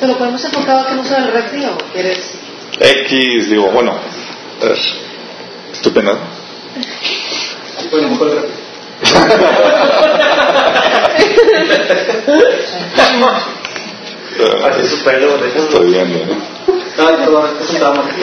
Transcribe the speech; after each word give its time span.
Pero 0.00 0.18
podemos 0.18 0.44
enfocado 0.44 0.80
a 0.80 0.86
que 0.88 0.94
no 0.94 1.04
sea 1.04 1.18
el 1.18 1.32
refri 1.32 1.64
o 1.66 1.76
quieres. 1.92 2.32
X, 2.80 3.50
digo, 3.50 3.70
bueno, 3.70 3.98
estupendo. 5.72 6.18
Bueno, 7.90 8.08
mejor. 8.08 8.48
Así 14.64 14.88
su 14.88 15.04
pelo, 15.04 15.38
déjalo. 15.38 15.64
Estoy 15.64 15.90
viendo, 15.90 16.18
¿no? 16.26 16.34
No, 16.96 17.16
perdón, 17.16 17.56
es 17.60 17.70
un 17.70 17.78
drama 17.78 18.04
que 18.04 18.22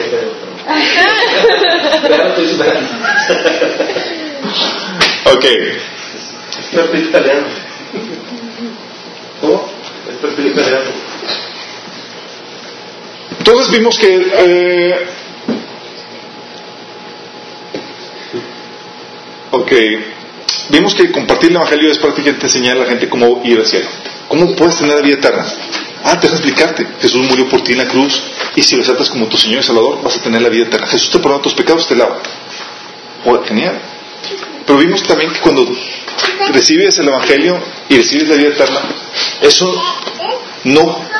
estoy 2.30 2.48
superando. 2.48 2.88
Ok, 5.32 5.44
Es 5.44 6.66
perfil 6.72 7.02
italiano. 7.06 7.46
¿Cómo? 9.40 9.68
Es 10.10 10.16
perfil 10.16 10.46
italiano. 10.48 11.11
Entonces 13.42 13.72
vimos 13.72 13.98
que 13.98 14.24
eh, 14.38 15.06
ok, 19.50 19.72
vimos 20.68 20.94
que 20.94 21.10
compartir 21.10 21.50
el 21.50 21.56
Evangelio 21.56 21.90
es 21.90 21.98
prácticamente 21.98 22.46
enseñar 22.46 22.76
a 22.76 22.80
la 22.82 22.86
gente 22.86 23.08
cómo 23.08 23.42
ir 23.42 23.58
al 23.58 23.66
cielo. 23.66 23.88
¿Cómo 24.28 24.54
puedes 24.54 24.76
tener 24.76 24.94
la 24.94 25.02
vida 25.02 25.16
eterna? 25.16 25.44
Ah, 26.04 26.20
te 26.20 26.28
voy 26.28 26.36
a 26.36 26.38
explicarte. 26.38 26.86
Jesús 27.00 27.20
murió 27.22 27.48
por 27.48 27.64
ti 27.64 27.72
en 27.72 27.78
la 27.78 27.88
cruz 27.88 28.22
y 28.54 28.62
si 28.62 28.76
lo 28.76 28.82
aceptas 28.82 29.10
como 29.10 29.26
tu 29.26 29.36
Señor 29.36 29.58
y 29.58 29.64
Salvador 29.64 30.00
vas 30.04 30.18
a 30.18 30.22
tener 30.22 30.40
la 30.40 30.48
vida 30.48 30.66
eterna. 30.66 30.86
Jesús 30.86 31.10
te 31.10 31.18
perdona 31.18 31.42
tus 31.42 31.54
pecados, 31.54 31.88
te 31.88 31.96
lava. 31.96 32.20
Oh, 33.24 33.42
genial. 33.42 33.76
Pero 34.64 34.78
vimos 34.78 35.02
también 35.02 35.32
que 35.32 35.40
cuando 35.40 35.66
recibes 36.52 36.96
el 36.96 37.08
Evangelio 37.08 37.60
y 37.88 37.96
recibes 37.96 38.28
la 38.28 38.36
vida 38.36 38.50
eterna, 38.50 38.82
eso 39.40 39.82
no 40.62 41.10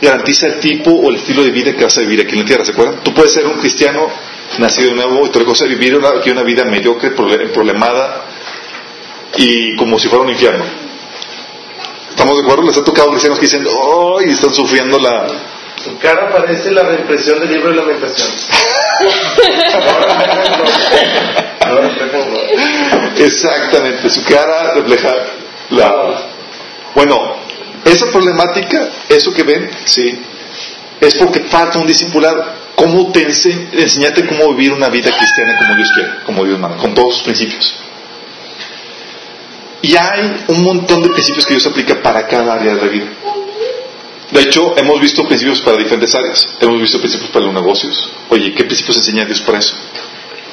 garantiza 0.00 0.46
el 0.46 0.60
tipo 0.60 0.90
o 0.90 1.10
el 1.10 1.16
estilo 1.16 1.42
de 1.42 1.50
vida 1.50 1.74
que 1.74 1.84
vas 1.84 1.96
a 1.98 2.00
vivir 2.00 2.20
aquí 2.20 2.34
en 2.34 2.40
la 2.40 2.46
tierra, 2.46 2.64
¿se 2.64 2.72
acuerdan? 2.72 3.02
Tú 3.02 3.12
puedes 3.12 3.32
ser 3.32 3.46
un 3.46 3.58
cristiano 3.58 4.08
nacido 4.58 4.90
de 4.90 4.96
nuevo 4.96 5.24
y 5.24 5.28
otra 5.28 5.44
cosa, 5.44 5.64
vivir 5.66 5.96
una, 5.96 6.10
aquí 6.10 6.30
una 6.30 6.42
vida 6.42 6.64
mediocre, 6.64 7.10
problemada 7.10 8.24
y 9.36 9.76
como 9.76 9.98
si 9.98 10.08
fuera 10.08 10.24
un 10.24 10.30
infierno. 10.30 10.64
¿Estamos 12.10 12.36
de 12.36 12.42
acuerdo? 12.42 12.66
Les 12.66 12.76
ha 12.76 12.84
tocado 12.84 13.10
cristianos 13.10 13.38
que 13.38 13.46
dicen, 13.46 13.66
¡ay! 13.66 14.28
y 14.28 14.32
están 14.32 14.52
sufriendo 14.52 14.98
la... 14.98 15.26
Su 15.82 15.96
cara 15.98 16.32
parece 16.32 16.72
la 16.72 16.82
reimpresión 16.82 17.38
del 17.38 17.52
libro 17.52 17.70
de 17.70 17.76
lamentaciones. 17.76 18.48
Exactamente, 23.18 24.10
su 24.10 24.24
cara 24.24 24.74
refleja 24.74 25.14
la... 25.70 26.24
Bueno, 26.94 27.36
esa 27.92 28.06
problemática, 28.10 28.88
eso 29.08 29.32
que 29.32 29.42
ven, 29.42 29.70
sí, 29.84 30.20
es 31.00 31.14
porque 31.14 31.40
falta 31.40 31.78
un 31.78 31.86
discipulado. 31.86 32.44
¿Cómo 32.74 33.10
te 33.10 33.22
ense 33.22 33.68
enseñarte 33.72 34.24
cómo 34.26 34.54
vivir 34.54 34.72
una 34.72 34.88
vida 34.88 35.10
cristiana 35.16 35.58
como 35.58 35.74
Dios 35.74 35.90
quiere, 35.92 36.10
como 36.24 36.44
Dios 36.44 36.58
manda, 36.58 36.76
con 36.76 36.94
todos 36.94 37.14
sus 37.14 37.24
principios? 37.24 37.74
Y 39.82 39.96
hay 39.96 40.44
un 40.48 40.62
montón 40.62 41.02
de 41.02 41.08
principios 41.10 41.44
que 41.46 41.54
Dios 41.54 41.66
aplica 41.66 42.00
para 42.02 42.26
cada 42.26 42.54
área 42.54 42.74
de 42.74 42.80
la 42.80 42.88
vida. 42.88 43.06
De 44.30 44.42
hecho, 44.42 44.74
hemos 44.76 45.00
visto 45.00 45.24
principios 45.24 45.60
para 45.60 45.78
diferentes 45.78 46.14
áreas. 46.14 46.46
Hemos 46.60 46.80
visto 46.80 46.98
principios 46.98 47.30
para 47.30 47.46
los 47.46 47.54
negocios. 47.54 48.10
Oye, 48.28 48.52
¿qué 48.54 48.64
principios 48.64 48.98
enseña 48.98 49.24
Dios 49.24 49.40
para 49.40 49.58
eso? 49.58 49.74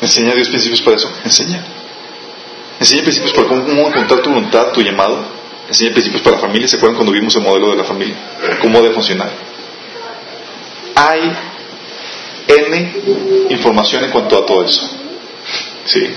¿Enseña 0.01 0.33
Dios 0.33 0.49
principios 0.49 0.81
para 0.81 0.95
eso? 0.95 1.11
Enseña. 1.23 1.63
Enseña 2.79 3.03
principios 3.03 3.33
para 3.33 3.47
cómo 3.47 3.87
encontrar 3.87 4.21
tu 4.21 4.29
voluntad, 4.29 4.67
tu 4.71 4.81
llamado. 4.81 5.25
Enseña 5.67 5.91
principios 5.91 6.21
para 6.21 6.35
la 6.35 6.41
familia. 6.41 6.67
¿Se 6.67 6.77
acuerdan 6.77 6.95
cuando 6.95 7.11
vimos 7.11 7.35
el 7.35 7.41
modelo 7.41 7.71
de 7.71 7.77
la 7.77 7.83
familia? 7.83 8.15
¿Cómo 8.61 8.81
debe 8.81 8.93
funcionar? 8.93 9.31
Hay 10.95 11.31
N 12.47 12.93
información 13.49 14.03
en 14.03 14.11
cuanto 14.11 14.37
a 14.37 14.45
todo 14.45 14.63
eso. 14.63 14.89
Sí. 15.85 16.13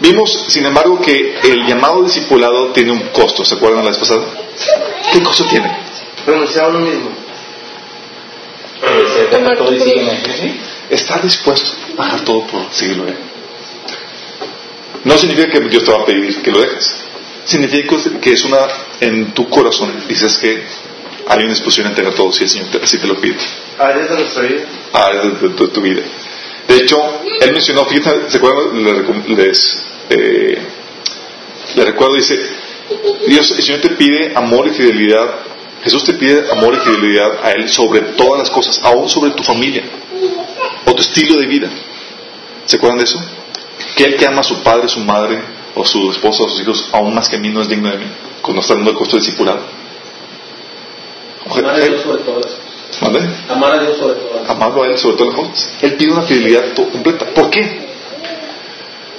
Vimos, 0.00 0.32
sin 0.48 0.64
embargo, 0.64 1.00
que 1.00 1.38
el 1.44 1.66
llamado 1.66 2.02
discipulado 2.02 2.68
tiene 2.68 2.90
un 2.92 3.08
costo. 3.08 3.44
¿Se 3.44 3.54
acuerdan 3.54 3.84
la 3.84 3.90
vez 3.90 3.98
pasada? 3.98 4.22
¿Qué 5.12 5.22
costo 5.22 5.44
tiene? 5.44 5.70
Renunciar 6.26 6.64
a 6.64 6.68
uno 6.68 6.80
mismo. 6.80 7.10
Estar 10.88 11.22
dispuesto 11.22 11.72
a 11.98 12.04
dejar 12.04 12.20
todo 12.22 12.46
por 12.46 12.62
seguirlo 12.72 13.06
él. 13.06 13.16
No 15.04 15.16
significa 15.16 15.50
que 15.50 15.60
Dios 15.60 15.84
te 15.84 15.92
va 15.92 16.00
a 16.00 16.04
pedir 16.04 16.42
que 16.42 16.50
lo 16.50 16.60
dejes. 16.60 16.99
Significa 17.44 17.96
que 18.20 18.32
es 18.32 18.44
una 18.44 18.58
en 19.00 19.32
tu 19.32 19.48
corazón. 19.48 19.92
Dices 20.08 20.36
que 20.38 20.62
hay 21.26 21.38
una 21.40 21.50
disposición 21.50 21.86
a 21.86 21.90
entregar 21.90 22.14
todo 22.14 22.32
si 22.32 22.44
el 22.44 22.50
Señor 22.50 22.68
te, 22.68 22.86
si 22.86 22.98
te 22.98 23.06
lo 23.06 23.16
pide. 23.20 23.36
Áreas 23.78 24.10
de 24.10 24.16
nuestra 24.16 24.42
vida. 24.42 24.62
a 24.92 25.10
de, 25.12 25.30
de- 25.30 25.48
de 25.54 25.68
tu 25.68 25.80
vida. 25.80 26.02
De 26.68 26.76
hecho, 26.76 26.96
él 27.40 27.52
mencionó, 27.52 27.84
fíjense, 27.86 28.30
¿se 28.30 28.36
acuerdan? 28.36 29.24
Les, 29.36 29.82
eh, 30.10 30.58
le 31.74 31.84
recuerdo, 31.84 32.14
dice, 32.14 32.38
Dios, 33.26 33.50
el 33.52 33.62
Señor 33.62 33.80
te 33.80 33.90
pide 33.90 34.32
amor 34.36 34.66
y 34.68 34.70
fidelidad, 34.70 35.26
Jesús 35.82 36.04
te 36.04 36.12
pide 36.14 36.44
amor 36.52 36.74
y 36.74 36.78
fidelidad 36.78 37.44
a 37.44 37.52
Él 37.52 37.68
sobre 37.68 38.00
todas 38.16 38.38
las 38.40 38.50
cosas, 38.50 38.78
aún 38.84 39.08
sobre 39.08 39.30
tu 39.32 39.42
familia 39.42 39.82
o 40.84 40.94
tu 40.94 41.00
estilo 41.02 41.36
de 41.40 41.46
vida. 41.46 41.68
¿Se 42.66 42.76
acuerdan 42.76 42.98
de 42.98 43.04
eso? 43.04 43.20
Que 43.96 44.04
Él 44.04 44.16
que 44.16 44.26
ama 44.26 44.40
a 44.40 44.44
su 44.44 44.62
padre, 44.62 44.88
su 44.88 45.00
madre, 45.00 45.40
o 45.74 45.84
su 45.84 46.10
esposa, 46.10 46.44
o 46.44 46.48
sus 46.48 46.60
hijos, 46.60 46.88
aún 46.92 47.14
más 47.14 47.28
que 47.28 47.36
a 47.36 47.38
mí, 47.38 47.50
no 47.50 47.62
es 47.62 47.68
digno 47.68 47.90
de 47.90 47.98
mí, 47.98 48.06
cuando 48.42 48.60
está 48.60 48.74
dando 48.74 48.90
el 48.90 48.96
costo 48.96 49.16
discipulado. 49.16 49.60
Amar 51.50 51.74
a 51.74 51.78
Dios 51.78 52.02
sobre 52.02 52.22
todas. 52.22 52.46
Amar 53.48 53.72
a 53.72 53.82
Dios 53.82 53.96
sobre 53.98 54.14
todas 54.14 54.30
amarlo 54.50 54.82
a 54.82 54.88
Él 54.88 54.98
sobre 54.98 55.16
todas 55.16 55.34
las 55.34 55.48
cosas. 55.48 55.72
Él 55.82 55.94
pide 55.94 56.12
una 56.12 56.22
fidelidad 56.22 56.74
completa. 56.74 57.26
¿Por 57.26 57.50
qué? 57.50 57.88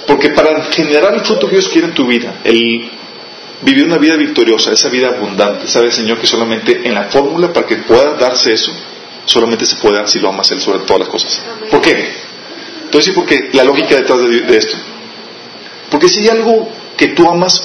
Porque 0.06 0.30
para 0.30 0.64
generar 0.64 1.14
el 1.14 1.20
fruto 1.20 1.48
que 1.48 1.56
Dios 1.56 1.68
quiere 1.68 1.88
en 1.88 1.94
tu 1.94 2.06
vida, 2.06 2.34
el 2.44 2.90
vivir 3.62 3.84
una 3.84 3.98
vida 3.98 4.16
victoriosa, 4.16 4.72
esa 4.72 4.88
vida 4.88 5.08
abundante, 5.08 5.66
sabe 5.68 5.90
Señor 5.92 6.18
que 6.18 6.26
solamente 6.26 6.86
en 6.86 6.94
la 6.94 7.04
fórmula 7.04 7.52
para 7.52 7.66
que 7.66 7.76
pueda 7.76 8.14
darse 8.14 8.52
eso, 8.52 8.72
solamente 9.24 9.64
se 9.64 9.76
puede 9.76 9.96
dar 9.96 10.08
si 10.08 10.18
lo 10.18 10.28
amas 10.28 10.50
Él 10.50 10.60
sobre 10.60 10.80
todas 10.80 11.00
las 11.00 11.08
cosas. 11.08 11.40
¿Por 11.70 11.80
qué? 11.80 12.12
Entonces 12.84 13.14
porque 13.14 13.50
la 13.52 13.64
lógica 13.64 13.96
detrás 13.96 14.18
de, 14.20 14.40
de 14.40 14.56
esto. 14.56 14.76
Porque 15.92 16.08
si 16.08 16.20
hay 16.20 16.30
algo 16.30 16.68
que 16.96 17.08
tú 17.08 17.28
amas 17.28 17.60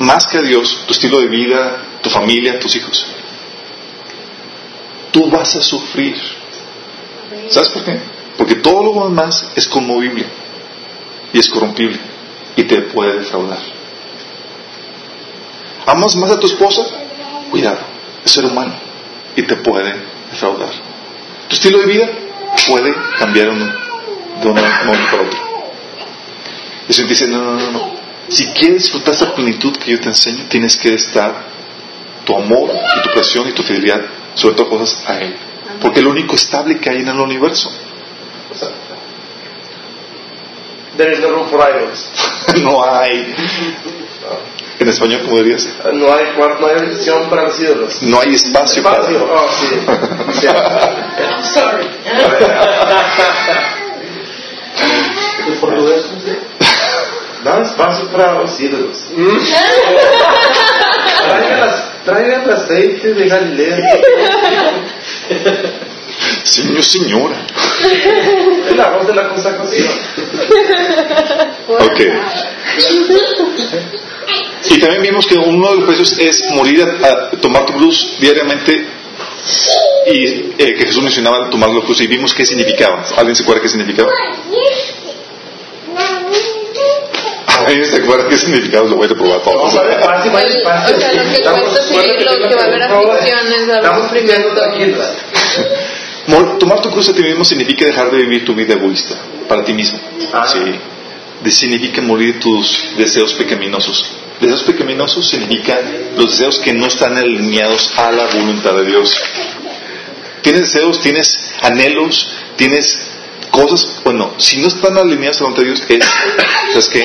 más 0.00 0.26
que 0.26 0.38
a 0.38 0.42
Dios, 0.42 0.82
tu 0.86 0.92
estilo 0.92 1.20
de 1.20 1.28
vida, 1.28 1.84
tu 2.02 2.10
familia, 2.10 2.58
tus 2.58 2.74
hijos, 2.76 3.06
tú 5.12 5.30
vas 5.30 5.54
a 5.56 5.62
sufrir. 5.62 6.16
¿Sabes 7.48 7.68
por 7.70 7.84
qué? 7.84 7.98
Porque 8.36 8.56
todo 8.56 8.82
lo 8.94 9.08
demás 9.08 9.46
es 9.56 9.66
conmovible 9.68 10.26
y 11.32 11.38
es 11.38 11.48
corrompible 11.48 11.98
y 12.56 12.64
te 12.64 12.82
puede 12.82 13.20
defraudar. 13.20 13.58
¿Amas 15.86 16.16
más 16.16 16.30
a 16.32 16.38
tu 16.38 16.46
esposa? 16.48 16.82
Cuidado, 17.50 17.78
es 18.24 18.32
ser 18.32 18.44
humano 18.44 18.74
y 19.36 19.42
te 19.42 19.56
puede 19.56 19.94
defraudar. 20.30 20.70
Tu 21.48 21.54
estilo 21.54 21.78
de 21.78 21.86
vida 21.86 22.08
puede 22.68 22.92
cambiar 23.18 23.48
un- 23.50 23.58
de 24.40 24.48
un 24.48 24.54
momento 24.54 25.06
para 25.10 25.22
otro. 25.22 25.47
Y 26.88 26.92
Señor 26.94 27.10
dice, 27.10 27.28
no, 27.28 27.42
no, 27.42 27.54
no, 27.54 27.70
no. 27.70 27.92
Si 28.28 28.46
quieres 28.52 28.84
disfrutar 28.84 29.14
esa 29.14 29.34
plenitud 29.34 29.76
que 29.76 29.92
yo 29.92 30.00
te 30.00 30.08
enseño, 30.08 30.44
tienes 30.48 30.76
que 30.76 30.94
estar 30.94 31.32
tu 32.24 32.34
amor 32.34 32.70
y 32.70 33.02
tu 33.02 33.10
presión 33.14 33.48
y 33.48 33.52
tu 33.52 33.62
fidelidad 33.62 34.00
sobre 34.34 34.54
todas 34.54 34.70
cosas 34.70 35.08
a 35.08 35.20
Él. 35.20 35.36
Porque 35.80 35.98
es 36.00 36.04
lo 36.04 36.10
único 36.10 36.34
estable 36.34 36.78
que 36.78 36.90
hay 36.90 37.00
en 37.00 37.08
el 37.08 37.20
universo. 37.20 37.70
There 40.96 41.12
is 41.12 41.20
no 41.20 41.30
room 41.30 41.48
for 41.48 41.60
idols. 41.60 42.10
no 42.62 42.82
hay. 42.84 43.34
En 44.80 44.88
español, 44.88 45.22
¿cómo 45.24 45.38
dirías? 45.38 45.68
No 45.92 46.12
hay 46.12 46.26
cuarto, 46.36 46.60
no 46.60 46.66
hay 46.66 46.78
habitación 46.78 47.30
para 47.30 47.44
los 47.44 47.60
ídolos. 47.60 48.02
No 48.02 48.20
hay 48.20 48.34
espacio 48.34 48.82
para. 48.82 48.98
Espacio. 48.98 49.28
Oh, 49.30 49.48
sí. 49.60 49.66
Sí. 50.40 50.48
Sorry. 51.54 51.86
¿En 57.48 57.64
portugués? 57.64 57.74
¿cómo 57.76 57.88
se 57.88 57.88
dice? 57.88 57.88
Da 57.88 57.88
espacio 57.98 58.08
para 58.08 58.34
los 58.34 58.60
ídolos. 58.60 59.10
Traigan, 62.04 62.50
aceite 62.50 63.14
de 63.14 63.28
Galilea. 63.28 63.76
Señor, 66.44 66.82
señora. 66.82 67.36
Es 68.68 68.76
la 68.76 68.90
voz 68.90 69.06
de 69.06 69.14
la 69.14 69.28
consagración. 69.28 69.88
Ok. 71.68 72.00
Y 74.70 74.80
también 74.80 75.02
vimos 75.02 75.26
que 75.26 75.36
uno 75.36 75.70
de 75.70 75.76
los 75.76 75.84
precios 75.84 76.18
es 76.18 76.50
morir 76.50 76.82
a, 76.82 77.06
a 77.06 77.30
tomar 77.40 77.66
tu 77.66 77.72
cruz 77.74 78.16
diariamente 78.20 78.86
y 80.06 80.24
eh, 80.58 80.74
que 80.74 80.86
Jesús 80.86 81.02
mencionaba 81.02 81.48
tomar 81.50 81.70
la 81.70 81.82
cruz 81.82 82.00
y 82.00 82.06
vimos 82.06 82.34
qué 82.34 82.44
significaba. 82.44 83.04
¿Alguien 83.16 83.36
se 83.36 83.42
acuerda 83.42 83.62
qué 83.62 83.68
significaba? 83.68 84.10
A 87.64 87.68
Ahí 87.68 87.84
se 87.90 87.96
acuerdan 87.96 88.28
qué 88.28 88.36
significado 88.38 88.86
lo 88.86 88.96
voy 88.96 89.06
a 89.06 89.14
probar 89.14 89.40
todos. 89.42 89.74
No, 89.74 89.80
vale, 89.80 89.96
vale, 90.32 90.46
El- 90.54 90.62
fácil. 90.62 90.94
o 90.94 90.98
sea, 90.98 91.12
lo 91.12 91.22
que 91.32 91.42
cuesta 91.42 91.82
seguirlo, 91.82 92.48
que 92.48 92.54
va 92.54 92.62
a 92.62 92.64
haber 92.66 92.82
aflicciones, 92.82 93.68
va 93.68 93.74
a 93.74 93.78
haber 93.78 94.02
sufrimiento. 94.02 94.48
Tomar 96.58 96.80
tu 96.82 96.90
cruz 96.90 97.08
a 97.08 97.14
ti 97.14 97.22
mismo 97.22 97.44
significa 97.44 97.86
dejar 97.86 98.10
de 98.10 98.18
vivir 98.18 98.44
tu 98.44 98.54
vida 98.54 98.74
egoísta 98.74 99.14
para 99.48 99.64
ti 99.64 99.72
mismo. 99.72 99.98
Ah. 100.32 100.46
Sí. 100.46 101.50
Significa 101.50 102.02
morir 102.02 102.38
tus 102.40 102.96
deseos 102.98 103.32
pecaminosos. 103.34 104.04
Deseos 104.40 104.62
pecaminosos 104.64 105.28
significa 105.28 105.80
los 106.16 106.30
deseos 106.32 106.58
que 106.58 106.72
no 106.72 106.86
están 106.86 107.16
alineados 107.16 107.90
a 107.96 108.12
la 108.12 108.26
voluntad 108.26 108.74
de 108.74 108.84
Dios. 108.84 109.16
Tienes 110.42 110.72
deseos, 110.72 111.00
tienes 111.00 111.50
anhelos, 111.62 112.28
tienes 112.56 112.98
cosas, 113.50 114.00
bueno, 114.04 114.34
si 114.38 114.58
no 114.58 114.68
están 114.68 114.96
alineados 114.98 115.40
a 115.40 115.44
la 115.44 115.50
voluntad 115.50 115.62
de 115.62 115.68
Dios, 115.68 115.82
es, 115.88 116.04
¿sabes 116.72 116.88
qué? 116.88 117.04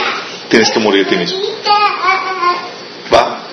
Tienes 0.49 0.69
que 0.71 0.79
morir 0.79 1.05
a 1.05 1.09
ti 1.09 1.15
mismo. 1.15 1.39
¿Va? 3.13 3.43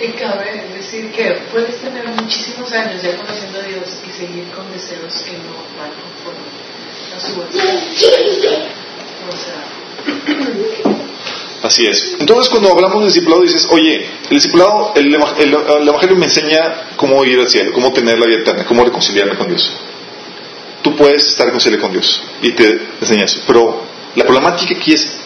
Y 0.00 0.08
cabe 0.12 0.64
decir 0.76 1.10
que 1.12 1.24
puedes 1.50 1.76
tener 1.80 2.06
muchísimos 2.08 2.72
años 2.72 3.02
ya 3.02 3.16
conociendo 3.16 3.58
a 3.58 3.62
Dios 3.62 3.98
y 4.08 4.12
seguir 4.12 4.44
con 4.54 4.70
deseos 4.72 5.12
que 5.24 5.32
no 5.32 5.54
van 5.78 5.90
conforme 5.90 6.46
a 7.16 7.20
su 7.20 7.34
voluntad. 7.34 7.64
O 9.28 9.36
sea, 9.36 9.64
Así 11.62 11.84
es. 11.86 12.16
Entonces, 12.20 12.48
cuando 12.50 12.70
hablamos 12.72 13.00
de 13.00 13.06
discipulado, 13.06 13.42
dices, 13.42 13.66
oye, 13.70 14.06
el 14.30 14.36
discipulado, 14.36 14.92
el, 14.94 15.12
el- 15.12 15.54
el 15.80 15.88
Evangelio 15.88 16.16
me 16.16 16.26
enseña 16.26 16.90
cómo 16.96 17.24
ir 17.24 17.40
al 17.40 17.48
cielo, 17.48 17.72
cómo 17.72 17.92
tener 17.92 18.16
la 18.18 18.26
vida 18.26 18.38
eterna, 18.42 18.64
cómo 18.64 18.84
reconciliarme 18.84 19.34
con 19.36 19.48
Dios. 19.48 19.72
Tú 20.82 20.94
puedes 20.94 21.26
estar 21.26 21.46
reconciliado 21.46 21.82
con 21.82 21.92
Dios 21.92 22.22
y 22.42 22.52
te 22.52 22.80
enseña 23.00 23.24
eso. 23.24 23.40
Pero 23.46 23.82
la 24.14 24.24
problemática 24.24 24.72
aquí 24.76 24.92
es, 24.92 25.18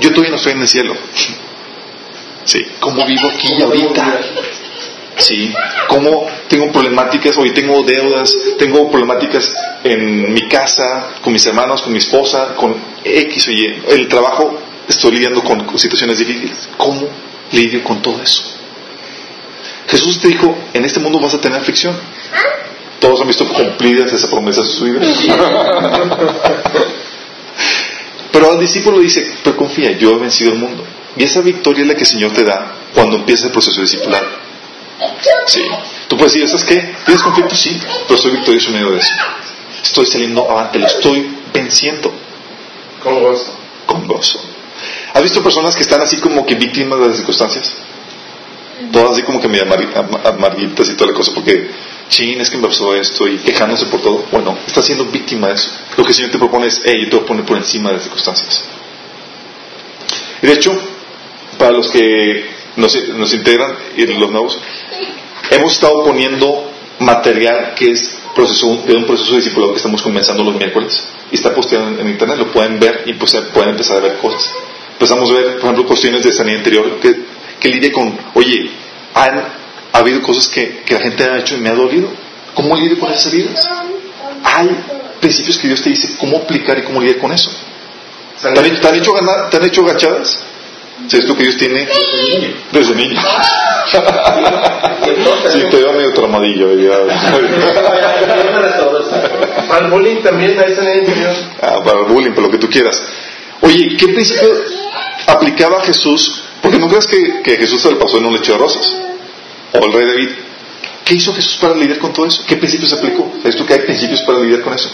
yo 0.00 0.10
todavía 0.10 0.30
no 0.30 0.36
estoy 0.36 0.52
en 0.52 0.60
el 0.60 0.68
cielo. 0.68 0.94
Sí, 2.44 2.64
¿cómo 2.80 3.04
vivo 3.04 3.28
aquí 3.28 3.48
y 3.58 3.62
ahorita? 3.62 4.20
Sí, 5.18 5.52
¿cómo 5.88 6.26
tengo 6.48 6.70
problemáticas? 6.70 7.36
Hoy 7.36 7.50
tengo 7.50 7.82
deudas, 7.82 8.34
tengo 8.58 8.88
problemáticas 8.88 9.52
en 9.82 10.32
mi 10.32 10.48
casa, 10.48 11.08
con 11.20 11.32
mis 11.32 11.44
hermanos, 11.46 11.82
con 11.82 11.92
mi 11.92 11.98
esposa, 11.98 12.54
con 12.54 12.76
X 13.04 13.48
o 13.48 13.50
Y. 13.50 13.82
El 13.88 14.08
trabajo, 14.08 14.58
estoy 14.88 15.12
lidiando 15.12 15.42
con 15.42 15.78
situaciones 15.78 16.18
difíciles. 16.18 16.68
¿Cómo 16.76 17.08
lidio 17.52 17.82
con 17.82 18.00
todo 18.00 18.22
eso? 18.22 18.44
Jesús 19.88 20.20
te 20.20 20.28
dijo, 20.28 20.56
en 20.72 20.84
este 20.84 21.00
mundo 21.00 21.18
vas 21.18 21.34
a 21.34 21.40
tener 21.40 21.58
aflicción. 21.58 21.96
Todos 23.00 23.20
han 23.20 23.28
visto 23.28 23.46
cumplidas 23.48 24.12
esa 24.12 24.30
promesa 24.30 24.60
en 24.60 24.68
su 24.68 24.84
vida. 24.84 25.00
Pero 28.38 28.52
al 28.52 28.60
discípulo 28.60 29.00
dice, 29.00 29.34
pero 29.42 29.56
confía, 29.56 29.90
yo 29.98 30.12
he 30.12 30.18
vencido 30.18 30.52
el 30.52 30.60
mundo. 30.60 30.84
Y 31.16 31.24
esa 31.24 31.40
victoria 31.40 31.82
es 31.82 31.88
la 31.88 31.94
que 31.94 32.02
el 32.02 32.06
Señor 32.06 32.30
te 32.32 32.44
da 32.44 32.72
cuando 32.94 33.16
empieza 33.16 33.46
el 33.46 33.50
proceso 33.52 33.80
discipular. 33.80 34.22
Sí. 35.48 35.60
Tú 36.06 36.16
puedes 36.16 36.34
decir, 36.34 36.48
¿sabes 36.48 36.64
qué? 36.64 36.94
¿Tienes 37.04 37.20
conflicto? 37.20 37.56
Sí, 37.56 37.76
pero 38.06 38.20
soy 38.20 38.30
victorioso 38.30 38.68
en 38.68 38.74
medio 38.74 38.90
de 38.92 38.98
eso. 39.00 39.12
Estoy 39.82 40.06
saliendo 40.06 40.48
avante, 40.48 40.78
lo 40.78 40.86
estoy 40.86 41.28
venciendo 41.52 42.12
Con 43.02 43.20
gozo. 43.24 43.58
con 43.86 44.06
gozo. 44.06 44.40
¿Has 45.14 45.22
visto 45.24 45.42
personas 45.42 45.74
que 45.74 45.82
están 45.82 46.00
así 46.00 46.18
como 46.18 46.46
que 46.46 46.54
víctimas 46.54 47.00
de 47.00 47.08
las 47.08 47.16
circunstancias? 47.16 47.74
Todas 48.92 49.14
así 49.14 49.22
como 49.22 49.40
que 49.40 49.48
am- 49.48 50.20
amarguitas 50.24 50.88
y 50.90 50.94
toda 50.94 51.10
la 51.10 51.16
cosa, 51.16 51.32
porque, 51.34 51.72
chin, 52.08 52.40
es 52.40 52.50
que 52.50 52.56
me 52.56 52.66
pasó 52.66 52.94
esto 52.94 53.26
y 53.26 53.38
quejándose 53.38 53.86
por 53.86 54.00
todo. 54.00 54.24
Bueno, 54.30 54.56
estás 54.66 54.86
siendo 54.86 55.04
víctima 55.06 55.48
de 55.48 55.54
eso. 55.54 55.70
Lo 55.96 56.04
que 56.04 56.10
el 56.10 56.14
Señor 56.14 56.30
te 56.30 56.38
propone 56.38 56.66
es, 56.66 56.80
hey, 56.84 57.02
yo 57.04 57.10
te 57.10 57.16
voy 57.16 57.24
a 57.24 57.28
poner 57.28 57.44
por 57.44 57.56
encima 57.56 57.90
de 57.90 57.96
las 57.96 58.02
circunstancias. 58.04 58.64
Y 60.42 60.46
de 60.46 60.52
hecho, 60.52 60.72
para 61.58 61.72
los 61.72 61.90
que 61.90 62.50
nos, 62.76 63.08
nos 63.08 63.34
integran 63.34 63.74
y 63.96 64.06
los 64.06 64.30
nuevos, 64.30 64.58
hemos 65.50 65.72
estado 65.72 66.04
poniendo 66.04 66.70
material 67.00 67.74
que 67.74 67.92
es 67.92 68.18
proceso, 68.34 68.82
de 68.86 68.94
un 68.94 69.04
proceso 69.04 69.34
discipulado 69.34 69.72
que 69.72 69.78
estamos 69.78 70.02
comenzando 70.02 70.42
los 70.44 70.54
miércoles 70.54 71.04
y 71.30 71.36
está 71.36 71.54
posteado 71.54 71.88
en, 71.88 72.00
en 72.00 72.08
internet, 72.08 72.38
lo 72.38 72.52
pueden 72.52 72.78
ver 72.80 73.04
y 73.06 73.14
pues 73.14 73.36
pueden 73.52 73.70
empezar 73.70 73.98
a 73.98 74.00
ver 74.00 74.18
cosas. 74.18 74.52
Empezamos 74.92 75.30
a 75.30 75.34
ver, 75.34 75.44
por 75.58 75.64
ejemplo, 75.64 75.86
cuestiones 75.86 76.24
de 76.24 76.32
sanidad 76.32 76.58
interior 76.58 76.98
que, 77.00 77.24
que 77.60 77.68
lidia 77.68 77.92
con, 77.92 78.18
oye, 78.34 78.70
han 79.14 79.67
habido 79.92 80.22
cosas 80.22 80.48
que, 80.48 80.82
que 80.84 80.94
la 80.94 81.00
gente 81.00 81.24
ha 81.24 81.38
hecho 81.38 81.56
y 81.56 81.58
me 81.58 81.70
ha 81.70 81.74
dolido. 81.74 82.08
¿Cómo 82.54 82.76
lidio 82.76 82.98
con 82.98 83.10
esas 83.10 83.32
heridas? 83.32 83.66
Hay 84.44 84.68
principios 85.20 85.58
que 85.58 85.68
Dios 85.68 85.82
te 85.82 85.90
dice 85.90 86.16
cómo 86.18 86.38
aplicar 86.38 86.78
y 86.78 86.82
cómo 86.82 87.00
lidiar 87.00 87.18
con 87.18 87.32
eso. 87.32 87.50
¿Te 88.40 88.48
han, 88.48 88.54
te 88.54 88.88
han 88.88 88.94
hecho, 88.94 89.12
ganar, 89.12 89.50
¿Te 89.50 89.56
han 89.56 89.64
hecho 89.64 89.82
agachadas? 89.82 90.44
¿Sabes 91.06 91.26
tú 91.26 91.36
que 91.36 91.44
Dios 91.44 91.56
tiene 91.56 91.88
desde 92.72 92.94
niño? 92.94 93.20
sí, 95.52 95.60
te 95.70 95.76
veo 95.76 95.92
medio 95.92 96.12
traumadillo. 96.12 96.74
ya. 96.74 96.98
Para 99.68 99.86
el 99.86 99.90
bullying 99.90 100.22
también 100.22 100.52
interior. 100.52 101.34
Ah, 101.60 101.82
para 101.84 102.00
el 102.00 102.06
bullying, 102.06 102.30
para 102.30 102.46
lo 102.46 102.50
que 102.50 102.58
tú 102.58 102.70
quieras. 102.70 103.02
Oye, 103.60 103.96
¿qué 103.96 104.08
principio 104.08 104.48
aplicaba 105.26 105.80
Jesús? 105.82 106.42
Porque 106.62 106.78
no 106.78 106.88
creas 106.88 107.06
que, 107.06 107.42
que 107.42 107.56
Jesús 107.56 107.82
se 107.82 107.90
le 107.90 107.96
pasó 107.96 108.18
en 108.18 108.26
un 108.26 108.34
lecho 108.34 108.52
de 108.52 108.58
rosas. 108.58 108.96
O 109.72 109.84
el 109.84 109.92
rey 109.92 110.06
David. 110.06 110.28
¿Qué 111.04 111.14
hizo 111.14 111.32
Jesús 111.34 111.56
para 111.60 111.74
lidiar 111.74 111.98
con 111.98 112.12
todo 112.12 112.26
eso? 112.26 112.44
¿Qué 112.46 112.56
principios 112.56 112.92
aplicó? 112.92 113.30
¿Sabes 113.42 113.56
tú 113.56 113.64
que 113.66 113.74
hay 113.74 113.80
principios 113.80 114.22
para 114.22 114.38
lidiar 114.40 114.60
con 114.62 114.74
eso? 114.74 114.90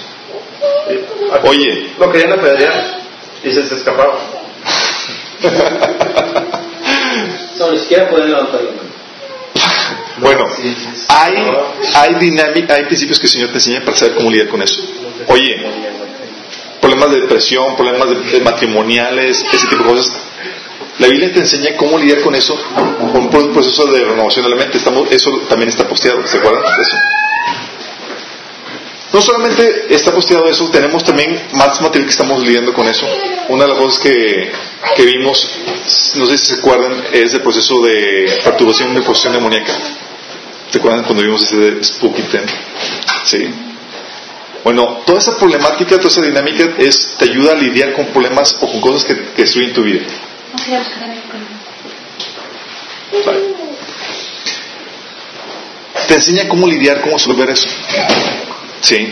Oye, 1.45 1.91
Lo 1.99 2.11
querían 2.13 2.33
apedrear 2.33 2.99
y 3.43 3.51
se, 3.53 3.67
se 3.67 3.75
escapaba. 3.77 4.19
No, 7.59 7.71
ni 7.71 7.79
siquiera 7.79 8.09
pueden 8.11 8.31
levantar 8.31 8.61
la 8.63 8.71
mano. 8.73 8.89
bueno, 10.19 10.45
hay, 11.09 11.35
hay, 11.95 12.15
dinámica, 12.17 12.75
hay 12.75 12.85
principios 12.87 13.19
que 13.19 13.27
el 13.27 13.33
Señor 13.33 13.49
te 13.51 13.55
enseña 13.57 13.81
para 13.85 13.97
saber 13.97 14.15
cómo 14.17 14.31
lidiar 14.31 14.49
con 14.49 14.61
eso. 14.63 14.81
Oye, 15.29 15.65
problemas 16.81 17.11
de 17.13 17.21
depresión, 17.21 17.77
problemas 17.77 18.09
de- 18.11 18.17
de 18.39 18.41
matrimoniales, 18.41 19.45
ese 19.53 19.67
tipo 19.69 19.85
de 19.85 19.91
cosas. 19.91 20.17
La 20.99 21.09
Biblia 21.09 21.33
te 21.33 21.41
enseña 21.41 21.77
cómo 21.77 21.99
lidiar 21.99 22.21
con 22.21 22.35
eso, 22.35 22.57
con 23.13 23.17
un 23.17 23.53
proceso 23.53 23.87
de 23.87 24.05
renovación 24.05 24.45
de 24.45 24.51
la 24.51 24.57
mente. 24.57 24.79
Estamos, 24.79 25.11
eso 25.11 25.31
también 25.49 25.69
está 25.69 25.89
posteado, 25.89 26.25
¿se 26.27 26.39
acuerdan 26.39 26.63
de 26.63 26.83
eso? 26.83 26.97
No 29.13 29.21
solamente 29.21 29.95
está 29.95 30.13
posteado 30.13 30.49
eso, 30.49 30.69
tenemos 30.71 31.05
también 31.05 31.49
más 31.53 31.81
material 31.81 32.07
que 32.07 32.13
estamos 32.13 32.43
lidiando 32.43 32.73
con 32.73 32.89
eso. 32.89 33.07
Una 33.49 33.65
de 33.65 33.71
las 33.71 33.79
cosas 33.79 34.01
que, 34.01 34.51
que 34.97 35.05
vimos, 35.05 35.49
no 36.17 36.27
sé 36.27 36.39
si 36.39 36.47
se 36.47 36.55
acuerdan, 36.55 37.05
es 37.13 37.33
el 37.35 37.41
proceso 37.41 37.81
de 37.83 38.41
perturbación 38.43 38.95
de 38.95 39.03
posición 39.03 39.33
demoníaca. 39.33 39.73
¿Se 40.71 40.79
acuerdan 40.79 41.05
cuando 41.05 41.23
vimos 41.23 41.43
ese 41.43 41.57
de 41.57 41.85
Spooky 41.85 42.23
Ten? 42.23 42.45
Sí. 43.25 43.49
Bueno, 44.65 45.03
toda 45.07 45.19
esa 45.19 45.37
problemática, 45.37 45.97
toda 45.97 46.09
esa 46.09 46.23
dinámica 46.23 46.75
es, 46.79 47.15
te 47.17 47.27
ayuda 47.27 47.53
a 47.53 47.55
lidiar 47.55 47.93
con 47.93 48.07
problemas 48.07 48.57
o 48.61 48.67
con 48.67 48.81
cosas 48.81 49.05
que 49.05 49.15
destruyen 49.37 49.73
tu 49.73 49.83
vida. 49.83 50.03
Te 56.09 56.15
enseña 56.15 56.49
cómo 56.49 56.67
lidiar, 56.67 57.01
cómo 57.01 57.15
resolver 57.17 57.49
eso. 57.51 57.69
Sí. 58.81 59.09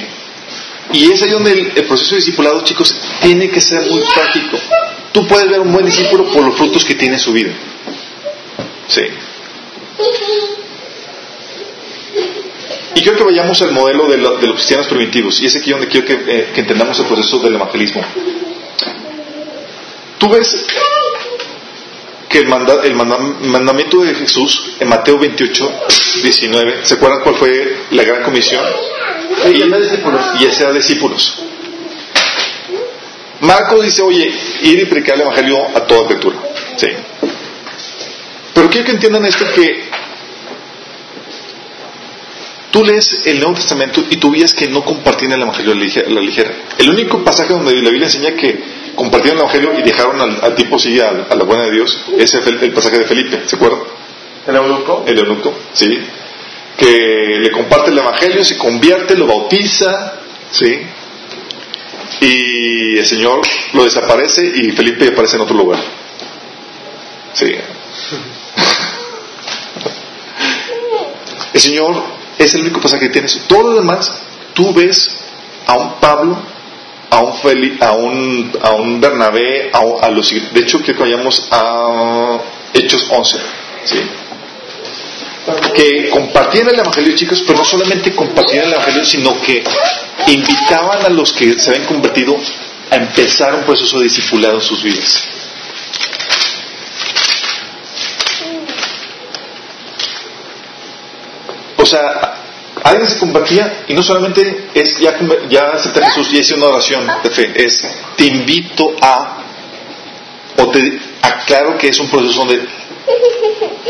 Y 0.93 1.11
es 1.11 1.23
ahí 1.23 1.31
donde 1.31 1.53
el, 1.53 1.85
proceso 1.87 2.11
de 2.11 2.17
discipulado, 2.17 2.63
chicos, 2.65 2.95
tiene 3.21 3.49
que 3.49 3.61
ser 3.61 3.81
muy 3.91 4.03
práctico. 4.15 4.59
Tú 5.13 5.27
puedes 5.27 5.49
ver 5.49 5.61
un 5.61 5.73
buen 5.73 5.87
discípulo 5.87 6.25
por 6.31 6.45
los 6.45 6.57
frutos 6.57 6.85
que 6.85 6.95
tiene 6.95 7.15
en 7.15 7.21
su 7.21 7.33
vida. 7.33 7.53
Sí. 8.89 9.03
Y 12.95 13.01
quiero 13.01 13.17
que 13.17 13.25
vayamos 13.25 13.61
al 13.63 13.73
modelo 13.73 14.07
de, 14.07 14.19
lo- 14.19 14.37
de 14.37 14.47
los 14.49 14.57
cristianos 14.57 14.87
primitivos. 14.89 15.41
Y 15.41 15.47
es 15.47 15.57
aquí 15.57 15.71
donde 15.71 15.89
quiero 15.89 16.07
que, 16.07 16.13
eh, 16.13 16.51
que 16.55 16.61
entendamos 16.61 16.99
el 16.99 17.07
proceso 17.07 17.39
del 17.39 17.55
evangelismo. 17.55 18.03
Tú 20.19 20.29
ves 20.29 20.67
que 22.33 22.39
el, 22.39 22.49
manda- 22.49 22.83
el 22.83 22.95
manda- 22.95 23.19
mandamiento 23.19 24.01
de 24.03 24.15
Jesús 24.15 24.73
en 24.81 24.89
Mateo 24.89 25.19
28, 25.19 25.73
19, 26.25 26.79
¿se 26.83 26.95
acuerdan 26.95 27.21
cuál 27.23 27.37
fue 27.37 27.77
la 27.93 28.03
gran 28.03 28.23
comisión? 28.25 28.65
Discípulos. 29.45 30.21
Y 30.41 30.45
ese 30.47 30.63
era 30.65 30.73
discípulos. 30.73 31.43
Marcos 33.41 33.85
dice, 33.85 34.03
oye, 34.03 34.33
ir 34.63 34.79
y 34.81 34.85
predicar 34.87 35.17
el 35.17 35.23
evangelio 35.23 35.59
a 35.77 35.81
toda 35.87 36.07
criatura. 36.07 36.37
Sí. 36.77 36.89
Pero 38.55 38.71
quiero 38.71 38.87
que 38.87 38.93
entiendan 38.93 39.25
esto 39.27 39.45
que 39.55 39.85
tú 42.71 42.85
lees 42.85 43.21
el 43.27 43.39
Nuevo 43.41 43.55
Testamento 43.55 44.05
y 44.11 44.17
tú 44.17 44.31
veías 44.31 44.55
que 44.55 44.69
no 44.69 44.85
compartían 44.85 45.33
el 45.33 45.43
evangelio 45.43 45.73
a 45.73 45.75
la 46.11 46.21
ligera. 46.21 46.51
El 46.79 46.89
único 46.91 47.23
pasaje 47.25 47.53
donde 47.53 47.73
la 47.75 47.91
Biblia 47.91 48.07
enseña 48.07 48.33
que 48.35 48.82
compartieron 48.95 49.39
el 49.39 49.45
evangelio 49.45 49.79
y 49.79 49.83
dejaron 49.83 50.21
al, 50.21 50.39
al 50.43 50.55
tipo 50.55 50.79
sí 50.79 51.01
a, 51.01 51.09
a 51.29 51.35
la 51.35 51.45
buena 51.45 51.65
de 51.65 51.73
Dios 51.73 52.05
es 52.19 52.35
el, 52.35 52.63
el 52.63 52.73
pasaje 52.73 52.99
de 52.99 53.05
Felipe, 53.05 53.43
¿se 53.47 53.57
acuerdan? 53.57 53.81
¿El 54.47 54.57
eunuco? 54.57 55.05
el 55.07 55.19
eunuco, 55.19 55.55
¿sí? 55.73 55.99
Que 56.77 57.39
le 57.41 57.51
comparte 57.51 57.91
el 57.91 57.99
evangelio, 57.99 58.45
se 58.45 58.59
convierte, 58.59 59.17
lo 59.17 59.27
bautiza, 59.27 60.15
¿sí? 60.51 60.81
Y 62.21 62.99
el 62.99 63.07
Señor 63.07 63.41
lo 63.73 63.85
desaparece 63.85 64.45
y 64.45 64.73
Felipe 64.73 65.09
aparece 65.09 65.37
en 65.37 65.43
otro 65.43 65.57
lugar. 65.57 65.81
Sí. 67.35 67.55
El 71.53 71.61
Señor 71.61 72.03
es 72.39 72.55
el 72.55 72.63
único 72.63 72.81
pasaje 72.81 73.07
que 73.07 73.13
tiene 73.13 73.27
eso. 73.27 73.41
Todo 73.47 73.73
lo 73.73 73.75
demás, 73.75 74.23
tú 74.55 74.73
ves 74.73 75.19
a 75.67 75.75
un 75.75 75.95
Pablo, 76.01 76.39
a 77.13 77.21
un 77.21 77.35
Feli, 77.35 77.77
a 77.79 77.93
un, 77.93 78.53
a 78.63 78.71
un 78.71 78.99
Bernabé, 78.99 79.71
a, 79.71 80.07
a 80.07 80.11
los... 80.11 80.31
De 80.31 80.61
hecho, 80.61 80.79
quiero 80.79 80.97
que 80.97 81.03
vayamos 81.03 81.47
a 81.51 82.39
Hechos 82.73 83.07
11. 83.11 83.39
¿sí? 83.85 83.99
que 85.75 86.09
compartían 86.09 86.69
el 86.69 86.79
Evangelio, 86.79 87.15
chicos, 87.15 87.43
pero 87.47 87.59
no 87.59 87.65
solamente 87.65 88.15
compartían 88.15 88.67
el 88.67 88.73
Evangelio, 88.73 89.05
sino 89.05 89.39
que 89.43 89.63
invitaban 90.29 91.05
a 91.05 91.09
los 91.11 91.33
que 91.33 91.59
se 91.59 91.71
habían 91.71 91.87
convertido 91.87 92.35
a 92.91 92.97
empezar 92.97 93.55
un 93.57 93.65
proceso 93.65 93.99
de 93.99 94.07
en 94.07 94.61
sus 94.61 94.83
vidas. 94.83 95.29
O 101.77 101.85
sea, 101.85 102.42
alguien 102.83 103.09
se 103.09 103.19
convertía 103.19 103.85
y 103.89 103.95
no 103.95 104.03
solamente 104.03 104.69
es 104.75 104.99
ya, 104.99 105.19
ya 105.49 105.71
acepta 105.73 106.01
a 106.01 106.11
Jesús 106.11 106.33
y 106.33 106.39
es 106.39 106.51
una 106.53 106.67
oración 106.67 107.07
de 107.23 107.31
fe, 107.31 107.53
es 107.55 107.87
te 108.17 108.25
invito 108.27 108.97
a, 109.01 109.39
o 110.59 110.69
te 110.69 111.01
aclaro 111.23 111.79
que 111.79 111.89
es 111.89 111.99
un 112.01 112.09
proceso 112.09 112.41
donde 112.41 112.67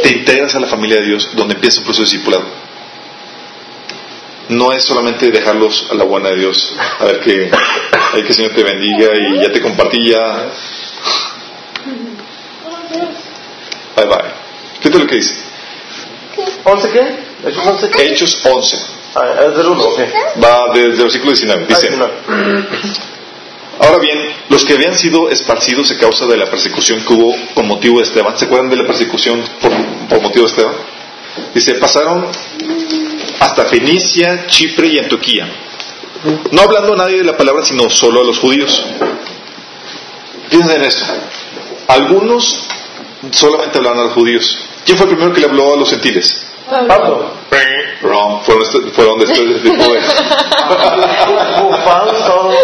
te 0.02 0.08
integras 0.11 0.54
a 0.54 0.61
la 0.61 0.66
familia 0.66 1.00
de 1.00 1.06
Dios, 1.06 1.30
donde 1.34 1.54
empieza 1.54 1.80
un 1.80 1.84
proceso 1.84 2.04
discipulado. 2.04 2.44
No 4.49 4.72
es 4.72 4.84
solamente 4.84 5.30
dejarlos 5.30 5.87
a 5.90 5.94
la 5.94 6.04
buena 6.04 6.28
de 6.30 6.37
Dios, 6.37 6.75
a 6.99 7.04
ver 7.04 7.20
que, 7.20 7.50
que 8.12 8.20
el 8.20 8.34
Señor 8.34 8.52
te 8.52 8.62
bendiga 8.62 9.08
y 9.16 9.40
ya 9.40 9.52
te 9.52 9.61
compartí 9.62 10.11
ya. 10.11 10.49
Bye 13.96 14.06
bye. 14.06 14.42
¿Qué 14.80 14.88
es 14.88 14.94
lo 14.94 15.06
que 15.06 15.14
dice? 15.14 15.34
¿11 16.64 16.92
qué? 16.92 17.32
¿Hechos 17.44 17.66
11 17.66 17.90
qué? 17.90 18.12
Hechos 18.12 18.40
11. 18.44 18.76
Ah, 19.14 19.34
es 19.49 19.56
del 19.56 19.66
1, 19.66 19.82
ok. 19.82 20.00
Va 20.42 20.72
desde 20.75 20.88
el 20.90 21.02
versículo 21.02 21.32
19. 21.32 21.66
Dice, 21.66 21.88
Ah, 21.88 21.90
sí, 21.90 21.96
no. 21.99 23.87
Ahora 23.87 23.99
bien, 23.99 24.18
los 24.49 24.64
que 24.64 24.75
habían 24.75 24.96
sido 24.96 25.28
esparcidos 25.30 25.90
a 25.90 25.99
causa 25.99 26.26
de 26.26 26.37
la 26.37 26.49
persecución 26.49 27.00
que 27.00 27.12
hubo 27.12 27.34
con 27.54 27.66
motivo 27.66 27.99
de 27.99 28.04
Esteban, 28.04 28.38
¿se 28.38 28.44
acuerdan 28.44 28.70
de 28.70 28.76
la 28.76 28.87
persecución 28.87 29.42
por, 29.61 29.70
por 30.08 30.20
motivo 30.20 30.44
de 30.44 30.50
Esteban? 30.50 30.75
Dice, 31.54 31.75
pasaron 31.75 32.26
hasta 33.40 33.64
Fenicia, 33.64 34.46
Chipre 34.46 34.88
y 34.88 34.99
Antioquía. 34.99 35.49
No 36.52 36.62
hablando 36.62 36.92
a 36.94 36.96
nadie 36.96 37.18
de 37.18 37.25
la 37.25 37.37
palabra, 37.37 37.64
sino 37.64 37.90
solo 37.90 38.20
a 38.20 38.25
los 38.25 38.38
judíos. 38.38 38.84
Piensen 40.49 40.76
en 40.76 40.84
esto. 40.84 41.04
Algunos 41.88 42.68
solamente 43.32 43.78
hablaban 43.78 43.99
a 44.00 44.04
los 44.04 44.12
judíos. 44.12 44.58
¿Quién 44.84 44.96
fue 44.96 45.06
el 45.06 45.12
primero 45.14 45.34
que 45.34 45.40
le 45.40 45.46
habló 45.46 45.75
a 45.75 45.76
los 45.76 45.90
gentiles? 45.90 46.41
Pablo. 46.88 47.31
Wrong. 48.02 48.43
Fueron, 48.45 48.62
este- 48.62 48.91
fueron 48.91 49.19
de 49.19 49.25
este 49.26 49.45
tipo 49.61 49.76
de... 49.76 50.00
Bufados 51.62 52.26
todos. 52.26 52.55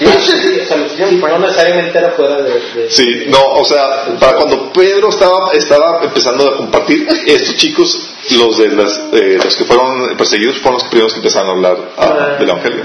No 0.00 1.38
necesariamente 1.38 1.98
era 1.98 2.10
fuera 2.10 2.36
de. 2.42 2.52
de- 2.74 2.90
Sí, 2.90 3.24
no, 3.28 3.38
o 3.54 3.64
sea, 3.64 4.04
para 4.20 4.36
cuando 4.36 4.72
Pedro 4.72 5.08
estaba, 5.08 5.50
estaba 5.52 6.00
empezando 6.04 6.46
a 6.48 6.56
compartir, 6.56 7.06
estos 7.26 7.56
chicos, 7.56 7.98
los 8.36 8.58
de 8.58 8.68
las, 8.68 9.00
eh, 9.12 9.38
los 9.42 9.56
que 9.56 9.64
fueron 9.64 10.16
perseguidos, 10.16 10.58
fueron 10.58 10.74
los 10.80 10.88
primeros 10.88 11.12
que 11.12 11.18
empezaron 11.18 11.48
a 11.48 11.52
hablar 11.52 11.76
ah, 11.96 12.36
del 12.38 12.48
Evangelio. 12.48 12.84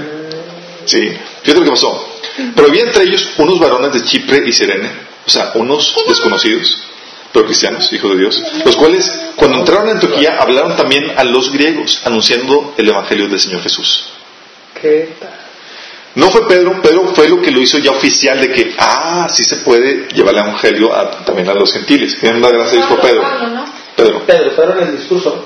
Sí, 0.84 1.08
fíjate 1.42 1.58
lo 1.60 1.64
que 1.64 1.70
pasó. 1.70 2.08
Pero 2.54 2.68
había 2.68 2.84
entre 2.84 3.04
ellos 3.04 3.28
unos 3.38 3.58
varones 3.60 3.92
de 3.92 4.02
Chipre 4.04 4.42
y 4.46 4.52
Sirene, 4.52 4.90
o 5.26 5.30
sea, 5.30 5.52
unos 5.54 5.94
desconocidos, 6.08 6.78
pero 7.32 7.46
cristianos, 7.46 7.92
hijos 7.92 8.10
de 8.12 8.18
Dios, 8.18 8.42
los 8.64 8.76
cuales, 8.76 9.10
cuando 9.36 9.58
entraron 9.58 9.88
a 9.88 9.92
Antioquía, 9.92 10.36
hablaron 10.40 10.76
también 10.76 11.12
a 11.16 11.24
los 11.24 11.52
griegos, 11.52 12.00
anunciando 12.04 12.74
el 12.76 12.88
Evangelio 12.88 13.28
del 13.28 13.38
Señor 13.40 13.62
Jesús. 13.62 14.10
¿Qué 14.80 15.14
tal? 15.20 15.30
No 16.16 16.28
fue 16.30 16.48
Pedro, 16.48 16.82
Pedro 16.82 17.04
fue 17.14 17.28
lo 17.28 17.40
que 17.40 17.52
lo 17.52 17.60
hizo 17.60 17.78
ya 17.78 17.92
oficial 17.92 18.40
de 18.40 18.50
que, 18.50 18.74
ah, 18.78 19.28
sí 19.32 19.44
se 19.44 19.58
puede 19.58 20.08
llevar 20.12 20.34
el 20.34 20.40
evangelio 20.40 20.92
a- 20.92 21.24
también 21.24 21.48
a 21.48 21.54
los 21.54 21.72
gentiles. 21.72 22.18
Tienen 22.18 22.42
la 22.42 22.48
gracia 22.50 22.88
por 22.88 23.00
Pedro. 23.00 23.22
Pedro. 23.94 24.22
Pedro, 24.26 24.56
Pedro 24.56 24.80
en 24.80 24.88
el 24.88 24.96
discurso. 24.98 25.44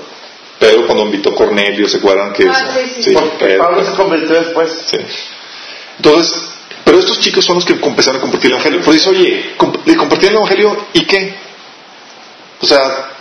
Pedro 0.57 0.85
cuando 0.87 1.03
invitó 1.03 1.29
a 1.29 1.35
Cornelio, 1.35 1.87
¿se 1.87 1.97
acuerdan 1.97 2.33
que 2.33 2.47
Ah, 2.49 2.71
sí, 2.73 2.79
sí, 2.95 3.03
sí. 3.03 3.11
Porque 3.13 3.45
Pedro. 3.45 3.63
Pablo 3.63 3.85
se 3.85 3.91
convirtió 3.91 4.35
después. 4.41 4.71
Sí. 4.89 4.97
Entonces, 5.97 6.33
pero 6.83 6.97
estos 6.99 7.19
chicos 7.19 7.45
son 7.45 7.55
los 7.55 7.65
que 7.65 7.73
empezaron 7.73 8.17
a 8.17 8.21
compartir 8.21 8.47
el 8.47 8.53
evangelio. 8.53 8.81
Por 8.81 8.95
eso, 8.95 9.11
oye, 9.11 9.53
comp- 9.57 9.81
le 9.85 9.95
compartían 9.95 10.31
el 10.31 10.37
evangelio 10.37 10.87
y 10.93 11.01
qué? 11.05 11.35
O 12.65 12.67
sea, 12.67 13.11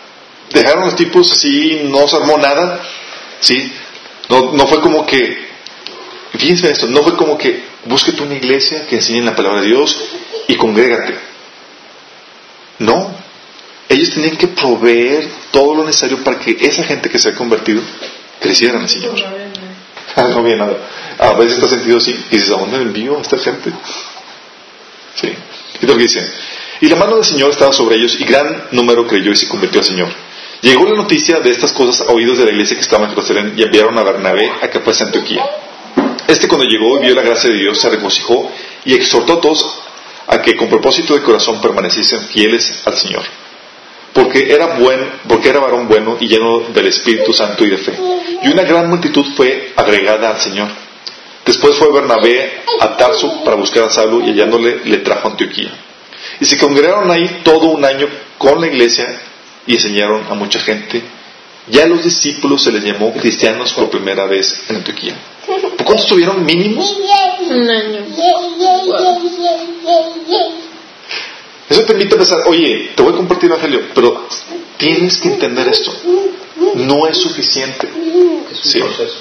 dejaron 0.55 0.87
los 0.87 0.97
tipos 0.97 1.31
así, 1.31 1.83
no 1.85 2.09
se 2.09 2.17
armó 2.17 2.39
nada, 2.39 2.81
¿sí? 3.41 3.71
No, 4.31 4.53
no 4.53 4.67
fue 4.67 4.81
como 4.81 5.05
que, 5.05 5.49
fíjense 6.33 6.65
en 6.65 6.73
esto, 6.73 6.87
no 6.87 7.03
fue 7.03 7.15
como 7.15 7.37
que 7.37 7.63
búsquete 7.85 8.23
una 8.23 8.37
iglesia 8.37 8.87
que 8.87 8.97
enseñe 8.97 9.21
la 9.21 9.37
palabra 9.37 9.61
de 9.61 9.67
Dios 9.67 10.03
y 10.49 10.55
congrégate. 10.55 11.19
No, 12.79 13.15
ellos 13.91 14.13
tenían 14.15 14.39
que 14.39 14.49
proveer 14.49 15.29
todo 15.51 15.75
lo 15.75 15.85
necesario 15.85 16.25
para 16.25 16.39
que 16.39 16.57
esa 16.59 16.85
gente 16.85 17.11
que 17.11 17.19
se 17.19 17.29
ha 17.29 17.35
convertido 17.35 17.83
creciera 18.41 18.79
en 18.79 18.85
el 18.85 18.89
Señor. 18.89 19.15
Ah, 20.17 20.23
no 20.23 20.43
nada. 20.57 20.79
A 21.19 21.35
veces 21.35 21.59
está 21.59 21.69
sentido 21.69 21.99
así 21.99 22.19
y 22.31 22.37
dices, 22.37 22.51
¿a 22.51 22.57
dónde 22.57 22.79
envío 22.79 23.19
a 23.19 23.21
esta 23.21 23.37
gente? 23.37 23.71
Sí. 25.17 25.29
Y 25.83 25.87
lo 25.87 25.99
que 25.99 26.05
dice. 26.05 26.33
Y 26.85 26.89
la 26.91 26.97
mano 26.97 27.17
del 27.17 27.25
Señor 27.25 27.49
estaba 27.49 27.73
sobre 27.73 27.97
ellos 27.97 28.15
y 28.21 28.25
gran 28.25 28.65
número 28.73 29.07
creyó 29.07 29.33
y 29.33 29.37
se 29.37 29.49
convirtió 29.49 29.81
al 29.81 29.87
Señor. 29.87 30.09
Llegó 30.61 30.85
la 30.85 30.95
noticia 30.95 31.41
de 31.41 31.51
estas 31.51 31.73
cosas 31.73 32.07
a 32.07 32.13
oídos 32.13 32.37
de 32.37 32.45
la 32.45 32.51
iglesia 32.51 32.77
que 32.77 32.83
estaba 32.83 33.05
en 33.05 33.09
Jerusalén 33.09 33.55
y 33.57 33.63
enviaron 33.63 33.97
a 33.97 34.03
Bernabé 34.03 34.53
a 34.61 34.69
que 34.69 34.81
fuese 34.81 35.03
a 35.03 35.07
Antioquía. 35.07 35.43
Este 36.29 36.47
cuando 36.47 36.67
llegó 36.67 37.01
y 37.01 37.07
vio 37.07 37.15
la 37.15 37.23
gracia 37.23 37.49
de 37.49 37.57
Dios 37.57 37.81
se 37.81 37.89
regocijó 37.89 38.53
y 38.85 38.93
exhortó 38.93 39.33
a 39.33 39.41
todos 39.41 39.79
a 40.27 40.43
que 40.43 40.57
con 40.57 40.69
propósito 40.69 41.15
de 41.15 41.23
corazón 41.23 41.59
permaneciesen 41.63 42.27
fieles 42.27 42.83
al 42.85 42.99
Señor. 42.99 43.23
Porque 44.13 44.53
era 44.53 44.77
buen, 44.77 45.11
porque 45.27 45.49
era 45.49 45.61
varón 45.61 45.89
bueno 45.89 46.19
y 46.21 46.29
lleno 46.29 46.65
del 46.69 46.89
Espíritu 46.89 47.33
Santo 47.33 47.65
y 47.65 47.71
de 47.71 47.79
fe. 47.79 47.99
Y 48.43 48.49
una 48.51 48.65
gran 48.65 48.91
multitud 48.91 49.25
fue 49.35 49.73
agregada 49.75 50.29
al 50.29 50.41
Señor. 50.43 50.69
Después 51.47 51.77
fue 51.77 51.91
Bernabé 51.91 52.61
a 52.81 52.95
Tarso 52.95 53.43
para 53.43 53.57
buscar 53.57 53.85
a 53.85 53.91
Saulo 53.91 54.21
y 54.21 54.33
hallándole 54.33 54.81
le 54.85 54.99
trajo 54.99 55.29
a 55.29 55.31
Antioquía. 55.31 55.73
Y 56.41 56.45
se 56.47 56.59
congregaron 56.59 57.11
ahí 57.11 57.41
todo 57.43 57.69
un 57.69 57.85
año 57.85 58.09
con 58.39 58.61
la 58.61 58.67
iglesia 58.67 59.21
y 59.67 59.75
enseñaron 59.75 60.27
a 60.31 60.35
mucha 60.35 60.61
gente. 60.61 61.03
Ya 61.69 61.85
a 61.85 61.87
los 61.87 62.05
discípulos 62.05 62.63
se 62.63 62.73
les 62.73 62.85
llamó 62.85 63.13
cristianos 63.13 63.73
por 63.73 63.89
primera 63.89 64.27
vez 64.27 64.61
en 64.69 64.77
Antioquía. 64.77 65.17
¿Por 65.47 65.77
cuánto 65.77 66.03
estuvieron 66.03 66.45
mínimos? 66.45 66.97
Un 67.51 67.71
año. 67.71 68.05
Eso 71.69 71.83
te 71.85 71.93
invita 71.95 72.17
a 72.17 72.19
pensar, 72.19 72.41
oye, 72.47 72.93
te 72.95 73.03
voy 73.03 73.15
a 73.15 73.17
compartir 73.17 73.51
el 73.51 73.53
Evangelio, 73.53 73.89
pero 73.95 74.27
tienes 74.77 75.17
que 75.17 75.29
entender 75.29 75.67
esto. 75.69 75.93
No 76.75 77.07
es 77.07 77.17
suficiente. 77.17 77.89
Es 78.51 78.75
un 78.75 78.83
proceso. 78.83 79.19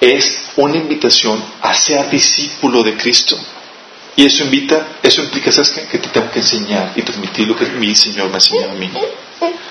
Es 0.00 0.42
una 0.56 0.76
invitación 0.76 1.42
a 1.62 1.72
ser 1.74 2.10
discípulo 2.10 2.82
de 2.82 2.96
Cristo. 2.96 3.38
Y 4.16 4.26
eso 4.26 4.44
invita, 4.44 4.86
eso 5.02 5.22
implica, 5.22 5.50
¿sabes 5.50 5.70
qué? 5.70 5.86
Que 5.86 5.98
te 5.98 6.08
tengo 6.08 6.30
que 6.30 6.38
enseñar 6.38 6.92
y 6.94 7.02
transmitir 7.02 7.48
lo 7.48 7.56
que 7.56 7.66
mi 7.66 7.94
Señor 7.96 8.28
me 8.28 8.34
ha 8.34 8.36
enseñado 8.36 8.70
a 8.72 8.74
mí. 8.74 8.90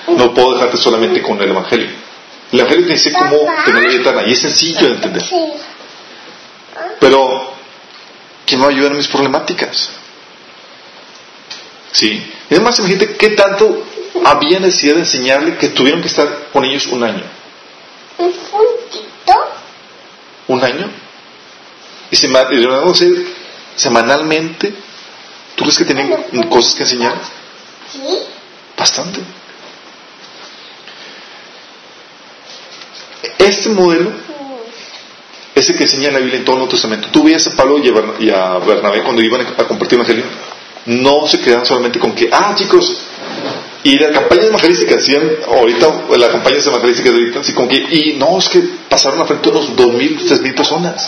No 0.08 0.34
puedo 0.34 0.56
dejarte 0.56 0.78
solamente 0.78 1.22
con 1.22 1.42
el 1.42 1.50
Evangelio. 1.50 1.90
El 2.52 2.60
Evangelio 2.60 2.86
te 2.88 2.94
dice 2.94 3.14
cómo 3.14 3.38
tener 3.66 3.88
vida 3.88 4.02
eterna 4.02 4.24
y 4.28 4.34
es 4.34 4.40
sencillo 4.40 4.88
de 4.88 4.96
entender. 4.96 5.24
Pero, 7.00 7.54
¿quién 8.46 8.60
me 8.60 8.66
va 8.68 8.72
a 8.72 8.76
ayudar 8.76 8.92
en 8.92 8.98
mis 8.98 9.08
problemáticas? 9.08 9.90
Sí. 11.92 12.12
Y 12.50 12.54
además, 12.54 12.78
imagínate 12.80 13.16
qué 13.16 13.30
tanto 13.30 13.84
había 14.26 14.60
necesidad 14.60 14.96
de 14.96 15.00
enseñarle 15.02 15.58
que 15.58 15.70
tuvieron 15.70 16.02
que 16.02 16.08
estar 16.08 16.50
con 16.52 16.66
ellos 16.66 16.86
un 16.88 17.04
año. 17.04 17.24
Un 18.18 18.32
puntito. 18.32 19.34
¿Un 20.48 20.64
año? 20.64 20.90
Y 22.12 22.16
se 22.16 22.28
ma- 22.28 22.48
a 23.76 23.80
semanalmente. 23.80 24.74
¿Tú 25.56 25.64
crees 25.64 25.78
que 25.78 25.86
tienen 25.86 26.44
cosas 26.50 26.74
que 26.74 26.84
enseñar? 26.84 27.16
Sí. 27.92 28.00
Bastante. 28.78 29.20
Este 33.38 33.70
modelo 33.70 34.12
es 35.56 35.70
el 35.70 35.78
que 35.78 35.84
enseña 35.84 36.12
la 36.12 36.20
Biblia 36.20 36.38
en 36.38 36.46
todo 36.46 36.56
el 36.56 36.60
Nuevo 36.62 36.72
Testamento. 36.72 37.10
Tú 37.12 37.24
veías 37.24 37.46
a 37.48 37.56
Pablo 37.56 37.80
y 38.20 38.30
a 38.30 38.54
a 38.54 38.60
Bernabé 38.60 39.04
cuando 39.04 39.22
iban 39.22 39.42
a 39.42 39.64
compartir 39.66 40.00
el 40.00 40.06
Evangelio. 40.06 40.26
No 40.86 41.28
se 41.28 41.40
quedan 41.40 41.66
solamente 41.66 42.00
con 42.00 42.14
que, 42.14 42.30
ah, 42.32 42.54
chicos, 42.56 42.98
y 43.84 44.00
las 44.00 44.12
campañas 44.12 44.46
evangelísticas, 44.46 44.98
hacían 45.02 45.30
ahorita, 45.46 46.06
las 46.18 46.30
campañas 46.30 46.66
evangelísticas 46.66 47.14
de 47.14 47.20
ahorita, 47.20 47.40
así 47.42 47.54
como 47.54 47.68
que, 47.68 47.78
y 47.78 48.16
no, 48.18 48.40
es 48.40 48.50
que 48.50 48.62
pasaron 48.90 49.22
a 49.22 49.26
frente 49.26 49.50
unos 49.50 49.76
2.000, 49.76 50.20
3.000 50.20 50.56
personas. 50.56 51.08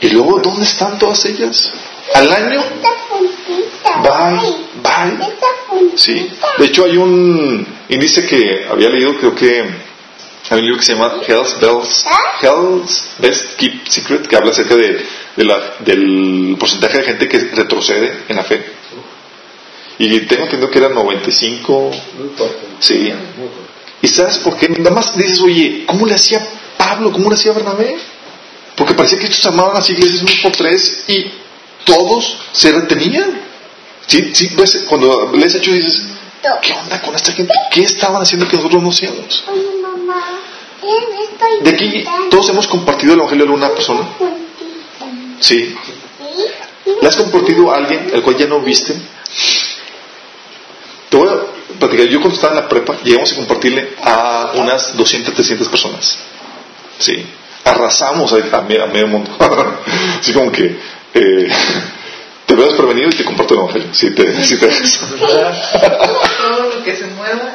Y 0.00 0.08
luego, 0.10 0.38
¿dónde 0.40 0.64
están 0.64 0.98
todas 0.98 1.24
ellas? 1.24 1.70
Al 2.14 2.30
año. 2.32 2.62
Bye, 4.02 4.54
bye. 4.82 5.96
Sí. 5.96 6.30
De 6.58 6.66
hecho, 6.66 6.84
hay 6.84 6.96
un 6.96 7.66
índice 7.88 8.26
que 8.26 8.66
había 8.70 8.88
leído, 8.90 9.16
creo 9.18 9.34
que 9.34 9.60
hay 10.50 10.58
un 10.58 10.64
libro 10.64 10.78
que 10.78 10.84
se 10.84 10.92
llama 10.94 11.14
Hell's 11.26 11.58
Bells, 11.60 12.04
Hell's 12.42 13.08
Best 13.18 13.56
Keep 13.56 13.88
Secret, 13.88 14.26
que 14.28 14.36
habla 14.36 14.50
acerca 14.50 14.76
de, 14.76 15.04
de 15.36 15.44
la- 15.44 15.74
del 15.80 16.56
porcentaje 16.58 16.98
de 16.98 17.04
gente 17.04 17.28
que 17.28 17.38
retrocede 17.38 18.24
en 18.28 18.36
la 18.36 18.44
fe. 18.44 18.64
Y 19.98 20.20
tengo 20.20 20.44
entendido 20.44 20.70
que 20.70 20.78
era 20.78 20.90
95. 20.90 21.90
Muy 22.18 22.28
fuerte. 22.36 22.56
Sí. 22.80 23.12
¿Y 24.02 24.08
sabes 24.08 24.38
por 24.38 24.56
qué? 24.58 24.68
Nada 24.68 24.90
más 24.90 25.16
dices, 25.16 25.40
oye, 25.40 25.84
¿cómo 25.86 26.06
le 26.06 26.14
hacía 26.14 26.46
Pablo? 26.76 27.10
¿Cómo 27.10 27.30
le 27.30 27.34
hacía 27.34 27.52
Bernabé? 27.52 27.96
Porque 28.76 28.94
parecía 28.94 29.18
que 29.18 29.26
estos 29.26 29.46
armaban 29.46 29.74
las 29.74 29.88
iglesias 29.88 30.22
unos 30.22 30.36
por 30.36 30.52
tres 30.52 31.04
y 31.08 31.32
todos 31.84 32.36
se 32.52 32.72
retenían. 32.72 33.40
Sí, 34.06 34.34
sí, 34.34 34.50
ves, 34.54 34.84
cuando 34.88 35.32
lees 35.34 35.54
hechos 35.54 35.74
dices, 35.74 36.02
¿qué 36.62 36.72
onda 36.74 37.00
con 37.00 37.14
esta 37.14 37.32
gente? 37.32 37.54
¿Qué 37.70 37.82
estaban 37.82 38.22
haciendo 38.22 38.46
que 38.46 38.56
nosotros 38.56 38.82
no 38.82 38.90
hacíamos? 38.90 39.44
Oye, 39.48 39.80
mamá, 39.80 40.40
¿quién 40.80 40.94
estoy 41.22 41.60
De 41.62 41.70
aquí 41.70 42.04
todos 42.30 42.48
hemos 42.50 42.68
compartido 42.68 43.14
el 43.14 43.20
evangelio 43.20 43.44
a 43.44 43.46
alguna 43.48 43.70
persona. 43.70 44.08
Sí. 45.40 45.74
¿Sí? 46.84 46.94
¿Le 47.00 47.08
has 47.08 47.16
compartido 47.16 47.72
a 47.72 47.76
alguien 47.78 48.10
el 48.12 48.22
cual 48.22 48.36
ya 48.36 48.46
no 48.46 48.60
viste? 48.60 48.94
Te 51.08 51.16
voy 51.16 51.28
a 51.28 51.78
platicar. 51.78 52.06
Yo 52.06 52.20
cuando 52.20 52.34
estaba 52.34 52.54
en 52.54 52.62
la 52.62 52.68
prepa, 52.68 52.96
llegamos 53.02 53.32
a 53.32 53.36
compartirle 53.36 53.94
a 54.02 54.52
unas 54.54 54.96
200, 54.96 55.34
300 55.34 55.68
personas. 55.68 56.18
Sí. 56.98 57.26
Arrasamos 57.66 58.32
a, 58.32 58.36
a 58.56 58.58
a 58.58 58.62
medio 58.62 59.06
mundo. 59.08 59.30
Así 60.20 60.32
como 60.32 60.50
que 60.52 60.78
eh, 61.14 61.48
te 62.46 62.54
veo 62.54 62.66
desprevenido 62.66 63.08
y 63.10 63.14
te 63.14 63.24
comparto 63.24 63.54
el 63.54 63.60
evangelio. 63.60 63.88
Si 63.92 64.14
te, 64.14 64.44
si 64.44 64.56
te. 64.58 64.68
Todo 64.68 66.70
lo 66.74 66.82
que 66.84 66.96
se 66.96 67.06
mueva. 67.08 67.54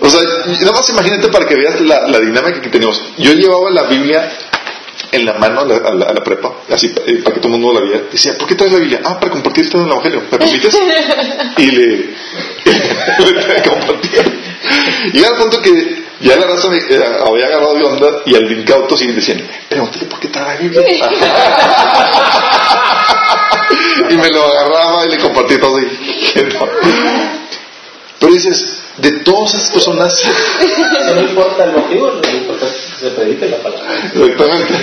O 0.00 0.10
sea, 0.10 0.20
nada 0.60 0.72
más 0.72 0.88
imagínate 0.90 1.28
para 1.28 1.46
que 1.46 1.54
veas 1.54 1.80
la, 1.80 2.08
la 2.08 2.18
dinámica 2.20 2.60
que 2.60 2.68
teníamos. 2.68 3.00
Yo 3.18 3.32
llevaba 3.32 3.70
la 3.70 3.84
Biblia 3.84 4.28
en 5.12 5.24
la 5.24 5.34
mano 5.34 5.60
a 5.60 5.64
la, 5.64 5.76
a 5.76 5.94
la- 5.94 6.06
a 6.06 6.12
la 6.12 6.24
prepa, 6.24 6.52
así 6.70 6.92
eh, 7.06 7.20
para 7.22 7.34
que 7.34 7.40
todo 7.40 7.54
el 7.54 7.60
mundo 7.60 7.78
la 7.80 7.86
viera. 7.86 8.02
Decía, 8.10 8.36
¿por 8.36 8.48
qué 8.48 8.56
traes 8.56 8.72
la 8.72 8.80
Biblia? 8.80 9.00
Ah, 9.04 9.18
para 9.20 9.30
compartir 9.30 9.64
esto 9.64 9.78
en 9.78 9.84
el 9.84 9.90
Evangelio. 9.92 10.22
¿Me 10.30 10.38
permites? 10.38 10.74
Y 11.58 11.70
le, 11.70 11.96
le 12.66 13.62
compartía. 13.68 14.22
Y 15.12 15.24
al 15.24 15.36
punto 15.36 15.60
que 15.60 16.04
ya 16.20 16.36
la 16.36 16.46
raza 16.46 16.68
me 16.68 16.78
eh, 16.78 17.04
había 17.26 17.46
agarrado 17.46 17.74
de 17.74 17.84
onda 17.84 18.22
y 18.24 18.34
al 18.34 18.50
incauto 18.50 18.96
sí 18.96 19.12
decían, 19.12 19.46
pregúntale 19.68 20.06
por 20.06 20.18
qué 20.20 20.28
trae 20.28 20.44
la 20.44 20.56
Biblia. 20.60 20.82
y 24.10 24.16
me 24.16 24.30
lo 24.30 24.44
agarraba 24.44 25.06
y 25.06 25.10
le 25.10 25.18
compartía 25.18 25.60
todo. 25.60 25.78
No. 25.78 25.86
Pero 28.18 28.32
dices, 28.32 28.80
de 28.98 29.12
todas 29.20 29.54
esas 29.54 29.70
personas, 29.70 30.22
no 31.14 31.20
importa 31.20 31.64
el 31.64 31.72
motivo, 31.72 32.10
lo 32.10 32.30
importante 32.30 32.76
es 32.76 32.86
que 32.86 32.96
se 33.00 33.10
predique 33.10 33.46
la 33.46 33.58
palabra. 33.58 33.84
exactamente. 34.14 34.74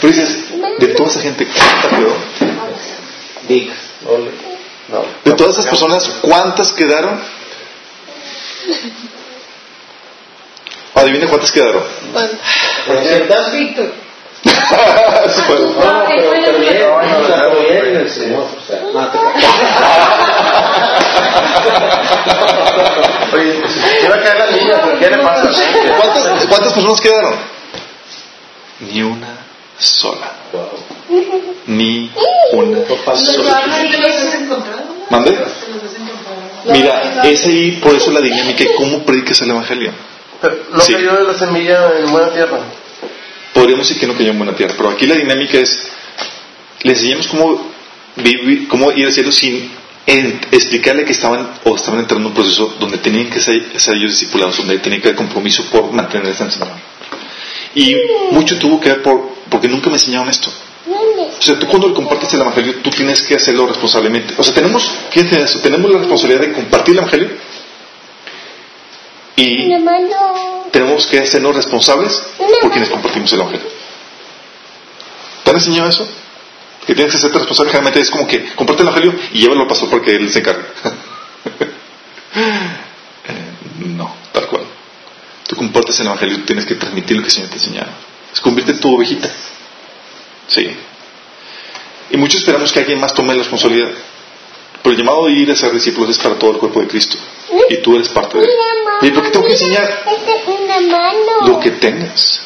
Pero 0.00 0.12
dices, 0.12 0.44
de 0.78 0.86
toda 0.88 1.08
esa 1.08 1.20
gente, 1.20 1.46
¿cuánta 1.46 1.96
quedó? 1.96 2.14
No. 4.88 5.04
De 5.24 5.32
todas 5.32 5.54
esas 5.54 5.66
personas, 5.66 6.08
¿cuántas 6.20 6.72
quedaron? 6.72 7.18
Adivina 10.94 11.26
cuántas 11.26 11.50
quedaron. 11.50 11.82
¿Trescientas? 12.86 13.46
Sí, 14.44 14.50
fueron. 15.46 15.72
No, 15.78 15.80
no, 15.80 16.04
pero, 16.06 16.30
pero 16.30 16.58
bien, 16.58 16.82
o 16.82 17.26
sea, 17.26 17.40
pero 17.40 17.60
bien 17.60 17.86
en 17.86 17.96
el 17.96 18.10
Señor, 18.10 18.42
o 18.42 18.60
sea, 18.66 18.78
no 18.92 19.08
te 19.08 19.18
Oye, 23.36 23.52
pues, 23.60 23.72
si 23.72 24.06
va 24.06 24.16
a 24.16 24.20
quedar 24.20 24.38
la 24.38 24.50
niña, 24.50 24.82
¿por 24.82 24.98
qué 24.98 25.08
le 25.08 25.16
pasa 25.18 25.48
así? 25.48 25.62
¿Cuántas, 25.98 26.46
cuántas 26.46 26.72
personas 26.74 27.00
quedaron? 27.00 27.34
Ni 28.80 29.02
una 29.02 29.38
sola. 29.78 30.30
Ni 31.66 32.10
una 32.52 32.80
sola. 33.16 33.62
¿Te 33.64 33.98
los 33.98 34.14
has 34.14 34.34
encontrado? 34.34 34.82
¿Mande? 35.08 35.38
Mira, 36.72 37.22
es 37.24 37.44
ahí 37.46 37.72
por 37.82 37.94
eso 37.94 38.10
la 38.10 38.20
dinámica 38.20 38.64
y 38.64 38.74
cómo 38.76 39.04
predicas 39.04 39.40
el 39.42 39.50
Evangelio. 39.50 39.92
Pero 40.40 40.56
no 40.72 40.80
Sí. 40.80 40.92
cayó 40.94 41.14
de 41.16 41.24
la 41.24 41.34
semilla 41.34 41.90
en 41.98 42.10
buena 42.10 42.30
tierra. 42.32 42.58
Podríamos 43.52 43.86
decir 43.86 44.00
que 44.00 44.06
no 44.06 44.14
cayó 44.14 44.30
en 44.30 44.38
buena 44.38 44.54
tierra, 44.56 44.74
pero 44.76 44.90
aquí 44.90 45.06
la 45.06 45.14
dinámica 45.14 45.58
es, 45.58 45.88
le 46.82 46.92
enseñamos 46.92 47.28
cómo, 47.28 47.70
vivir, 48.16 48.66
cómo 48.68 48.90
ir 48.92 49.06
al 49.06 49.12
cielo 49.12 49.30
sin 49.32 49.70
en- 50.06 50.40
explicarle 50.50 51.04
que 51.04 51.12
estaban 51.12 51.48
o 51.64 51.76
estaban 51.76 52.00
entrando 52.00 52.26
en 52.28 52.32
un 52.32 52.34
proceso 52.34 52.76
donde 52.80 52.98
tenían 52.98 53.30
que 53.30 53.40
ser, 53.40 53.62
ser 53.80 53.94
ellos 53.96 54.10
discipulados, 54.12 54.56
donde 54.58 54.78
tenían 54.78 55.00
que 55.00 55.08
haber 55.08 55.16
compromiso 55.16 55.64
por 55.66 55.92
mantenerse 55.92 56.42
en 56.42 56.50
Señor. 56.50 56.68
Y 57.74 57.96
mucho 58.30 58.58
tuvo 58.58 58.80
que 58.80 58.88
ver 58.90 59.02
por, 59.02 59.30
porque 59.48 59.68
nunca 59.68 59.88
me 59.88 59.96
enseñaron 59.96 60.28
esto. 60.28 60.50
O 60.86 61.42
sea, 61.42 61.58
tú 61.58 61.66
cuando 61.66 61.88
le 61.88 61.94
compartes 61.94 62.32
el 62.34 62.40
Evangelio, 62.40 62.76
tú 62.82 62.90
tienes 62.90 63.22
que 63.22 63.34
hacerlo 63.34 63.66
responsablemente. 63.66 64.34
O 64.36 64.42
sea, 64.42 64.54
tenemos, 64.54 64.90
fíjense 65.10 65.42
eso, 65.42 65.60
tenemos 65.60 65.90
la 65.90 65.98
responsabilidad 65.98 66.42
de 66.42 66.52
compartir 66.52 66.92
el 66.92 66.98
Evangelio 66.98 67.30
y 69.36 69.70
tenemos 70.70 71.06
que 71.06 71.18
hacernos 71.20 71.56
responsables 71.56 72.22
por 72.60 72.70
quienes 72.70 72.90
compartimos 72.90 73.32
el 73.32 73.40
Evangelio. 73.40 73.66
¿Te 75.42 75.50
han 75.50 75.56
enseñado 75.56 75.88
eso? 75.88 76.06
Que 76.86 76.94
tienes 76.94 77.12
que 77.12 77.18
hacerte 77.18 77.38
responsable, 77.38 77.70
generalmente 77.70 78.00
es 78.00 78.10
como 78.10 78.26
que 78.26 78.54
comparte 78.54 78.82
el 78.82 78.88
Evangelio 78.88 79.14
y 79.32 79.40
llévalo 79.40 79.62
al 79.62 79.68
pastor 79.68 79.88
porque 79.88 80.14
él 80.16 80.30
se 80.30 80.40
encarga. 80.40 80.64
Eh, 83.26 83.86
no, 83.86 84.14
tal 84.32 84.46
cual. 84.48 84.64
Tú 85.46 85.56
compartes 85.56 85.98
el 86.00 86.06
Evangelio 86.06 86.44
tienes 86.44 86.66
que 86.66 86.74
transmitir 86.74 87.16
lo 87.16 87.22
que 87.22 87.28
el 87.28 87.32
Señor 87.32 87.48
te 87.48 87.54
ha 87.54 87.58
enseñado. 87.58 87.90
Es 88.32 88.40
convierte 88.40 88.72
en 88.72 88.80
tu 88.80 88.94
ovejita. 88.94 89.30
Sí. 90.48 90.68
Y 92.10 92.16
muchos 92.16 92.40
esperamos 92.40 92.72
que 92.72 92.80
alguien 92.80 93.00
más 93.00 93.14
tome 93.14 93.34
la 93.34 93.40
responsabilidad. 93.40 93.90
Pero 94.82 94.92
el 94.92 94.98
llamado 94.98 95.26
de 95.26 95.32
ir 95.32 95.50
a 95.50 95.56
ser 95.56 95.72
discípulos 95.72 96.10
es 96.10 96.18
para 96.18 96.38
todo 96.38 96.52
el 96.52 96.58
cuerpo 96.58 96.80
de 96.80 96.86
Cristo. 96.88 97.16
Y 97.70 97.76
tú 97.78 97.96
eres 97.96 98.08
parte 98.10 98.38
de 98.38 98.44
él. 98.44 98.50
¿Y 99.02 99.10
por 99.10 99.22
qué 99.22 99.30
tengo 99.30 99.46
que 99.46 99.52
enseñar? 99.52 100.04
Este. 100.06 100.44
Lo 101.46 101.58
que 101.60 101.70
tengas. 101.72 102.40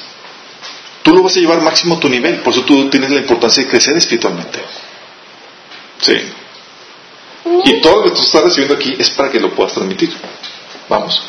Tú 1.02 1.14
lo 1.14 1.22
vas 1.22 1.36
a 1.36 1.40
llevar 1.40 1.60
máximo 1.62 1.96
a 1.96 2.00
tu 2.00 2.08
nivel. 2.08 2.36
Por 2.40 2.52
eso 2.52 2.62
tú 2.62 2.88
tienes 2.90 3.10
la 3.10 3.20
importancia 3.20 3.64
de 3.64 3.68
crecer 3.68 3.96
espiritualmente. 3.96 4.60
Sí. 6.00 6.14
Y 7.64 7.80
todo 7.80 7.96
lo 7.96 8.02
que 8.04 8.10
tú 8.10 8.20
estás 8.20 8.44
recibiendo 8.44 8.74
aquí 8.74 8.94
es 8.98 9.10
para 9.10 9.30
que 9.30 9.40
lo 9.40 9.50
puedas 9.54 9.72
transmitir. 9.72 10.14
Vamos. 10.88 11.20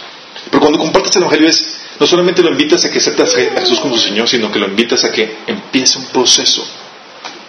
Pero 0.46 0.60
cuando 0.60 0.80
compartes 0.80 1.16
el 1.16 1.24
Evangelio 1.24 1.50
es, 1.50 1.76
no 2.00 2.08
solamente 2.08 2.42
lo 2.42 2.52
invitas 2.52 2.86
a 2.86 2.92
que 2.92 3.00
aceptes 3.00 3.36
a 3.36 3.60
Jesús 3.62 3.80
como 3.80 3.96
su 3.96 4.08
Señor, 4.08 4.28
sino 4.28 4.52
que 4.52 4.60
lo 4.60 4.68
invitas 4.68 5.04
a 5.04 5.12
que 5.12 5.38
empiece 5.48 5.98
un 5.98 6.06
proceso 6.06 6.66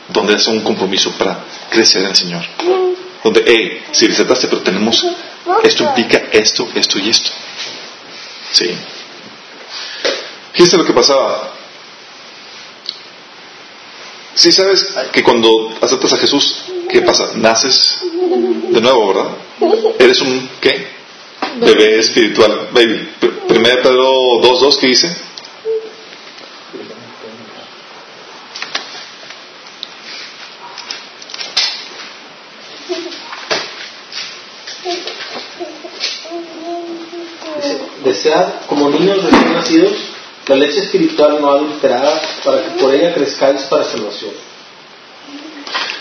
donde 0.09 0.35
hace 0.35 0.51
un 0.51 0.61
compromiso 0.61 1.13
para 1.13 1.45
crecer 1.71 2.03
en 2.03 2.09
el 2.09 2.17
Señor. 2.17 2.45
Donde, 3.23 3.45
hey, 3.47 3.83
si 3.93 4.07
aceptaste, 4.07 4.49
pero 4.49 4.63
tenemos, 4.63 5.05
esto 5.63 5.85
implica 5.85 6.23
esto, 6.33 6.69
esto 6.75 6.99
y 6.99 7.11
esto. 7.11 7.31
Sí. 8.53 8.71
Fíjate 10.53 10.77
lo 10.79 10.85
que 10.85 10.93
pasaba. 10.93 11.55
Sí 14.35 14.51
sabes 14.53 14.95
que 15.13 15.23
cuando 15.23 15.77
aceptas 15.81 16.13
a 16.15 16.17
Jesús, 16.17 16.57
¿qué 16.89 17.03
pasa? 17.03 17.31
Naces 17.35 17.99
de 18.71 18.81
nuevo, 18.81 19.09
¿verdad? 19.09 19.31
Eres 19.99 20.21
un, 20.23 20.49
¿qué? 20.61 21.00
Bebé 21.61 21.99
espiritual, 21.99 22.69
baby. 22.73 23.09
Pr- 23.21 23.47
Primera 23.49 23.83
Pedro 23.83 24.41
2.2, 24.43 24.79
¿qué 24.81 24.87
dice? 24.89 25.09
Dice, 37.57 37.79
Desead 38.05 38.47
como 38.67 38.89
niños 38.91 39.23
recién 39.25 39.53
nacidos 39.53 39.93
la 40.49 40.57
leche 40.57 40.81
espiritual 40.81 41.41
no 41.41 41.49
adulterada 41.51 42.21
para 42.45 42.65
que 42.65 42.71
por 42.81 42.93
ella 42.93 43.15
crezcáis 43.15 43.63
para 43.63 43.85
salvación. 43.85 44.33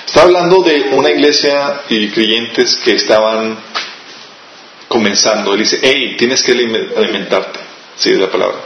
Está 0.07 0.23
hablando 0.23 0.63
de 0.63 0.89
una 0.93 1.11
iglesia 1.11 1.81
y 1.87 2.09
creyentes 2.09 2.75
que 2.83 2.95
estaban 2.95 3.59
comenzando. 4.89 5.53
Él 5.53 5.59
dice, 5.59 5.79
hey, 5.81 6.15
tienes 6.17 6.43
que 6.43 6.51
alime- 6.51 6.89
alimentarte. 6.97 7.59
Sí, 7.95 8.09
es 8.11 8.19
la 8.19 8.29
palabra. 8.29 8.57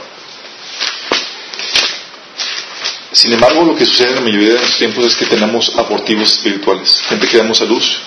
Sin 3.12 3.32
embargo, 3.32 3.62
lo 3.64 3.76
que 3.76 3.84
sucede 3.86 4.08
en 4.08 4.14
la 4.16 4.20
mayoría 4.22 4.54
de 4.54 4.60
los 4.60 4.76
tiempos 4.76 5.04
es 5.06 5.14
que 5.14 5.26
tenemos 5.26 5.72
abortivos 5.78 6.32
espirituales. 6.32 7.00
Gente 7.08 7.28
que 7.28 7.36
damos 7.38 7.60
a 7.60 7.64
luz. 7.64 8.00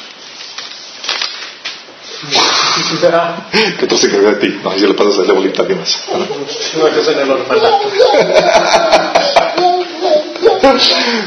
que 3.80 3.86
otro 3.86 3.98
se 3.98 4.08
encarga 4.08 4.32
de 4.32 4.36
ti. 4.48 4.60
No, 4.62 4.76
ya 4.76 4.88
le 4.88 4.94
pasas 4.96 5.20
a 5.20 5.24
la 5.24 5.34
bolita, 5.34 5.66
¿qué 5.66 5.76
más? 5.76 5.98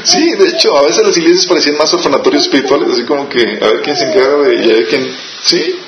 Sí, 0.04 0.30
de 0.32 0.48
hecho, 0.48 0.76
a 0.76 0.82
veces 0.82 1.04
las 1.06 1.16
iglesias 1.16 1.46
parecían 1.46 1.76
más 1.76 1.92
orfanatorios 1.94 2.44
espirituales, 2.44 2.90
así 2.92 3.04
como 3.04 3.28
que 3.28 3.40
a 3.40 3.66
ver 3.68 3.80
quién 3.82 3.96
se 3.96 4.04
encarga 4.04 4.36
de 4.48 4.66
y 4.66 4.70
a 4.70 4.74
ver 4.74 4.86
quién. 4.88 5.16
Sí, 5.42 5.78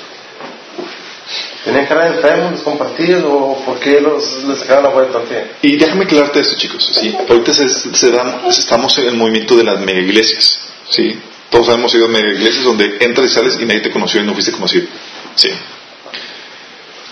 ¿Tenían 1.63 1.85
cara 1.85 2.09
de 2.09 2.15
enfermos, 2.17 2.51
los 2.51 2.61
compartidos 2.61 3.23
o 3.25 3.63
por 3.65 3.79
qué 3.79 4.01
los, 4.01 4.43
les 4.43 4.59
sacaban 4.59 4.83
la 4.83 4.89
vuelta? 4.89 5.19
¿o 5.19 5.25
qué? 5.25 5.51
Y 5.61 5.77
déjame 5.77 6.03
aclararte 6.03 6.41
esto, 6.41 6.55
chicos. 6.57 6.91
¿sí? 6.99 7.15
Ahorita 7.29 7.53
se, 7.53 7.69
se 7.69 8.11
dan- 8.11 8.41
estamos 8.49 8.97
en 8.97 9.05
el 9.07 9.15
movimiento 9.15 9.55
de 9.55 9.63
las 9.63 9.79
mega 9.79 9.99
iglesias. 9.99 10.59
¿sí? 10.89 11.17
Todos 11.49 11.69
hemos 11.69 11.93
ido 11.95 12.05
a 12.05 12.09
mega 12.09 12.27
iglesias 12.29 12.65
donde 12.65 12.97
entras 12.99 13.27
y 13.31 13.33
sales 13.33 13.57
y 13.61 13.65
nadie 13.65 13.79
te 13.79 13.91
conoció 13.91 14.19
y 14.21 14.25
no 14.25 14.33
fuiste 14.33 14.51
conocido. 14.51 14.87
¿sí? 15.35 15.49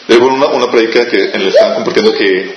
Luego 0.08 0.28
una, 0.28 0.48
una 0.48 0.70
predica 0.70 1.08
que 1.08 1.32
la 1.38 1.48
estaban 1.50 1.76
compartiendo 1.76 2.12
que, 2.14 2.56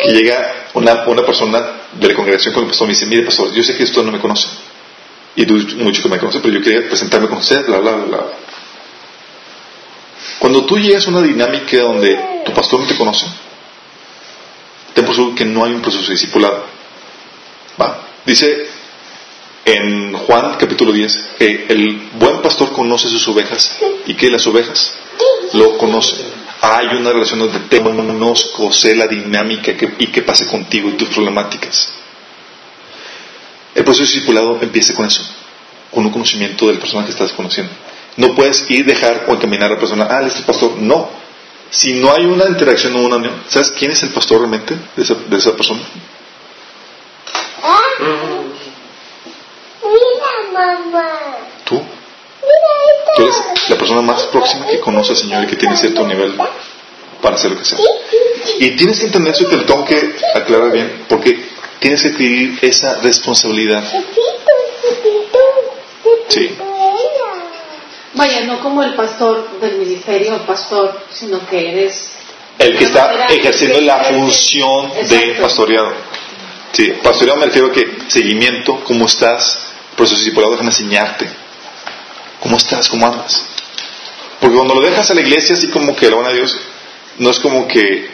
que 0.00 0.08
llega 0.12 0.66
una, 0.74 1.04
una 1.06 1.24
persona 1.26 1.64
de 1.92 2.08
la 2.08 2.14
congregación 2.14 2.54
con 2.54 2.62
el 2.64 2.68
pastor 2.68 2.86
y 2.86 2.88
me 2.88 2.94
dice, 2.94 3.06
mire 3.06 3.22
pastor, 3.22 3.52
yo 3.52 3.62
sé 3.62 3.76
que 3.76 3.82
usted 3.84 4.02
no 4.02 4.12
me 4.12 4.20
conoce. 4.20 4.46
Y 5.34 5.46
tú 5.46 5.54
mucho 5.78 6.02
que 6.02 6.08
me 6.08 6.18
conoce, 6.18 6.38
pero 6.40 6.54
yo 6.54 6.62
quería 6.62 6.86
presentarme 6.88 7.26
con 7.28 7.38
usted, 7.38 7.66
bla, 7.66 7.78
bla, 7.78 7.92
bla. 7.96 8.26
Cuando 10.42 10.66
tú 10.66 10.76
llegas 10.76 11.06
a 11.06 11.10
una 11.10 11.22
dinámica 11.22 11.78
donde 11.78 12.18
tu 12.44 12.52
pastor 12.52 12.80
no 12.80 12.86
te 12.86 12.96
conoce, 12.96 13.26
ten 14.92 15.04
por 15.04 15.36
que 15.36 15.44
no 15.44 15.64
hay 15.64 15.72
un 15.72 15.80
proceso 15.80 16.06
de 16.06 16.14
discipulado. 16.14 16.64
¿Va? 17.80 18.00
Dice 18.26 18.66
en 19.64 20.12
Juan 20.12 20.56
capítulo 20.58 20.90
10 20.90 21.28
que 21.38 21.66
el 21.68 22.10
buen 22.14 22.42
pastor 22.42 22.72
conoce 22.72 23.08
sus 23.08 23.28
ovejas 23.28 23.78
y 24.04 24.14
que 24.14 24.30
las 24.30 24.44
ovejas 24.48 24.92
lo 25.52 25.78
conocen. 25.78 26.18
Hay 26.60 26.88
una 26.88 27.12
relación 27.12 27.38
donde 27.38 27.60
te 27.68 27.80
conozco, 27.80 28.72
sé 28.72 28.96
la 28.96 29.06
dinámica 29.06 29.70
y 29.96 30.08
qué 30.08 30.22
pase 30.22 30.48
contigo 30.48 30.88
y 30.88 30.94
tus 30.94 31.10
problemáticas. 31.10 31.88
El 33.76 33.84
proceso 33.84 34.08
de 34.08 34.12
discipulado 34.14 34.58
empieza 34.60 34.92
con 34.92 35.06
eso, 35.06 35.24
con 35.92 36.04
un 36.04 36.10
conocimiento 36.10 36.66
de 36.66 36.74
la 36.74 36.80
persona 36.80 37.04
que 37.04 37.12
estás 37.12 37.32
conociendo. 37.32 37.72
No 38.16 38.34
puedes 38.34 38.70
ir, 38.70 38.84
dejar 38.84 39.24
o 39.28 39.32
encaminar 39.32 39.70
a 39.70 39.74
la 39.74 39.80
persona, 39.80 40.06
ah, 40.10 40.20
él 40.20 40.26
es 40.26 40.36
el 40.36 40.44
pastor. 40.44 40.72
No. 40.78 41.08
Si 41.70 41.94
no 41.94 42.12
hay 42.12 42.26
una 42.26 42.46
interacción 42.46 42.94
o 42.96 43.02
una 43.02 43.16
unión, 43.16 43.42
¿sabes 43.48 43.70
quién 43.70 43.90
es 43.90 44.02
el 44.02 44.10
pastor 44.10 44.40
realmente 44.40 44.76
de 44.96 45.02
esa, 45.02 45.14
de 45.14 45.36
esa 45.36 45.56
persona? 45.56 45.80
Mira, 49.82 50.52
mamá. 50.52 51.08
Tú. 51.64 51.82
Tú 53.16 53.22
eres 53.22 53.36
la 53.68 53.76
persona 53.76 54.02
más 54.02 54.22
próxima 54.24 54.66
que 54.66 54.80
conoce 54.80 55.12
al 55.12 55.16
Señor 55.16 55.44
y 55.44 55.46
que 55.46 55.56
tiene 55.56 55.76
cierto 55.76 56.06
nivel 56.06 56.34
para 57.20 57.36
hacer 57.36 57.52
lo 57.52 57.58
que 57.58 57.64
sea. 57.64 57.78
Y 58.58 58.70
tienes 58.72 58.98
que 58.98 59.06
entender 59.06 59.32
eso 59.32 59.44
y 59.44 59.46
te 59.46 59.56
lo 59.56 59.64
tengo 59.64 59.84
que 59.84 60.16
aclarar 60.34 60.72
bien, 60.72 61.04
porque 61.08 61.48
tienes 61.78 62.02
que 62.02 62.08
adquirir 62.08 62.58
esa 62.62 63.00
responsabilidad. 63.00 63.84
Sí. 66.28 66.56
Vaya, 68.14 68.44
no 68.44 68.60
como 68.60 68.82
el 68.82 68.94
pastor 68.94 69.60
del 69.60 69.78
ministerio 69.78 70.36
o 70.36 70.46
pastor, 70.46 71.00
sino 71.10 71.46
que 71.46 71.70
eres 71.70 72.10
El 72.58 72.76
que 72.76 72.84
está 72.84 73.26
ejerciendo 73.26 73.80
la 73.80 74.04
función 74.04 74.92
de 75.08 75.38
pastoreado. 75.40 75.92
Sí, 76.72 76.92
pastoreado 77.02 77.40
me 77.40 77.46
refiero 77.46 77.68
a 77.68 77.72
que 77.72 77.98
seguimiento, 78.08 78.80
cómo 78.84 79.06
estás, 79.06 79.72
proceso 79.96 80.18
discipulado, 80.18 80.52
déjame 80.52 80.70
enseñarte. 80.70 81.28
¿Cómo 82.40 82.56
estás? 82.56 82.88
¿Cómo 82.88 83.06
andas? 83.06 83.44
Porque 84.40 84.56
cuando 84.56 84.74
lo 84.74 84.80
dejas 84.82 85.10
a 85.10 85.14
la 85.14 85.20
iglesia 85.20 85.54
así 85.54 85.68
como 85.68 85.94
que 85.94 86.06
alaban 86.06 86.26
a 86.26 86.32
Dios, 86.32 86.58
no 87.18 87.30
es 87.30 87.38
como 87.38 87.68
que 87.68 88.10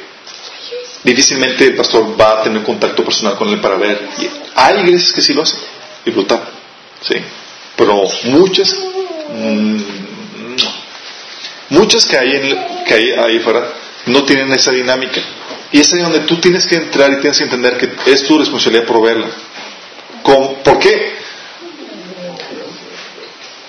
difícilmente 1.02 1.64
el 1.64 1.76
pastor 1.76 2.20
va 2.20 2.40
a 2.40 2.42
tener 2.42 2.62
contacto 2.62 3.04
personal 3.04 3.36
con 3.36 3.48
él 3.48 3.60
para 3.60 3.76
ver. 3.76 4.08
Y 4.18 4.28
hay 4.54 4.80
iglesias 4.80 5.12
que 5.12 5.22
sí 5.22 5.32
lo 5.34 5.42
hacen, 5.42 5.58
y 6.04 6.10
brutal, 6.10 6.42
sí. 7.00 7.16
Pero 7.76 8.02
muchas, 8.24 8.76
mm, 9.28 9.76
no. 10.56 10.72
Muchas 11.70 12.04
que 12.06 12.16
hay, 12.16 12.36
en, 12.36 12.84
que 12.84 12.94
hay 12.94 13.10
ahí 13.12 13.38
afuera 13.38 13.72
no 14.06 14.24
tienen 14.24 14.52
esa 14.52 14.72
dinámica. 14.72 15.20
Y 15.70 15.80
es 15.80 15.92
ahí 15.92 16.00
donde 16.00 16.20
tú 16.20 16.36
tienes 16.36 16.66
que 16.66 16.76
entrar 16.76 17.12
y 17.12 17.20
tienes 17.20 17.38
que 17.38 17.44
entender 17.44 17.76
que 17.76 18.10
es 18.10 18.24
tu 18.24 18.38
responsabilidad 18.38 18.86
proveerla. 18.86 19.28
¿Cómo? 20.22 20.54
¿Por 20.62 20.78
qué? 20.78 21.18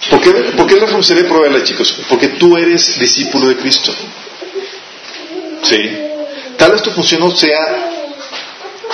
¿Por 0.09 0.21
qué, 0.21 0.31
por 0.31 0.65
qué 0.65 0.73
es 0.75 0.79
la 0.79 0.85
responsabilidad 0.85 1.29
proveerla, 1.29 1.63
chicos? 1.63 1.93
Porque 2.07 2.29
tú 2.29 2.57
eres 2.57 2.97
discípulo 2.99 3.47
de 3.49 3.57
Cristo. 3.57 3.93
¿Sí? 5.63 5.97
Tal 6.57 6.71
vez 6.71 6.81
tu 6.81 6.91
función 6.91 7.21
no 7.21 7.31
sea 7.31 7.59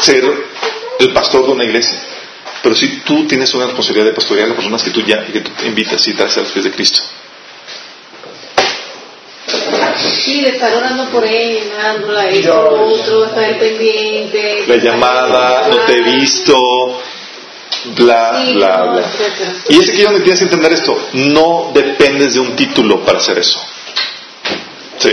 ser 0.02 0.24
el 1.00 1.14
pastor 1.14 1.46
de 1.46 1.52
una 1.52 1.64
iglesia, 1.64 1.98
pero 2.66 2.76
si 2.76 3.02
tú 3.02 3.28
tienes 3.28 3.54
una 3.54 3.66
responsabilidad 3.66 4.08
de 4.08 4.16
pastorear 4.16 4.46
a 4.46 4.48
las 4.48 4.56
personas 4.56 4.82
que 4.82 4.90
tú 4.90 5.04
ya 5.04 5.24
que 5.24 5.40
tú 5.42 5.52
te 5.52 5.68
invitas 5.68 6.08
y 6.08 6.14
traes 6.16 6.36
a 6.36 6.40
los 6.40 6.52
pies 6.52 6.66
de 6.66 6.72
Cristo. 6.72 7.00
Sí, 10.24 10.42
de 10.42 10.50
estar 10.50 10.74
orando 10.74 11.06
por 11.12 11.24
él, 11.24 11.60
dándola 11.78 12.28
esto, 12.28 12.72
lo 12.72 12.86
otro, 12.88 13.26
estar 13.26 13.60
pendiente. 13.60 14.64
La 14.66 14.78
llamada, 14.78 15.68
no 15.70 15.78
te 15.82 15.94
he 15.96 16.02
visto, 16.02 16.58
bla, 17.98 18.42
Sí, 18.44 18.54
bla, 18.56 18.78
no, 18.78 18.92
bla. 18.94 19.02
etcétera. 19.02 19.54
Y 19.70 19.80
es 19.82 19.90
aquí 19.92 20.02
donde 20.02 20.20
tienes 20.22 20.40
que 20.40 20.46
entender 20.46 20.74
esto. 20.74 21.10
No 21.14 21.72
dependes 21.72 22.34
de 22.34 22.40
un 22.40 22.56
título 22.56 23.06
para 23.06 23.20
hacer 23.20 23.38
eso. 23.38 23.64
Sí. 24.98 25.12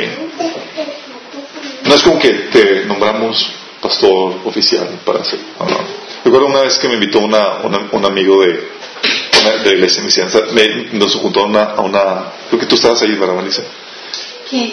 No 1.85 1.95
es 1.95 2.03
como 2.03 2.19
que 2.19 2.31
te 2.31 2.87
nombramos 2.87 3.47
pastor 3.83 4.41
oficial 4.47 4.89
para 5.05 5.21
hacer. 5.21 5.39
no, 5.59 5.67
no. 5.67 6.02
Recuerdo 6.25 6.47
una 6.47 6.61
vez 6.63 6.79
que 6.79 6.89
me 6.89 6.95
invitó 6.95 7.19
una, 7.21 7.59
una- 7.65 7.89
un 7.91 8.05
amigo 8.05 8.41
de, 8.43 8.69
una, 9.43 9.51
de 9.63 9.71
la 9.71 9.73
iglesia, 9.75 10.03
me, 10.53 10.87
nos 10.93 11.15
juntó 11.17 11.41
a 11.41 11.47
una, 11.47 11.63
a 11.65 11.81
una. 11.81 12.25
Creo 12.49 12.61
que 12.61 12.67
tú 12.67 12.77
estabas 12.77 13.03
ahí, 13.03 13.15
¿verdad, 13.15 13.35
Melissa? 13.35 13.63
¿Quién? 14.49 14.73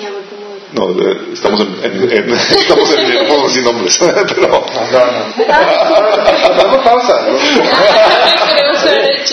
No, 0.72 0.90
estamos 1.34 1.62
en, 1.62 1.80
en- 1.84 2.12
en- 2.12 2.30
estamos 2.60 2.92
en, 2.94 3.14
no 3.16 3.24
puedo 3.28 3.44
decir 3.48 3.64
nombres, 3.64 3.98
pero 4.36 4.48
No, 4.48 4.60
no. 6.70 6.84
Pausa. 6.84 7.22
¿no? 7.28 7.36
"Eh". 8.86 9.24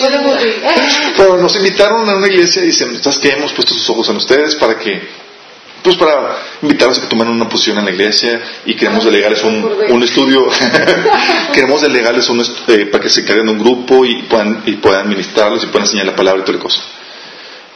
Pero 1.15 1.37
nos 1.37 1.55
invitaron 1.55 2.09
a 2.09 2.15
una 2.15 2.27
iglesia 2.27 2.63
y 2.63 2.67
dicen, 2.67 3.01
¿sabes 3.03 3.19
qué? 3.19 3.29
Hemos 3.33 3.53
puesto 3.53 3.73
sus 3.73 3.87
ojos 3.91 4.09
en 4.09 4.17
ustedes 4.17 4.55
para 4.55 4.77
que, 4.79 5.07
pues 5.83 5.95
para 5.95 6.37
invitarlos 6.61 6.97
a 6.97 7.01
que 7.01 7.07
tomen 7.07 7.27
una 7.29 7.47
posición 7.47 7.77
en 7.77 7.85
la 7.85 7.91
iglesia 7.91 8.41
y 8.65 8.75
queremos 8.75 9.05
delegarles 9.05 9.43
un, 9.43 9.69
un 9.89 10.03
estudio, 10.03 10.47
queremos 11.53 11.81
delegarles 11.81 12.27
un, 12.29 12.41
est- 12.41 12.69
eh, 12.69 12.85
para 12.87 13.03
que 13.03 13.09
se 13.09 13.23
carguen 13.23 13.47
un 13.49 13.59
grupo 13.59 14.03
y 14.05 14.23
puedan, 14.23 14.63
y 14.65 14.73
puedan 14.73 15.07
ministrarlos 15.07 15.63
y 15.63 15.67
puedan 15.67 15.85
enseñar 15.85 16.05
la 16.05 16.15
palabra 16.15 16.41
y 16.41 16.45
toda 16.45 16.57
la 16.57 16.63
cosa. 16.63 16.81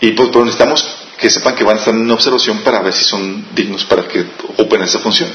Y 0.02 0.12
pues, 0.12 0.30
pero 0.32 0.44
necesitamos 0.46 0.86
que 1.18 1.30
sepan 1.30 1.56
que 1.56 1.64
van 1.64 1.76
a 1.78 1.80
estar 1.80 1.94
en 1.94 2.02
una 2.02 2.16
observación 2.16 2.60
para 2.60 2.80
ver 2.82 2.94
si 2.94 3.04
son 3.04 3.46
dignos 3.54 3.86
para 3.86 4.08
que 4.08 4.26
ocupen 4.48 4.82
esa 4.82 5.00
función. 5.00 5.30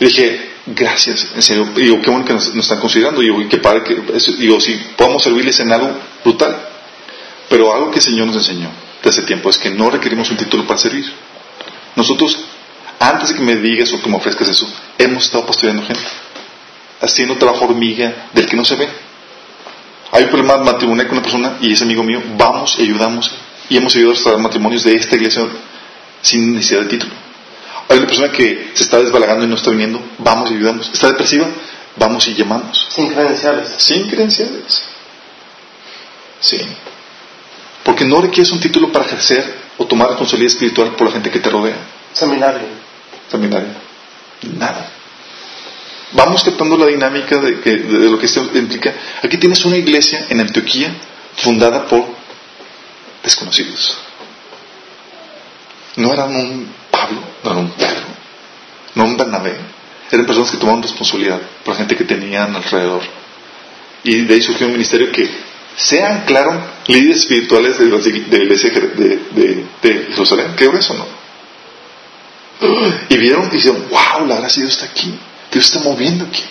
Y 0.00 0.06
dije, 0.06 0.50
gracias, 0.66 1.28
en 1.36 1.42
serio. 1.42 1.68
Y 1.76 1.82
digo, 1.82 2.00
qué 2.02 2.10
bueno 2.10 2.24
que 2.26 2.32
nos, 2.32 2.52
nos 2.54 2.64
están 2.64 2.80
considerando. 2.80 3.22
Y 3.22 3.26
digo, 3.26 3.48
qué 3.48 3.58
padre 3.58 3.84
que, 3.84 3.94
digo, 4.38 4.60
si 4.60 4.74
podemos 4.96 5.22
servirles 5.22 5.58
en 5.60 5.72
algo 5.72 5.90
brutal. 6.24 6.68
Pero 7.48 7.72
algo 7.72 7.90
que 7.90 7.98
el 7.98 8.04
Señor 8.04 8.26
nos 8.26 8.36
enseñó 8.36 8.68
desde 9.04 9.20
hace 9.20 9.26
tiempo 9.26 9.50
es 9.50 9.58
que 9.58 9.70
no 9.70 9.90
requerimos 9.90 10.30
un 10.30 10.38
título 10.38 10.66
para 10.66 10.78
servir. 10.78 11.04
Nosotros, 11.94 12.38
antes 12.98 13.28
de 13.28 13.34
que 13.34 13.42
me 13.42 13.56
digas 13.56 13.92
o 13.92 14.00
que 14.00 14.08
me 14.08 14.16
ofrezcas 14.16 14.48
eso, 14.48 14.66
hemos 14.98 15.24
estado 15.24 15.44
pastoreando 15.44 15.86
gente, 15.86 16.02
haciendo 17.02 17.36
trabajo 17.36 17.66
hormiga 17.66 18.28
del 18.32 18.46
que 18.46 18.56
no 18.56 18.64
se 18.64 18.76
ve. 18.76 18.88
Hay 20.10 20.24
un 20.24 20.30
problema 20.30 20.56
matrimonial 20.56 21.06
con 21.06 21.18
una 21.18 21.22
persona 21.22 21.58
y 21.60 21.72
es 21.72 21.82
amigo 21.82 22.02
mío, 22.02 22.22
vamos 22.38 22.76
y 22.78 22.82
ayudamos 22.82 23.30
y 23.68 23.76
hemos 23.76 23.94
ayudado 23.94 24.12
a 24.12 24.14
restaurar 24.14 24.40
matrimonios 24.40 24.84
de 24.84 24.94
esta 24.94 25.16
iglesia 25.16 25.46
sin 26.22 26.54
necesidad 26.54 26.80
de 26.80 26.86
título. 26.86 27.12
Hay 27.88 27.98
una 27.98 28.06
persona 28.06 28.32
que 28.32 28.70
se 28.72 28.84
está 28.84 29.00
desbalagando 29.00 29.44
y 29.44 29.48
no 29.48 29.56
está 29.56 29.70
viniendo, 29.70 30.00
vamos 30.18 30.50
y 30.50 30.54
ayudamos. 30.54 30.90
Está 30.90 31.08
depresiva, 31.08 31.46
vamos 31.96 32.26
y 32.28 32.34
llamamos. 32.34 32.88
Sin 32.90 33.08
credenciales. 33.08 33.74
Sin 33.76 34.08
credenciales. 34.08 34.82
Sí. 36.40 36.58
Porque 37.84 38.04
no 38.04 38.20
requieres 38.20 38.50
un 38.52 38.60
título 38.60 38.90
para 38.90 39.04
ejercer 39.04 39.44
o 39.78 39.86
tomar 39.86 40.08
responsabilidad 40.08 40.52
espiritual 40.54 40.96
por 40.96 41.06
la 41.08 41.12
gente 41.12 41.30
que 41.30 41.38
te 41.38 41.50
rodea. 41.50 41.76
Seminario. 42.12 42.62
Seminario. 43.30 43.68
Nada. 44.58 44.90
Vamos 46.12 46.42
captando 46.44 46.76
la 46.76 46.86
dinámica 46.86 47.36
de, 47.38 47.60
que- 47.60 47.76
de 47.76 48.08
lo 48.10 48.18
que 48.18 48.26
esto 48.26 48.48
implica. 48.54 48.92
Aquí 49.22 49.36
tienes 49.36 49.64
una 49.64 49.76
iglesia 49.76 50.26
en 50.28 50.40
Antioquía 50.40 50.94
fundada 51.36 51.86
por 51.86 52.06
desconocidos. 53.22 53.98
No 55.96 56.12
eran 56.12 56.34
un 56.34 56.68
Pablo, 56.90 57.20
no 57.42 57.50
eran 57.50 57.64
un 57.64 57.70
Pedro, 57.72 58.04
no 58.94 59.04
un 59.04 59.16
Bernabé. 59.16 59.56
Eran 60.10 60.26
personas 60.26 60.50
que 60.50 60.56
tomaron 60.58 60.82
responsabilidad 60.82 61.40
por 61.64 61.74
la 61.74 61.78
gente 61.78 61.96
que 61.96 62.04
tenían 62.04 62.54
alrededor. 62.54 63.02
Y 64.04 64.22
de 64.22 64.34
ahí 64.34 64.42
surgió 64.42 64.66
un 64.66 64.72
ministerio 64.72 65.10
que 65.10 65.28
se 65.76 66.02
anclaron 66.04 66.62
líderes 66.86 67.18
espirituales 67.20 67.78
de, 67.78 67.86
la 67.86 67.98
iglesia 68.44 68.70
de, 68.70 69.18
de- 69.32 69.66
de 69.82 70.06
Jerusalén. 70.12 70.54
¿Qué 70.56 70.66
eso 70.66 70.94
no? 70.94 71.06
Y 73.08 73.16
vieron 73.16 73.48
y 73.48 73.56
dijeron, 73.56 73.84
wow, 73.90 74.26
la 74.26 74.36
gracia 74.36 74.62
de 74.62 74.68
Dios 74.68 74.80
está 74.82 74.90
aquí. 74.92 75.18
Dios 75.50 75.64
está 75.66 75.80
moviendo 75.80 76.24
aquí. 76.24 76.42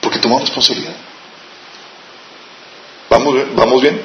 Porque 0.00 0.18
tomamos 0.18 0.42
responsabilidad. 0.44 0.94
¿Vamos 3.10 3.34
bien? 3.34 3.48
¿Vamos 3.54 3.82
bien? 3.82 4.00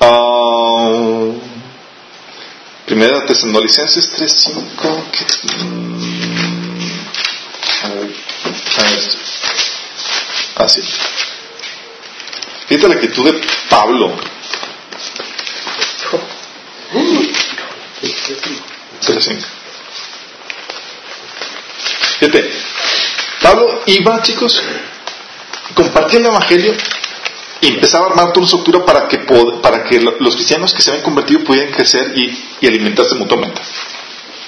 Ah, 0.00 1.32
primera 2.86 3.24
Tesalonicenses 3.24 4.12
3.5 4.12 5.02
¿qué? 5.10 5.24
Mm, 5.64 6.80
a 7.84 7.88
ver, 7.88 8.14
a 8.78 8.82
ver. 8.82 9.00
Ah, 10.56 10.68
sí. 10.68 10.82
Fíjate 12.68 12.88
la 12.88 12.94
actitud 12.94 13.24
de 13.24 13.40
Pablo. 13.70 14.12
Fíjate, 22.18 22.50
Pablo 23.42 23.82
iba, 23.86 24.22
chicos, 24.22 24.62
compartía 25.74 26.18
el 26.20 26.26
Evangelio 26.26 26.74
y 27.60 27.68
empezaba 27.68 28.06
a 28.06 28.10
armar 28.10 28.26
toda 28.32 28.38
una 28.40 28.46
estructura 28.46 28.84
para 28.84 29.08
que, 29.08 29.18
para 29.62 29.84
que 29.84 30.00
lo- 30.00 30.16
los 30.20 30.34
cristianos 30.34 30.72
que 30.72 30.82
se 30.82 30.90
habían 30.90 31.04
convertido 31.04 31.40
pudieran 31.44 31.72
crecer 31.72 32.12
y, 32.16 32.66
alimentarse 32.66 33.14
mutuamente. 33.14 33.60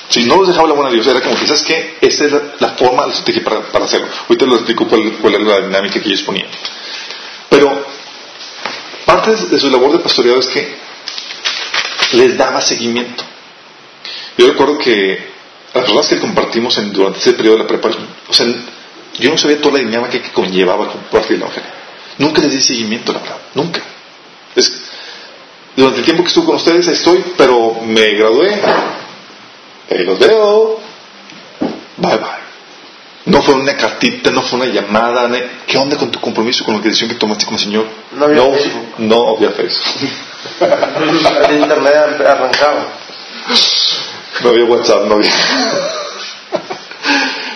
Si 0.08 0.24
no 0.24 0.36
los 0.38 0.48
dejaba 0.48 0.68
la 0.68 0.74
buena 0.74 0.90
Dios, 0.90 1.06
era 1.06 1.20
como 1.20 1.36
que, 1.38 1.46
¿sabes 1.46 1.62
qué? 1.62 1.98
Esa 2.00 2.24
es 2.24 2.32
la, 2.60 2.68
forma, 2.70 3.06
la 3.06 3.12
estrategia 3.12 3.44
para, 3.44 3.60
para 3.70 3.84
hacerlo. 3.84 4.08
Ahorita 4.28 4.46
les 4.46 4.54
explico 4.56 4.88
cuál, 4.88 5.12
cuál 5.20 5.34
era 5.34 5.44
la 5.44 5.60
dinámica 5.66 6.00
que 6.00 6.08
ellos 6.08 6.22
ponían. 6.22 6.48
Pero 7.50 7.86
parte 9.08 9.34
de 9.34 9.58
su 9.58 9.70
labor 9.70 9.92
de 9.92 10.00
pastoreado 10.00 10.38
es 10.38 10.48
que 10.48 10.68
les 12.12 12.36
daba 12.36 12.60
seguimiento. 12.60 13.24
Yo 14.36 14.48
recuerdo 14.48 14.76
que 14.78 15.18
las 15.72 15.84
personas 15.84 16.06
que 16.08 16.18
compartimos 16.20 16.76
en, 16.78 16.92
durante 16.92 17.18
ese 17.18 17.32
periodo 17.32 17.56
de 17.56 17.62
la 17.62 17.68
preparación, 17.68 18.06
o 18.28 18.34
sea, 18.34 18.46
yo 19.18 19.30
no 19.30 19.38
sabía 19.38 19.60
toda 19.60 19.78
la 19.78 19.84
dinámica 19.88 20.20
que 20.22 20.30
conllevaba 20.30 20.88
compartir 20.92 21.36
el 21.36 21.42
Evangelio. 21.42 21.70
Nunca 22.18 22.42
les 22.42 22.52
di 22.52 22.60
seguimiento, 22.60 23.12
la 23.14 23.20
verdad, 23.20 23.38
nunca. 23.54 23.80
Es- 24.54 24.72
durante 25.74 26.00
el 26.00 26.04
tiempo 26.04 26.22
que 26.22 26.28
estuve 26.28 26.46
con 26.46 26.56
ustedes 26.56 26.86
estoy, 26.88 27.24
pero 27.36 27.80
me 27.84 28.12
gradué, 28.14 28.60
ahí 29.90 30.04
los 30.04 30.18
veo, 30.18 30.80
bye 31.96 32.16
bye. 32.16 32.47
No 33.28 33.42
fue 33.42 33.54
una 33.54 33.76
cartita, 33.76 34.30
no 34.30 34.42
fue 34.42 34.60
una 34.60 34.72
llamada, 34.72 35.30
¿qué 35.66 35.76
onda 35.76 35.96
con 35.96 36.10
tu 36.10 36.18
compromiso, 36.18 36.64
con 36.64 36.74
la 36.74 36.80
decisión 36.80 37.10
que 37.10 37.16
tomaste 37.16 37.44
con 37.44 37.54
el 37.54 37.60
Señor? 37.60 37.86
No 38.12 38.24
había 38.24 38.36
no, 38.36 38.52
Facebook. 38.52 38.94
no 38.98 39.36
había 39.36 39.50
Facebook. 39.50 40.10
El 41.48 41.58
internet 41.58 41.94
arrancaba. 42.26 42.88
No 44.42 44.48
había 44.50 44.64
WhatsApp, 44.64 45.04
no 45.04 45.14
había. 45.16 45.30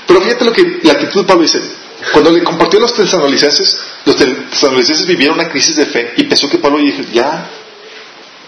Pero 0.07 0.21
fíjate 0.21 0.45
lo 0.45 0.53
que 0.53 0.81
la 0.83 0.93
actitud 0.93 1.23
de 1.23 1.27
Pablo 1.27 1.43
dice. 1.43 1.61
Cuando 2.13 2.31
le 2.33 2.43
compartió 2.43 2.79
a 2.79 2.83
los 2.83 2.95
tesalonicenses, 2.95 3.79
los 4.05 4.17
tesalonicenses 4.17 5.07
vivieron 5.07 5.39
una 5.39 5.49
crisis 5.49 5.77
de 5.77 5.87
fe 5.87 6.15
y 6.17 6.25
pensó 6.25 6.49
que 6.51 6.59
Pablo 6.59 6.79
dijo, 6.79 7.03
ya 7.13 7.49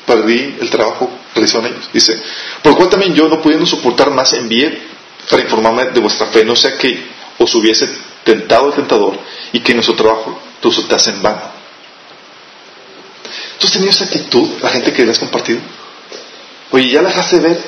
perdí 0.05 0.57
el 0.61 0.69
trabajo 0.69 1.11
realizado 1.35 1.67
en 1.67 1.73
ellos. 1.73 1.89
Dice, 1.93 2.21
por 2.63 2.73
lo 2.73 2.77
cual 2.77 2.91
también 2.91 3.15
yo, 3.15 3.29
no 3.29 3.41
pudiendo 3.41 3.65
soportar 3.65 4.11
más, 4.11 4.33
envié 4.35 4.79
para 5.31 5.43
informarme 5.43 5.87
de 5.87 6.01
vuestra 6.01 6.27
fe, 6.27 6.45
no 6.45 6.55
sea 6.55 6.77
que 6.77 7.14
os 7.39 7.55
hubiese 7.55 7.89
tentado 8.25 8.69
el 8.69 8.75
tentador 8.75 9.19
y 9.53 9.61
que 9.61 9.75
nuestro 9.75 9.95
trabajo 9.95 10.41
resultase 10.63 11.11
en 11.11 11.23
vano. 11.23 11.43
¿Tú 13.59 13.67
has 13.67 13.73
tenido 13.73 13.91
esa 13.91 14.05
actitud, 14.05 14.49
la 14.63 14.71
gente 14.71 14.93
que 14.93 15.05
le 15.05 15.13
has 15.13 15.19
compartido? 15.19 15.61
Oye, 16.71 16.91
ya 16.91 17.03
la 17.03 17.09
dejaste 17.09 17.39
de 17.39 17.49
ver. 17.49 17.65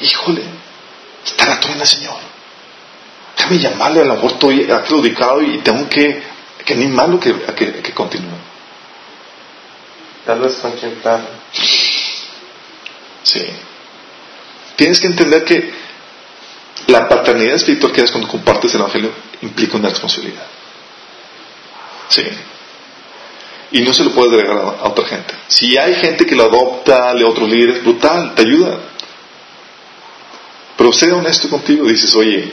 Híjole, 0.00 0.42
todo 1.60 1.72
en 1.72 1.80
el 1.80 1.86
Señor. 1.86 2.16
Déjame 3.36 3.58
llamarle, 3.58 4.00
a 4.00 4.04
lo 4.04 4.14
mejor 4.14 4.32
estoy 4.32 4.66
claudicado 4.86 5.42
y 5.42 5.58
tengo 5.58 5.88
que, 5.88 6.22
que 6.64 6.72
animarlo 6.74 7.20
que, 7.20 7.30
a 7.30 7.54
que, 7.54 7.80
que 7.80 7.92
continúe. 7.92 8.38
Tal 10.24 10.40
vez 10.40 10.56
con 10.56 10.72
quien 10.72 10.92
está. 10.92 11.26
Sí. 13.22 13.44
Tienes 14.76 15.00
que 15.00 15.06
entender 15.06 15.44
que 15.44 15.72
la 16.86 17.08
paternidad 17.08 17.54
espiritual 17.54 17.92
que 17.92 18.00
das 18.00 18.10
cuando 18.10 18.28
compartes 18.28 18.74
el 18.74 18.80
Evangelio 18.80 19.12
implica 19.42 19.76
una 19.76 19.88
responsabilidad. 19.88 20.46
Sí. 22.08 22.22
Y 23.72 23.82
no 23.82 23.94
se 23.94 24.04
lo 24.04 24.10
puedes 24.10 24.32
delegar 24.32 24.56
a, 24.56 24.60
a 24.82 24.88
otra 24.88 25.06
gente. 25.06 25.34
Si 25.46 25.76
hay 25.76 25.94
gente 25.94 26.26
que 26.26 26.34
lo 26.34 26.44
adopta, 26.44 27.14
le 27.14 27.24
otros 27.24 27.48
líderes, 27.48 27.82
brutal, 27.82 28.34
te 28.34 28.42
ayuda. 28.42 28.78
Pero 30.76 30.92
sé 30.92 31.12
honesto 31.12 31.48
contigo, 31.48 31.86
dices, 31.86 32.14
oye, 32.14 32.52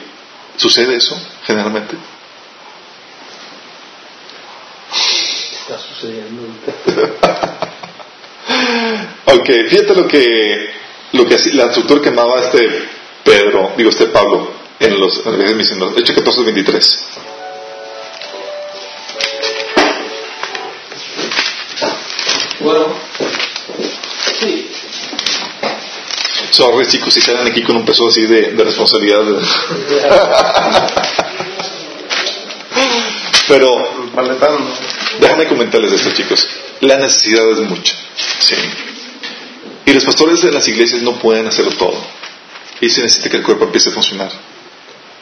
¿sucede 0.57 0.97
eso 0.97 1.19
generalmente? 1.45 1.95
Está 4.91 5.79
sucediendo. 5.79 6.43
Ok, 9.29 9.49
fíjate 9.69 9.93
lo 9.93 10.07
que, 10.07 10.69
lo 11.11 11.27
que 11.27 11.37
la 11.53 11.65
estructura 11.65 12.01
que 12.01 12.09
amaba 12.09 12.39
este 12.39 12.89
Pedro, 13.27 13.73
digo 13.75 13.89
este 13.89 14.05
Pablo, 14.05 14.49
en 14.79 14.97
los 14.97 15.25
en 15.25 15.57
misioneros. 15.57 15.97
Hecho 15.97 16.15
14, 16.15 16.43
23. 16.43 17.03
Bueno, 22.61 22.87
sí. 24.39 24.71
Sorry 26.51 26.87
chicos, 26.87 27.13
si 27.13 27.19
salen 27.19 27.47
aquí 27.47 27.63
con 27.63 27.75
un 27.75 27.83
peso 27.85 28.07
así 28.07 28.25
de, 28.25 28.53
de 28.53 28.63
responsabilidad. 28.63 29.19
Pero 33.49 33.75
déjame 35.19 35.47
comentarles 35.47 35.91
esto 35.91 36.11
chicos. 36.11 36.47
La 36.79 36.95
necesidad 36.97 37.51
es 37.51 37.59
mucha. 37.59 37.93
Sí. 38.39 38.55
Y 39.85 39.93
los 39.93 40.05
pastores 40.05 40.41
de 40.43 40.53
las 40.53 40.65
iglesias 40.69 41.01
no 41.01 41.19
pueden 41.19 41.45
hacerlo 41.47 41.71
todo. 41.71 42.16
Y 42.81 42.89
se 42.89 43.01
necesita 43.01 43.29
que 43.29 43.37
el 43.37 43.43
cuerpo 43.43 43.65
empiece 43.65 43.89
a 43.89 43.91
funcionar 43.91 44.31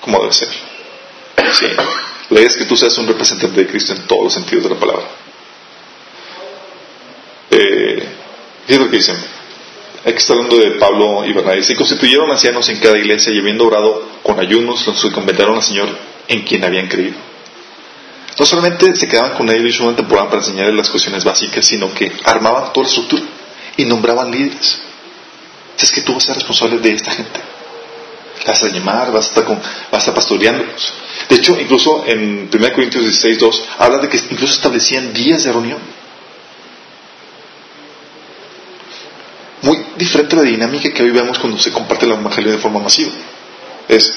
como 0.05 0.19
debe 0.19 0.33
ser. 0.33 0.49
Sí. 1.53 1.67
La 2.29 2.39
idea 2.39 2.49
es 2.49 2.57
que 2.57 2.65
tú 2.65 2.77
seas 2.77 2.95
un 2.97 3.07
representante 3.07 3.59
de 3.59 3.67
Cristo 3.67 3.93
en 3.93 4.07
todos 4.07 4.25
los 4.25 4.33
sentidos 4.33 4.63
de 4.65 4.69
la 4.69 4.75
palabra. 4.79 5.05
Eh, 7.49 8.07
fíjate 8.67 8.85
lo 8.85 8.91
que 8.91 8.97
dicen. 8.97 9.15
Aquí 10.05 10.17
está 10.17 10.33
hablando 10.33 10.57
de 10.57 10.71
Pablo 10.71 11.25
y 11.25 11.33
Bernabé. 11.33 11.63
Se 11.63 11.75
constituyeron 11.75 12.29
ancianos 12.29 12.69
en 12.69 12.79
cada 12.79 12.97
iglesia 12.97 13.33
y 13.33 13.39
habiendo 13.39 13.65
orado 13.65 14.07
con 14.21 14.39
ayunos, 14.39 14.85
los 14.85 15.03
encomendaron 15.05 15.55
al 15.55 15.63
Señor 15.63 15.89
en 16.27 16.43
quien 16.43 16.63
habían 16.63 16.87
creído. 16.87 17.17
No 18.37 18.45
solamente 18.45 18.95
se 18.95 19.07
quedaban 19.07 19.33
con 19.33 19.49
ellos 19.49 19.79
una 19.79 19.95
temporada 19.95 20.29
para 20.29 20.41
enseñarles 20.41 20.75
las 20.75 20.89
cuestiones 20.89 21.23
básicas, 21.23 21.65
sino 21.65 21.91
que 21.93 22.11
armaban 22.23 22.73
toda 22.73 22.83
la 22.83 22.89
estructura 22.89 23.23
y 23.77 23.85
nombraban 23.85 24.29
líderes. 24.29 24.81
Es 25.77 25.91
que 25.91 26.01
tú 26.01 26.13
vas 26.13 26.23
a 26.23 26.27
ser 26.27 26.35
responsable 26.35 26.77
de 26.79 26.93
esta 26.93 27.11
gente. 27.11 27.39
Vas 28.45 28.63
a 28.63 28.67
llamar, 28.67 29.11
vas 29.11 29.25
a 29.25 29.29
estar, 29.29 29.43
con, 29.45 29.57
vas 29.57 29.93
a 29.93 29.97
estar 29.97 30.13
pastoreándolos. 30.13 30.93
De 31.29 31.35
hecho, 31.35 31.59
incluso 31.59 32.03
en 32.05 32.49
1 32.53 32.73
Corintios 32.73 33.03
16, 33.03 33.39
2, 33.39 33.63
habla 33.79 33.97
de 33.99 34.09
que 34.09 34.17
incluso 34.17 34.53
establecían 34.53 35.13
días 35.13 35.43
de 35.43 35.51
reunión. 35.51 35.79
Muy 39.63 39.83
diferente 39.97 40.35
a 40.35 40.39
la 40.39 40.45
dinámica 40.45 40.91
que 40.91 41.01
hoy 41.01 41.09
vemos 41.09 41.39
cuando 41.39 41.57
se 41.57 41.71
comparte 41.71 42.05
el 42.05 42.11
evangelio 42.11 42.51
de 42.51 42.59
forma 42.59 42.79
masiva. 42.79 43.11
Es, 43.87 44.13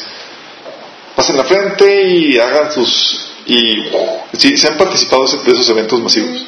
pasen 1.16 1.36
la 1.36 1.44
frente 1.44 2.02
y 2.08 2.38
hagan 2.38 2.70
sus... 2.70 3.24
Y 3.46 3.82
sí, 4.36 4.58
se 4.58 4.68
han 4.68 4.76
participado 4.76 5.24
de 5.24 5.52
esos 5.52 5.68
eventos 5.70 5.98
masivos. 6.02 6.44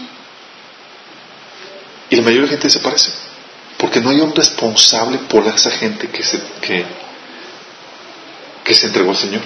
Y 2.11 2.17
la 2.17 2.23
mayoría 2.23 2.43
de 2.43 2.47
la 2.47 2.51
gente 2.51 2.67
desaparece. 2.67 3.30
Porque 3.81 4.01
no 4.01 4.11
hay 4.11 4.21
un 4.21 4.35
responsable 4.35 5.19
por 5.29 5.47
esa 5.47 5.71
gente 5.71 6.09
que 6.09 6.23
se, 6.23 6.39
que, 6.61 6.85
que 8.63 8.75
se 8.75 8.89
entregó 8.89 9.11
al 9.11 9.17
Señor. 9.17 9.43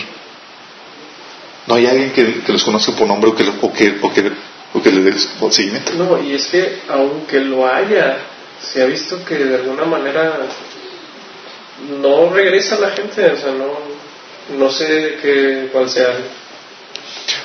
No 1.67 1.77
hay 1.77 1.87
alguien 1.87 2.13
que, 2.13 2.41
que 2.41 2.53
los 2.53 2.65
conozca 2.65 2.93
por 2.93 3.07
nombre 3.07 3.31
o 3.31 3.35
que, 3.35 3.45
o 3.49 3.73
que, 3.73 3.99
o 4.03 4.13
que, 4.13 4.33
o 4.75 4.83
que 4.83 4.91
le 4.91 5.01
dé 5.03 5.15
seguimiento. 5.51 5.93
No, 5.95 6.21
y 6.21 6.35
es 6.35 6.47
que 6.49 6.81
aunque 6.89 7.41
lo 7.41 7.67
haya, 7.67 8.19
se 8.61 8.83
ha 8.83 8.87
visto 8.87 9.25
que 9.25 9.37
de 9.37 9.55
alguna 9.55 9.85
manera 9.85 10.41
no 12.01 12.31
regresa 12.31 12.79
la 12.79 12.91
gente, 12.91 13.25
o 13.31 13.37
sea, 13.37 13.53
no, 13.53 13.79
no 14.59 14.71
sé 14.71 15.19
qué, 15.23 15.69
cuál 15.73 15.89
sea. 15.89 16.09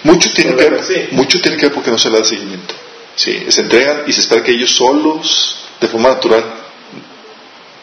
Mucho 0.04 0.32
tiene, 0.34 0.56
que 0.56 0.70
ver, 0.70 0.84
Sí. 0.84 1.08
mucho 1.12 1.40
tiene 1.40 1.58
que 1.58 1.68
ver 1.68 1.76
porque 1.76 1.92
no 1.92 1.98
se 1.98 2.10
le 2.10 2.18
da 2.18 2.24
seguimiento. 2.24 2.74
Sí, 3.16 3.46
se 3.50 3.62
entregan 3.62 4.04
y 4.08 4.14
se 4.14 4.22
espera 4.22 4.42
que 4.44 4.52
ellos 4.52 4.72
solos, 4.72 5.58
de 5.80 5.88
forma 5.88 6.10
natural, 6.10 6.44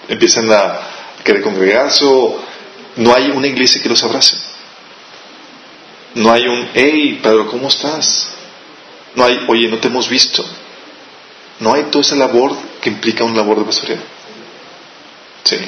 empiecen 0.08 0.50
a 0.52 0.80
querer 1.24 1.42
congregarse 1.42 2.04
o 2.04 2.38
no 2.96 3.14
hay 3.14 3.30
una 3.30 3.46
iglesia 3.46 3.82
que 3.82 3.88
los 3.88 4.02
abrace. 4.02 4.36
No 6.14 6.32
hay 6.32 6.46
un, 6.46 6.68
hey, 6.74 7.20
Pedro, 7.22 7.46
¿cómo 7.46 7.68
estás? 7.68 8.28
No 9.14 9.24
hay, 9.24 9.44
oye, 9.48 9.68
no 9.68 9.78
te 9.78 9.88
hemos 9.88 10.08
visto. 10.08 10.44
No 11.60 11.74
hay 11.74 11.84
toda 11.84 12.02
esa 12.02 12.16
labor 12.16 12.56
que 12.80 12.90
implica 12.90 13.24
una 13.24 13.36
labor 13.36 13.58
de 13.58 13.64
pastoreado. 13.64 14.02
Sí. 15.44 15.58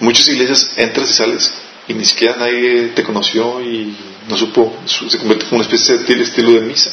Muchas 0.00 0.28
iglesias 0.28 0.72
entras 0.76 1.10
y 1.10 1.14
sales 1.14 1.52
y 1.88 1.94
ni 1.94 2.04
siquiera 2.04 2.36
nadie 2.36 2.92
te 2.94 3.02
conoció 3.02 3.60
y 3.60 3.96
no 4.28 4.36
supo, 4.36 4.76
se 4.86 5.18
convierte 5.18 5.46
como 5.46 5.60
una 5.60 5.68
especie 5.68 5.98
de 5.98 6.22
estilo 6.22 6.52
de 6.52 6.60
misa. 6.60 6.90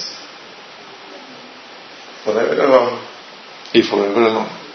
Forever 2.25 2.61
alone. 2.61 2.97
Y 3.73 3.81
forever 3.83 4.23
alone. 4.23 4.66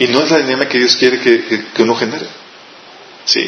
Y 0.00 0.08
no 0.08 0.22
es 0.24 0.30
la 0.30 0.38
dinámica 0.38 0.68
que 0.70 0.78
Dios 0.78 0.96
quiere 0.96 1.20
que, 1.20 1.44
que- 1.44 1.66
que 1.66 1.82
uno 1.82 1.94
genere. 1.94 2.26
Sí. 3.24 3.46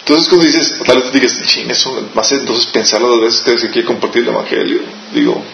Entonces 0.00 0.28
cuando 0.28 0.46
dices, 0.46 0.74
tal 0.84 0.96
vez 0.96 1.12
te 1.12 1.20
digas, 1.20 1.40
ching, 1.46 1.70
eso 1.70 2.08
va 2.16 2.22
a 2.22 2.24
ser 2.24 2.40
entonces 2.40 2.66
pensar 2.66 3.00
las 3.02 3.20
veces 3.20 3.40
que 3.42 3.58
se 3.58 3.70
quiere 3.70 3.86
compartir 3.86 4.22
el 4.22 4.28
Evangelio. 4.30 4.80
Digo, 5.12 5.44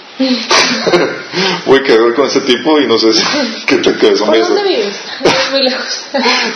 voy 1.66 1.80
a 1.80 1.82
quedar 1.82 2.14
con 2.14 2.26
ese 2.26 2.40
tipo 2.40 2.80
y 2.80 2.87
no 2.87 2.96
sé 2.98 3.12
si, 3.12 3.22
qué 3.66 3.76
te 3.78 3.94
quedas 3.96 4.20
¿Por 4.20 4.38
dónde 4.38 4.62
vives? 4.62 4.94
Muy 5.50 5.62
lejos. 5.62 6.00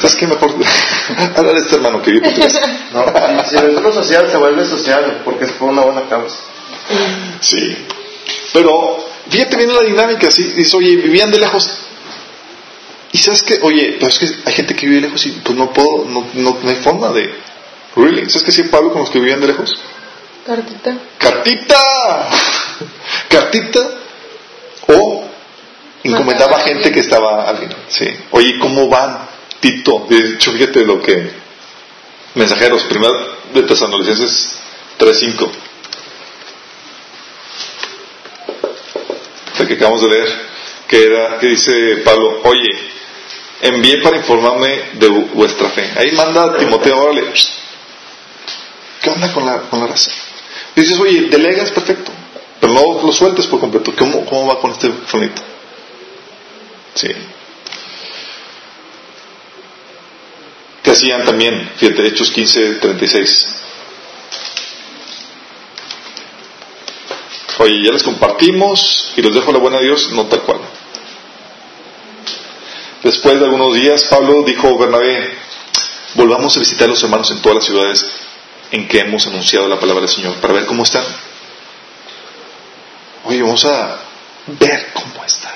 ¿Sabes 0.00 0.16
qué 0.16 0.26
mejor? 0.26 0.54
Háblale 1.36 1.58
a 1.58 1.60
este 1.62 1.74
hermano 1.76 2.00
que 2.00 2.12
vive 2.12 2.30
por 2.30 2.40
casa. 2.40 2.60
No, 2.94 3.04
si, 3.44 3.50
si 3.50 3.56
el 3.56 3.68
entorno 3.70 3.92
social 3.92 4.28
se 4.30 4.36
vuelve 4.38 4.64
social 4.64 5.22
porque 5.24 5.44
es 5.44 5.52
por 5.52 5.68
una 5.70 5.82
buena 5.82 6.08
causa. 6.08 6.36
Sí. 7.40 7.76
Pero, 8.52 9.04
fíjate 9.28 9.56
bien 9.56 9.74
la 9.74 9.82
dinámica, 9.82 10.30
¿sí? 10.30 10.44
Dice, 10.56 10.76
oye, 10.76 10.96
vivían 10.96 11.30
de 11.30 11.38
lejos. 11.40 11.70
Y 13.12 13.18
sabes 13.18 13.42
que, 13.42 13.58
oye, 13.62 13.96
pero 13.98 14.08
es 14.08 14.18
que 14.18 14.28
hay 14.44 14.52
gente 14.52 14.74
que 14.74 14.86
vive 14.86 15.00
lejos 15.00 15.24
y 15.26 15.30
pues 15.30 15.56
no 15.56 15.72
puedo, 15.72 16.04
no, 16.04 16.28
no, 16.34 16.58
no 16.62 16.70
hay 16.70 16.76
forma 16.76 17.08
de. 17.08 17.34
Really. 17.96 18.30
¿Sabes 18.30 18.44
qué 18.44 18.50
hacía 18.50 18.70
Pablo 18.70 18.92
con 18.92 19.00
los 19.00 19.10
que 19.10 19.18
vivían 19.18 19.40
de 19.40 19.48
lejos? 19.48 19.76
Cartita. 20.46 20.96
¡Cartita! 21.18 22.28
¡Cartita! 23.28 23.80
O 24.86 25.24
encomendaba 26.04 26.58
a 26.58 26.60
gente 26.60 26.92
que 26.92 27.00
estaba 27.00 27.48
alguien. 27.48 27.74
Sí. 27.88 28.06
Oye, 28.30 28.58
¿cómo 28.60 28.88
van? 28.88 29.28
Tito. 29.58 30.06
De 30.08 30.34
hecho, 30.34 30.52
fíjate 30.52 30.84
lo 30.84 31.02
que. 31.02 31.30
Mensajeros, 32.34 32.84
primero 32.84 33.12
de 33.52 33.62
Tesalonicenses 33.64 34.56
3.5. 34.98 35.50
El 39.58 39.66
que 39.66 39.74
acabamos 39.74 40.00
de 40.00 40.08
leer, 40.08 40.28
que 40.86 41.04
era, 41.04 41.38
que 41.38 41.48
dice 41.48 41.72
Pablo, 42.04 42.40
oye, 42.44 42.70
envié 43.62 43.98
para 44.02 44.16
informarme 44.18 44.68
de 44.94 45.08
vu- 45.08 45.28
vuestra 45.34 45.68
fe. 45.70 45.90
Ahí 45.96 46.12
manda 46.12 46.56
Timoteo, 46.56 46.98
órale, 46.98 47.24
¿qué 49.02 49.10
onda 49.10 49.32
con 49.32 49.44
la, 49.46 49.60
con 49.62 49.80
la 49.80 49.86
raza? 49.86 50.10
Dices, 50.74 50.98
oye, 50.98 51.22
delegas 51.22 51.70
perfecto, 51.70 52.10
pero 52.60 52.72
no 52.72 53.02
lo 53.02 53.12
sueltes 53.12 53.46
por 53.46 53.60
completo. 53.60 53.92
¿Cómo, 53.98 54.24
cómo 54.24 54.46
va 54.46 54.60
con 54.60 54.72
este 54.72 54.90
fronito? 55.06 55.42
Sí. 56.94 57.08
Que 60.82 60.90
hacían 60.92 61.24
también, 61.24 61.70
fíjate, 61.76 62.06
Hechos 62.06 62.30
15, 62.30 62.74
36. 62.76 63.46
Oye, 67.58 67.84
ya 67.84 67.92
les 67.92 68.02
compartimos 68.02 69.12
y 69.16 69.20
les 69.22 69.34
dejo 69.34 69.52
la 69.52 69.58
buena 69.58 69.80
Dios, 69.80 70.10
no 70.12 70.24
tal 70.26 70.40
cual. 70.42 70.60
Después 73.02 73.38
de 73.38 73.46
algunos 73.46 73.74
días, 73.74 74.04
Pablo 74.04 74.42
dijo 74.42 74.68
a 74.68 74.78
Bernabé, 74.78 75.34
volvamos 76.14 76.54
a 76.56 76.60
visitar 76.60 76.84
a 76.84 76.90
los 76.90 77.02
hermanos 77.02 77.30
en 77.30 77.40
todas 77.40 77.56
las 77.56 77.64
ciudades 77.64 78.04
en 78.70 78.86
que 78.86 79.00
hemos 79.00 79.26
anunciado 79.26 79.68
la 79.68 79.80
palabra 79.80 80.02
del 80.02 80.10
Señor, 80.10 80.34
para 80.34 80.52
ver 80.52 80.66
cómo 80.66 80.82
están. 80.82 81.04
Oye, 83.24 83.42
vamos 83.42 83.64
a 83.64 83.98
ver 84.46 84.90
cómo 84.92 85.24
están. 85.24 85.52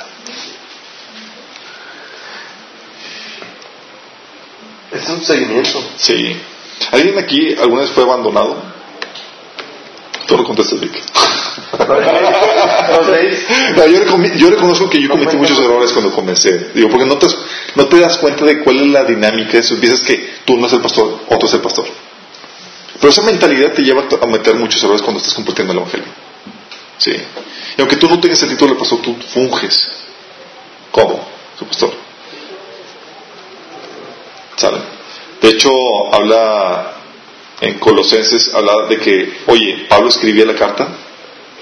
Es 4.91 5.09
un 5.09 5.25
seguimiento. 5.25 5.85
Sí. 5.99 6.41
¿Alguien 6.93 7.19
aquí 7.19 7.55
alguna 7.61 7.83
vez 7.83 7.91
fue 7.91 8.05
abandonado? 8.05 8.74
Tú 10.27 10.37
lo 10.37 10.45
contestas, 10.45 10.81
Vic. 10.81 11.03
No, 13.77 13.87
yo, 13.87 14.37
yo 14.37 14.51
reconozco 14.51 14.89
que 14.89 15.01
yo 15.01 15.09
cometí 15.11 15.37
muchos 15.37 15.59
errores 15.59 15.93
cuando 15.93 16.13
comencé. 16.13 16.71
Digo, 16.75 16.89
porque 16.89 17.07
no 17.07 17.19
te, 17.19 17.27
no 17.75 17.87
te 17.87 18.01
das 18.01 18.19
cuenta 18.19 18.45
de 18.45 18.63
cuál 18.63 18.81
es 18.81 18.87
la 18.89 19.05
dinámica 19.05 19.53
de 19.53 19.59
eso. 19.59 19.77
Piensas 19.79 20.01
que 20.03 20.35
tú 20.45 20.55
no 20.55 20.61
eres 20.61 20.75
el 20.75 20.81
pastor, 20.81 21.21
otro 21.29 21.49
es 21.49 21.55
el 21.55 21.61
pastor. 21.61 21.87
Pero 23.01 23.11
esa 23.11 23.23
mentalidad 23.23 23.73
te 23.73 23.83
lleva 23.83 24.05
a 24.21 24.27
meter 24.27 24.55
muchos 24.55 24.83
errores 24.83 25.03
cuando 25.03 25.19
estás 25.19 25.35
compartiendo 25.35 25.73
el 25.73 25.79
Evangelio. 25.81 26.07
Sí. 26.97 27.13
Y 27.77 27.81
aunque 27.81 27.97
tú 27.97 28.09
no 28.09 28.21
tengas 28.21 28.43
el 28.43 28.51
título 28.51 28.75
de 28.75 28.79
pastor, 28.79 29.01
tú 29.03 29.15
funges 29.35 29.91
como 30.91 31.29
su 31.59 31.67
pastor. 31.67 31.93
¿Sale? 34.57 34.79
De 35.43 35.49
hecho, 35.49 35.71
habla 36.13 36.95
en 37.61 37.79
Colosenses, 37.79 38.53
habla 38.55 38.87
de 38.89 38.99
que, 38.99 39.33
oye, 39.47 39.87
Pablo 39.89 40.09
escribía 40.09 40.45
la 40.45 40.55
carta 40.55 40.89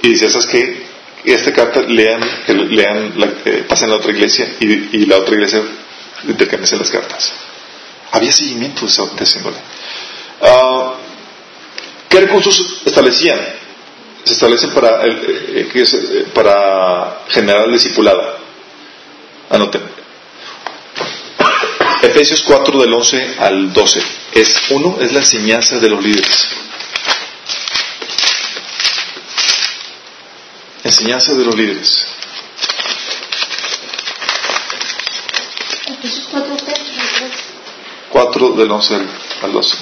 y 0.02 0.10
decía, 0.10 0.30
¿sabes 0.30 0.46
qué? 0.46 0.82
Esta 1.24 1.52
carta 1.52 1.82
lean, 1.82 2.20
que 2.46 2.52
lean, 2.54 3.12
la, 3.16 3.26
eh, 3.44 3.64
pasen 3.68 3.88
a 3.88 3.92
la 3.92 3.96
otra 3.98 4.10
iglesia 4.10 4.56
y, 4.58 5.06
la 5.06 5.18
otra 5.18 5.34
iglesia 5.34 5.62
intercambien 6.24 6.78
las 6.78 6.90
cartas. 6.90 7.32
Había 8.10 8.32
seguimiento 8.32 8.82
de 8.82 8.88
esa, 8.88 9.02
de. 9.24 9.60
Ah, 10.40 10.94
¿Qué 12.08 12.20
recursos 12.20 12.82
establecían? 12.84 13.38
Se 14.24 14.32
establecen 14.34 14.70
para, 14.70 15.02
el- 15.02 15.46
eh, 15.54 15.68
que 15.72 15.82
es, 15.82 15.94
eh, 15.94 16.26
para 16.34 17.20
generar 17.28 17.64
el 17.66 17.72
discipulado. 17.72 18.36
Anoten. 19.50 19.82
Efesios 22.02 22.42
4 22.42 22.80
del 22.80 22.92
11 22.92 23.36
al 23.38 23.72
12. 23.72 24.02
Es 24.34 24.70
uno, 24.70 24.98
es 25.00 25.12
la 25.12 25.20
enseñanza 25.20 25.78
de 25.78 25.88
los 25.88 26.02
líderes. 26.02 26.48
Enseñanza 30.82 31.32
de 31.34 31.44
los 31.44 31.54
líderes. 31.54 32.04
Efesios 35.86 36.26
4, 36.32 36.56
3, 36.56 36.78
4 38.10 38.52
del 38.52 38.70
11 38.70 38.94
al, 38.96 39.08
al 39.42 39.52
12. 39.52 39.76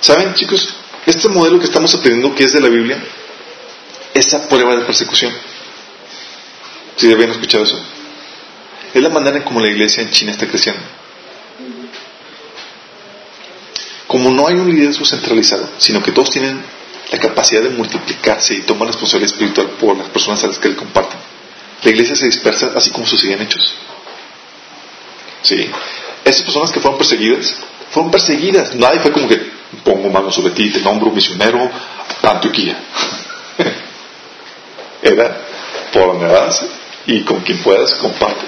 ¿Saben, 0.00 0.34
chicos? 0.34 0.68
Este 1.04 1.28
modelo 1.28 1.58
que 1.58 1.66
estamos 1.66 1.92
aprendiendo, 1.94 2.34
que 2.34 2.44
es 2.44 2.52
de 2.52 2.60
la 2.60 2.68
Biblia, 2.68 3.02
esa 4.14 4.48
prueba 4.48 4.76
de 4.76 4.84
persecución. 4.84 5.32
¿Sí 6.96 7.10
habían 7.10 7.30
escuchado 7.30 7.64
eso? 7.64 7.78
Es 8.94 9.02
la 9.02 9.08
manera 9.08 9.36
en 9.38 9.42
como 9.42 9.60
la 9.60 9.68
iglesia 9.68 10.02
en 10.02 10.10
China 10.12 10.30
está 10.30 10.46
creciendo. 10.46 10.80
Como 14.06 14.30
no 14.44 14.48
hay 14.50 14.60
un 14.60 14.74
liderazgo 14.74 15.06
centralizado, 15.06 15.70
sino 15.78 16.02
que 16.02 16.12
todos 16.12 16.28
tienen 16.28 16.60
la 17.10 17.18
capacidad 17.18 17.62
de 17.62 17.70
multiplicarse 17.70 18.54
y 18.54 18.60
tomar 18.60 18.88
responsabilidad 18.88 19.32
espiritual 19.32 19.68
por 19.80 19.96
las 19.96 20.08
personas 20.08 20.44
a 20.44 20.48
las 20.48 20.58
que 20.58 20.68
le 20.68 20.76
comparten, 20.76 21.18
la 21.82 21.90
iglesia 21.90 22.14
se 22.14 22.26
dispersa 22.26 22.72
así 22.74 22.90
como 22.90 23.06
sucedían 23.06 23.40
hechos. 23.40 23.74
Sí. 25.42 25.70
Esas 26.24 26.42
personas 26.42 26.70
que 26.72 26.80
fueron 26.80 26.98
perseguidas, 26.98 27.56
fueron 27.90 28.10
perseguidas. 28.10 28.74
Nadie 28.74 29.00
fue 29.00 29.12
como 29.12 29.28
que 29.28 29.50
pongo 29.82 30.10
mano 30.10 30.30
sobre 30.30 30.52
ti, 30.52 30.70
te 30.70 30.80
nombro 30.80 31.10
misionero 31.10 31.70
a 32.22 32.30
Antioquía. 32.30 32.78
Era 35.02 35.40
por 35.92 36.06
donde 36.06 36.26
vas 36.26 36.64
y 37.06 37.20
con 37.22 37.40
quien 37.40 37.58
puedas, 37.58 37.94
comparte. 37.94 38.44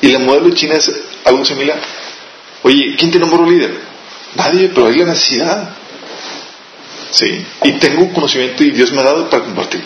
Y 0.00 0.08
la 0.08 0.18
modelo 0.18 0.46
de 0.46 0.54
China 0.54 0.74
es 0.74 0.90
algo 1.24 1.44
similar. 1.44 1.80
Oye, 2.64 2.96
¿quién 2.96 3.10
te 3.10 3.18
nombró 3.18 3.48
líder? 3.48 3.95
Nadie, 4.36 4.68
pero 4.74 4.88
hay 4.88 4.96
la 4.98 5.06
necesidad. 5.06 5.70
Sí. 7.10 7.44
Y 7.64 7.72
tengo 7.72 8.02
un 8.02 8.12
conocimiento 8.12 8.62
y 8.64 8.70
Dios 8.70 8.92
me 8.92 9.00
ha 9.00 9.04
dado 9.04 9.28
para 9.30 9.44
compartir. 9.44 9.82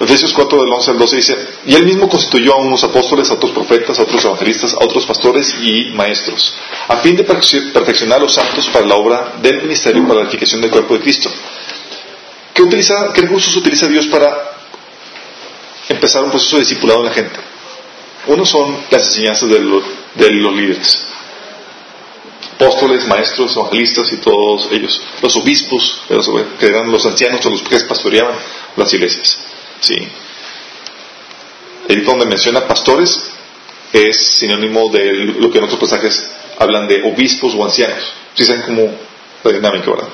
Efesios 0.00 0.32
4 0.32 0.62
del 0.64 0.72
11 0.72 0.90
al 0.90 0.98
12 0.98 1.16
dice, 1.16 1.36
y 1.64 1.74
él 1.76 1.84
mismo 1.84 2.08
constituyó 2.08 2.54
a 2.54 2.56
unos 2.56 2.82
apóstoles, 2.82 3.30
a 3.30 3.34
otros 3.34 3.52
profetas, 3.52 3.98
a 3.98 4.02
otros 4.02 4.24
evangelistas, 4.24 4.74
a 4.74 4.84
otros 4.84 5.06
pastores 5.06 5.54
y 5.62 5.90
maestros, 5.94 6.54
a 6.88 6.96
fin 6.96 7.14
de 7.14 7.24
perfec- 7.24 7.72
perfeccionar 7.72 8.18
a 8.18 8.22
los 8.22 8.34
santos 8.34 8.68
para 8.72 8.84
la 8.84 8.96
obra 8.96 9.34
del 9.40 9.62
ministerio 9.62 10.02
para 10.02 10.16
la 10.16 10.22
edificación 10.22 10.60
del 10.60 10.72
cuerpo 10.72 10.94
de 10.94 11.00
Cristo. 11.02 11.30
¿Qué, 12.52 12.62
utiliza, 12.62 13.12
¿Qué 13.14 13.20
recursos 13.20 13.54
utiliza 13.56 13.86
Dios 13.86 14.08
para 14.08 14.36
empezar 15.88 16.24
un 16.24 16.30
proceso 16.30 16.56
de 16.56 16.62
discipulado 16.62 17.00
en 17.00 17.06
la 17.06 17.12
gente? 17.12 17.38
Uno 18.26 18.44
son 18.44 18.76
las 18.90 19.06
enseñanzas 19.06 19.48
de 19.50 20.30
los 20.30 20.54
líderes, 20.56 21.06
apóstoles, 22.62 23.06
maestros, 23.06 23.56
evangelistas 23.56 24.12
y 24.12 24.16
todos 24.18 24.68
ellos, 24.70 25.00
los 25.20 25.36
obispos, 25.36 26.02
que 26.58 26.66
eran 26.66 26.90
los 26.90 27.04
ancianos 27.06 27.44
o 27.44 27.50
los 27.50 27.62
que 27.62 27.78
pastoreaban 27.80 28.34
las 28.76 28.92
iglesias. 28.94 29.38
Sí. 29.80 29.96
El 31.88 32.04
donde 32.04 32.26
menciona 32.26 32.66
pastores 32.66 33.30
es 33.92 34.16
sinónimo 34.36 34.90
de 34.90 35.12
lo 35.12 35.50
que 35.50 35.58
en 35.58 35.64
otros 35.64 35.80
pasajes 35.80 36.30
hablan 36.58 36.86
de 36.86 37.02
obispos 37.02 37.54
o 37.54 37.64
ancianos. 37.64 38.12
Si 38.34 38.44
saben 38.44 38.62
cómo 38.62 38.94
la 39.42 39.52
dinámica, 39.52 39.90
¿verdad? 39.90 40.08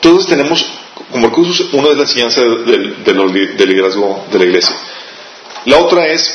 Todos 0.00 0.26
tenemos 0.26 0.66
como 1.10 1.28
recursos, 1.28 1.68
uno 1.72 1.90
es 1.90 1.96
la 1.96 2.02
enseñanza 2.02 2.42
del 2.42 3.68
liderazgo 3.68 4.26
de 4.30 4.38
la 4.38 4.44
iglesia. 4.44 4.76
La 5.64 5.78
otra 5.78 6.06
es 6.06 6.34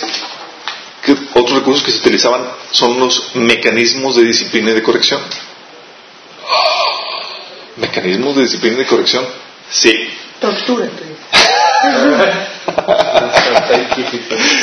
que 1.05 1.15
otros 1.33 1.59
recursos 1.59 1.83
que 1.83 1.91
se 1.91 1.99
utilizaban 1.99 2.43
son 2.71 2.99
los 2.99 3.35
mecanismos 3.35 4.15
de 4.15 4.23
disciplina 4.23 4.71
y 4.71 4.73
de 4.73 4.83
corrección. 4.83 5.21
¿Mecanismos 7.77 8.35
de 8.35 8.41
disciplina 8.43 8.75
y 8.75 8.79
de 8.79 8.85
corrección? 8.85 9.25
Sí. 9.69 10.09
Tortura, 10.39 10.87
tú 10.87 11.03
dices. 11.03 11.15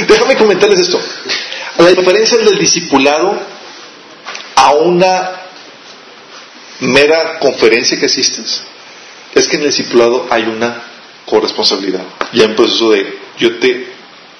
Déjame 0.08 0.36
comentarles 0.36 0.80
esto. 0.80 1.00
La 1.78 1.90
diferencia 1.90 2.38
del 2.38 2.58
discipulado 2.58 3.38
a 4.56 4.72
una 4.72 5.30
mera 6.80 7.38
conferencia 7.38 7.98
que 7.98 8.06
asistes 8.06 8.62
es 9.34 9.46
que 9.46 9.56
en 9.56 9.62
el 9.62 9.68
discipulado 9.68 10.26
hay 10.30 10.42
una 10.42 10.82
corresponsabilidad 11.26 12.02
y 12.32 12.40
hay 12.40 12.46
un 12.46 12.56
proceso 12.56 12.90
de 12.90 13.18
yo 13.38 13.58
te 13.58 13.86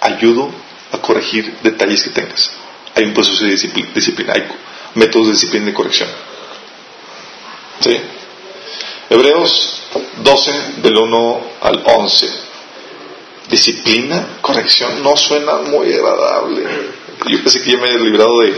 ayudo 0.00 0.52
a 0.92 0.98
corregir 0.98 1.58
detalles 1.62 2.02
que 2.02 2.10
tengas. 2.10 2.50
Hay 2.94 3.04
un 3.04 3.14
proceso 3.14 3.44
de 3.44 3.50
disciplina, 3.52 3.90
disciplina 3.94 4.32
hay 4.34 4.44
métodos 4.94 5.28
de 5.28 5.32
disciplina 5.32 5.70
y 5.70 5.72
corrección. 5.72 6.08
¿Sí? 7.80 7.96
Hebreos 9.10 9.80
12, 10.22 10.52
del 10.82 10.96
1 10.96 11.40
al 11.62 11.82
11. 11.84 12.30
Disciplina, 13.48 14.38
corrección, 14.40 15.02
no 15.02 15.16
suena 15.16 15.56
muy 15.56 15.92
agradable. 15.92 16.62
Yo 17.26 17.42
pensé 17.42 17.62
que 17.62 17.72
ya 17.72 17.78
me 17.78 17.90
había 17.90 18.04
librado 18.04 18.40
de 18.40 18.56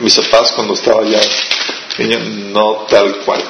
mis 0.00 0.14
papás 0.16 0.52
cuando 0.52 0.74
estaba 0.74 1.04
ya 1.04 1.20
niño, 1.98 2.18
no 2.52 2.86
tal 2.88 3.16
cual. 3.18 3.42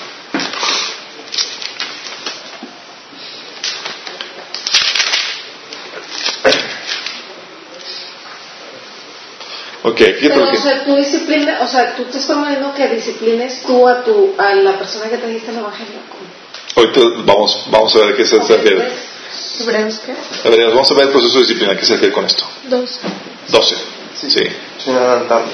Ok, 9.93 9.99
fíjate 9.99 10.29
Pero, 10.29 10.45
lo 10.47 10.51
que... 10.51 10.57
o 10.57 10.61
sea, 10.61 10.85
tú 10.85 10.97
disciplina, 10.97 11.59
o 11.61 11.67
sea, 11.67 11.95
tú 11.95 12.05
te 12.05 12.11
estás 12.11 12.25
promoviendo 12.27 12.73
que 12.75 12.89
disciplines 12.89 13.63
tú 13.67 13.87
a 13.87 14.03
tu, 14.03 14.35
a 14.39 14.55
la 14.55 14.79
persona 14.79 15.11
que 15.11 15.19
te 15.19 15.27
diste 15.27 15.51
el 15.51 15.59
evangelio. 15.59 15.99
Ahorita 16.75 17.01
vamos, 17.27 17.65
vamos 17.71 17.95
a 17.95 17.99
ver 17.99 18.15
a 18.15 18.17
qué 18.17 18.25
se 18.25 18.39
refiere. 18.39 18.89
¿Hebreos 19.61 20.01
qué? 20.05 20.13
A 20.13 20.51
ver, 20.51 20.69
vamos 20.71 20.91
a 20.91 20.95
ver 20.95 21.05
el 21.05 21.11
proceso 21.11 21.35
de 21.35 21.41
disciplina, 21.41 21.77
¿qué 21.77 21.85
se 21.85 21.93
refiere 21.93 22.15
con 22.15 22.25
esto? 22.25 22.45
Dos. 22.71 22.99
12. 23.49 23.77
Sí, 24.19 24.31
sí. 24.31 24.45
Sin 24.83 24.95
adelantarme. 24.95 25.53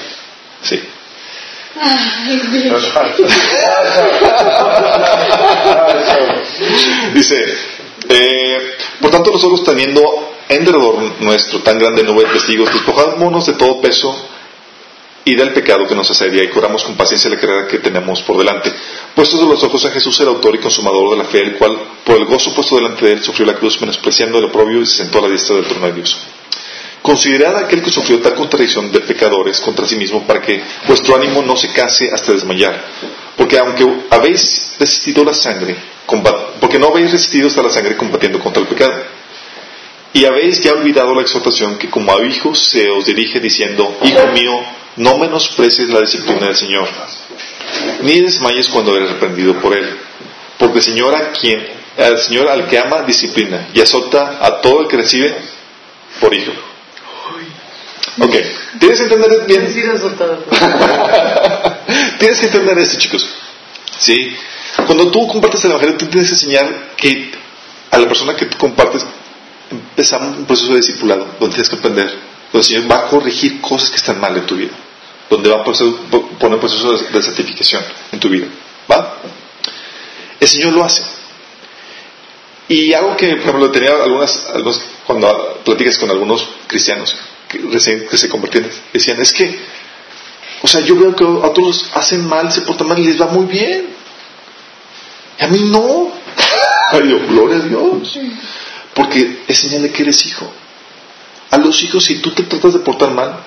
Ay, 1.81 2.41
Dios. 2.51 2.83
Dice, 7.13 7.57
eh, 8.07 8.71
por 9.01 9.11
tanto 9.11 9.31
nosotros 9.31 9.63
teniendo 9.63 10.28
en 10.49 10.65
derredor 10.65 10.97
nuestro 11.21 11.59
tan 11.59 11.77
grande 11.77 12.03
nube 12.03 12.25
de 12.25 12.33
testigos, 12.33 12.73
despojámonos 12.73 13.45
de 13.45 13.53
todo 13.53 13.79
peso 13.79 14.13
y 15.23 15.35
del 15.35 15.53
pecado 15.53 15.85
que 15.85 15.93
nos 15.93 16.09
asedia 16.09 16.43
y 16.43 16.49
corramos 16.49 16.83
con 16.83 16.97
paciencia 16.97 17.29
la 17.29 17.39
carrera 17.39 17.67
que 17.67 17.77
tenemos 17.77 18.23
por 18.23 18.35
delante. 18.35 18.73
Puestos 19.13 19.39
los 19.41 19.63
ojos 19.63 19.85
a 19.85 19.91
Jesús, 19.91 20.19
el 20.21 20.27
autor 20.27 20.55
y 20.55 20.57
consumador 20.57 21.11
de 21.11 21.17
la 21.17 21.25
fe, 21.25 21.41
el 21.41 21.55
cual 21.55 21.77
por 22.03 22.17
el 22.17 22.25
gozo 22.25 22.53
puesto 22.55 22.77
delante 22.77 23.05
de 23.05 23.13
él 23.13 23.23
sufrió 23.23 23.45
la 23.45 23.53
cruz, 23.53 23.79
menospreciando 23.79 24.39
el 24.39 24.45
oprobio 24.45 24.81
y 24.81 24.87
se 24.87 24.97
sentó 24.97 25.19
a 25.19 25.21
la 25.21 25.29
diestra 25.29 25.55
del 25.55 25.67
trono 25.67 25.85
de 25.85 25.93
Dios. 25.93 26.17
Considerad 27.03 27.55
aquel 27.57 27.83
que 27.83 27.91
sufrió 27.91 28.19
tal 28.19 28.33
contradicción 28.33 28.91
de 28.91 29.01
pecadores 29.01 29.61
contra 29.61 29.87
sí 29.87 29.95
mismo 29.95 30.25
para 30.25 30.41
que 30.41 30.63
vuestro 30.87 31.15
ánimo 31.15 31.43
no 31.43 31.55
se 31.55 31.71
case 31.71 32.09
hasta 32.11 32.33
desmayar. 32.33 32.83
Porque 33.37 33.57
aunque 33.59 33.87
habéis 34.09 34.75
resistido 34.79 35.23
la 35.23 35.33
sangre, 35.33 35.75
porque 36.59 36.79
no 36.79 36.87
habéis 36.87 37.11
resistido 37.11 37.47
hasta 37.47 37.61
la 37.61 37.69
sangre 37.69 37.95
combatiendo 37.95 38.39
contra 38.39 38.63
el 38.63 38.67
pecado. 38.67 39.18
Y 40.13 40.25
habéis 40.25 40.61
ya 40.61 40.73
olvidado 40.73 41.13
la 41.13 41.21
exhortación 41.21 41.77
que 41.77 41.89
como 41.89 42.11
a 42.11 42.25
hijos 42.25 42.59
se 42.59 42.89
os 42.89 43.05
dirige 43.05 43.39
diciendo, 43.39 43.97
Hijo 44.03 44.27
mío, 44.27 44.59
no 44.97 45.17
menosprecies 45.17 45.89
la 45.89 46.01
disciplina 46.01 46.47
del 46.47 46.55
Señor, 46.55 46.87
ni 48.01 48.21
desmayes 48.21 48.69
cuando 48.69 48.97
eres 48.97 49.11
reprendido 49.11 49.53
por 49.61 49.77
Él. 49.77 49.87
Porque 50.57 50.79
el 50.79 50.83
Señor 50.83 51.13
a 51.13 51.31
quien, 51.31 51.63
al 51.97 52.19
Señor 52.19 52.49
al 52.49 52.67
que 52.67 52.79
ama 52.79 53.03
disciplina 53.03 53.69
y 53.73 53.81
azota 53.81 54.39
a 54.41 54.61
todo 54.61 54.81
el 54.81 54.87
que 54.87 54.97
recibe 54.97 55.35
por 56.19 56.33
hijo. 56.33 56.51
Ok, 58.21 58.35
tienes 58.79 58.97
que 58.97 59.03
entender 59.03 59.45
bien. 59.45 59.73
Tienes 62.19 62.39
que 62.39 62.47
entender 62.47 62.77
esto, 62.79 62.97
chicos. 62.97 63.29
Sí. 63.97 64.35
Cuando 64.85 65.09
tú 65.09 65.25
compartes 65.27 65.63
el 65.63 65.71
evangelio, 65.71 65.97
tú 65.97 66.07
tienes 66.07 66.29
que 66.29 66.35
enseñar 66.35 66.91
que 66.97 67.31
a 67.91 67.97
la 67.97 68.07
persona 68.07 68.35
que 68.35 68.45
tú 68.45 68.57
compartes 68.57 69.05
empezamos 69.71 70.37
un 70.37 70.45
proceso 70.45 70.71
de 70.71 70.77
discipulado, 70.77 71.27
donde 71.39 71.55
tienes 71.55 71.69
que 71.69 71.75
aprender, 71.75 72.07
donde 72.51 72.57
el 72.57 72.63
Señor 72.63 72.91
va 72.91 72.99
a 72.99 73.07
corregir 73.07 73.61
cosas 73.61 73.89
que 73.89 73.97
están 73.97 74.19
mal 74.19 74.35
en 74.35 74.45
tu 74.45 74.55
vida, 74.55 74.71
donde 75.29 75.49
va 75.49 75.61
a 75.61 75.63
poner 75.63 75.83
un 75.83 76.59
proceso 76.59 76.97
de, 76.97 77.21
santificación 77.21 77.83
en 78.11 78.19
tu 78.19 78.29
vida. 78.29 78.47
¿Va? 78.91 79.17
El 80.39 80.47
Señor 80.47 80.73
lo 80.73 80.83
hace. 80.83 81.03
Y 82.67 82.93
algo 82.93 83.17
que, 83.17 83.35
por 83.35 83.39
ejemplo, 83.39 83.71
tenía 83.71 83.91
algunas, 84.03 84.47
cuando 85.05 85.61
platicas 85.65 85.97
con 85.97 86.09
algunos 86.09 86.47
cristianos 86.67 87.15
que 87.47 87.57
recién 87.57 88.07
que 88.07 88.17
se 88.17 88.29
convirtieron, 88.29 88.69
decían, 88.93 89.19
es 89.19 89.33
que, 89.33 89.59
o 90.61 90.67
sea, 90.67 90.81
yo 90.81 90.95
veo 90.95 91.15
que 91.15 91.23
otros 91.23 91.89
hacen 91.95 92.27
mal, 92.27 92.51
se 92.51 92.61
portan 92.61 92.87
mal 92.87 92.99
y 92.99 93.05
les 93.05 93.19
va 93.19 93.25
muy 93.25 93.45
bien. 93.45 93.89
Y 95.39 95.43
a 95.43 95.47
mí 95.47 95.59
no. 95.71 96.11
Ay, 96.91 97.09
yo, 97.09 97.19
gloria 97.27 97.57
a 97.57 97.61
Dios. 97.61 98.19
Porque 98.93 99.43
es 99.47 99.57
señal 99.57 99.83
de 99.83 99.91
que 99.91 100.03
eres 100.03 100.25
hijo. 100.25 100.51
A 101.51 101.57
los 101.57 101.81
hijos, 101.83 102.05
si 102.05 102.15
tú 102.15 102.31
te 102.31 102.43
tratas 102.43 102.73
de 102.73 102.79
portar 102.79 103.11
mal, 103.11 103.39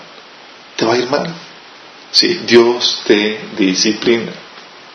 te 0.77 0.85
va 0.85 0.95
a 0.95 0.99
ir 0.99 1.09
mal. 1.09 1.33
Sí, 2.11 2.41
Dios 2.47 3.03
te 3.07 3.41
disciplina. 3.57 4.33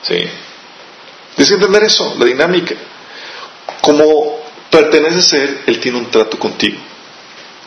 Sí. 0.02 0.16
Tienes 1.36 1.50
que 1.50 1.56
entender 1.56 1.84
eso, 1.84 2.16
la 2.18 2.26
dinámica. 2.26 2.76
Como 3.82 4.40
perteneces 4.70 5.34
a 5.34 5.38
Él, 5.38 5.62
Él 5.68 5.80
tiene 5.80 5.98
un 5.98 6.12
trato 6.12 6.38
contigo. 6.38 6.78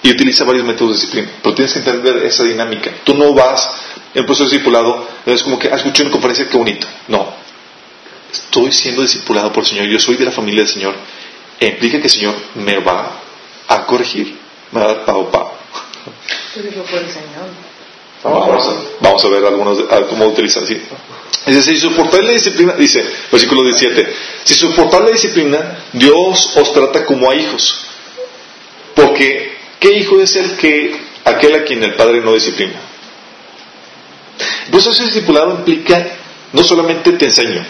Y 0.03 0.11
utiliza 0.11 0.45
varios 0.45 0.65
métodos 0.65 0.93
de 0.93 0.97
disciplina. 0.97 1.29
Pero 1.43 1.55
tienes 1.55 1.73
que 1.73 1.79
entender 1.81 2.25
esa 2.25 2.45
dinámica. 2.45 2.91
Tú 3.05 3.15
no 3.15 3.35
vas 3.35 3.69
en 4.15 4.27
proceso 4.27 4.49
discipulado, 4.49 5.09
es 5.27 5.43
como 5.43 5.59
que, 5.59 5.69
ah, 5.69 5.77
escuché 5.77 6.03
una 6.03 6.11
conferencia, 6.11 6.49
qué 6.49 6.57
bonito. 6.57 6.87
No. 7.09 7.33
Estoy 8.33 8.73
siendo 8.73 9.03
discipulado 9.03 9.53
por 9.53 9.65
el 9.65 9.71
Señor. 9.71 9.87
Yo 9.87 9.99
soy 9.99 10.17
de 10.17 10.25
la 10.25 10.33
familia 10.33 10.63
del 10.63 10.73
Señor. 10.73 10.95
Implica 11.61 11.99
que 11.99 12.05
el 12.05 12.11
Señor 12.11 12.35
me 12.55 12.79
va 12.79 13.21
a 13.69 13.87
corregir. 13.87 14.39
Me 14.73 14.81
va 14.81 14.87
a 14.87 14.95
dar 14.95 15.05
por 15.05 16.99
el 16.99 17.11
Señor. 17.11 17.49
Vamos 18.23 18.67
a, 18.67 18.75
vamos 19.01 19.25
a 19.25 19.29
ver 19.29 19.45
algunos 19.45 19.79
a 19.91 20.07
cómo 20.07 20.27
utilizar 20.27 20.63
así. 20.63 20.81
Dice, 21.47 21.63
si 21.63 21.77
soportáis 21.79 22.25
la 22.25 22.33
disciplina, 22.33 22.75
dice, 22.75 23.03
versículo 23.31 23.65
17, 23.65 24.15
si 24.45 24.55
soportáis 24.55 25.05
la 25.05 25.11
disciplina, 25.11 25.79
Dios 25.93 26.53
os 26.57 26.73
trata 26.73 27.05
como 27.07 27.31
a 27.31 27.35
hijos. 27.35 27.87
Porque, 28.95 29.57
¿qué 29.79 29.93
hijo 29.93 30.21
es 30.21 30.37
el 30.37 30.57
que, 30.57 31.01
aquel 31.25 31.55
a 31.55 31.65
quien 31.65 31.83
el 31.83 31.95
Padre 31.95 32.21
no 32.21 32.35
disciplina? 32.35 32.79
Pues 34.71 34.87
ese 34.87 35.05
discipulado 35.05 35.55
implica, 35.55 36.07
no 36.53 36.63
solamente 36.63 37.13
te 37.13 37.25
enseño, 37.27 37.65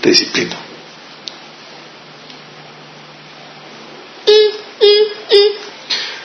te 0.00 0.08
disciplino. 0.08 0.69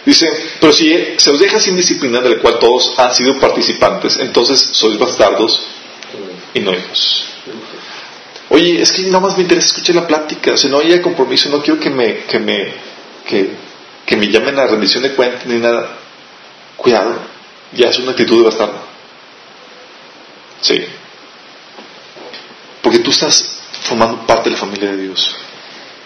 Dice, 0.05 0.27
pero 0.59 0.71
si 0.71 1.15
se 1.17 1.31
os 1.31 1.39
deja 1.39 1.59
sin 1.59 1.75
disciplina 1.75 2.21
de 2.21 2.29
la 2.29 2.37
cual 2.37 2.59
todos 2.59 2.93
han 2.97 3.13
sido 3.15 3.39
participantes, 3.39 4.17
entonces 4.17 4.59
sois 4.59 4.99
bastardos 4.99 5.59
y 6.53 6.59
no 6.59 6.73
hijos. 6.73 7.25
Oye, 8.49 8.81
es 8.81 8.91
que 8.91 9.01
nada 9.03 9.19
más 9.19 9.35
me 9.35 9.43
interesa 9.43 9.67
escuchar 9.67 9.95
la 9.95 10.05
plática, 10.05 10.53
o 10.53 10.57
sea, 10.57 10.69
no 10.69 10.79
hay 10.79 11.01
compromiso, 11.01 11.49
no 11.49 11.61
quiero 11.61 11.79
que 11.79 11.89
me, 11.89 12.17
que 12.25 12.37
me, 12.37 12.71
que, 13.27 13.49
que 14.05 14.15
me 14.15 14.27
llamen 14.27 14.59
a 14.59 14.67
rendición 14.67 15.01
de 15.01 15.15
cuentas 15.15 15.47
ni 15.47 15.57
nada. 15.57 15.97
Cuidado, 16.77 17.15
ya 17.71 17.89
es 17.89 17.97
una 17.97 18.11
actitud 18.11 18.37
de 18.37 18.43
bastardo. 18.43 18.79
Sí. 20.61 20.85
Porque 22.83 22.99
tú 22.99 23.09
estás 23.09 23.59
formando 23.81 24.27
parte 24.27 24.49
de 24.49 24.55
la 24.55 24.61
familia 24.61 24.91
de 24.91 25.01
Dios. 25.01 25.35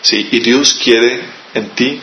Sí, 0.02 0.30
y 0.32 0.39
Dios 0.39 0.80
quiere 0.82 1.22
en 1.54 1.70
ti 1.72 2.02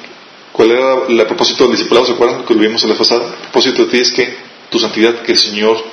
¿Cuál 0.56 0.70
era 0.70 0.94
el 1.06 1.26
propósito 1.26 1.64
del 1.64 1.72
discipulado? 1.72 2.06
¿Se 2.06 2.12
acuerdan 2.12 2.42
que 2.46 2.54
lo 2.54 2.60
vimos 2.60 2.82
en 2.82 2.88
la 2.88 2.96
pasada? 2.96 3.26
El 3.26 3.32
propósito 3.50 3.84
de 3.84 3.90
ti 3.90 4.00
es 4.00 4.10
que 4.10 4.38
tu 4.70 4.78
santidad, 4.78 5.16
que 5.16 5.32
el 5.32 5.38
Señor 5.38 5.84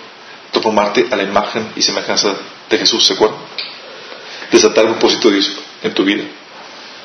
transformarte 0.52 1.08
a 1.12 1.18
la 1.18 1.24
imagen 1.24 1.74
y 1.76 1.82
semejanza 1.82 2.34
de 2.70 2.78
Jesús, 2.78 3.06
¿se 3.06 3.14
acuerdan? 3.14 3.40
Desatar 4.50 4.86
el 4.86 4.92
propósito 4.92 5.28
de 5.28 5.36
Dios 5.36 5.52
en 5.84 5.94
tu 5.94 6.06
vida. 6.06 6.24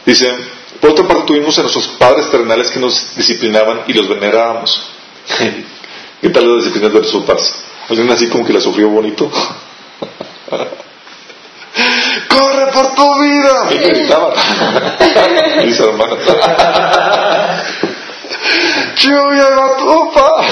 Dice, 0.07 0.33
por 0.81 0.91
otra 0.91 1.09
parte 1.09 1.25
tuvimos 1.27 1.59
a 1.59 1.63
nuestros 1.63 1.89
padres 1.99 2.31
terrenales 2.31 2.71
que 2.71 2.79
nos 2.79 3.17
disciplinaban 3.17 3.81
y 3.89 3.93
los 3.93 4.09
venerábamos. 4.09 4.81
¿Qué 6.21 6.29
tal 6.29 6.49
la 6.49 6.59
disciplina 6.59 6.87
de 6.87 6.95
nuestros 6.95 7.25
papás? 7.25 7.55
¿Alguien 7.89 8.09
así 8.13 8.29
como 8.29 8.47
que 8.47 8.53
la 8.53 8.61
sufrió 8.61 8.89
bonito? 8.89 9.29
¡Corre 12.29 12.67
por 12.73 12.95
tu 12.95 13.21
vida! 13.21 13.65
Me 13.69 13.77
gritaban. 13.89 14.33
Mis 15.65 15.81
hermanos. 15.81 16.19
¡Yo 18.99 19.33
ya 19.33 19.49
va 19.51 19.77
tu 19.77 20.13
papá! 20.13 20.45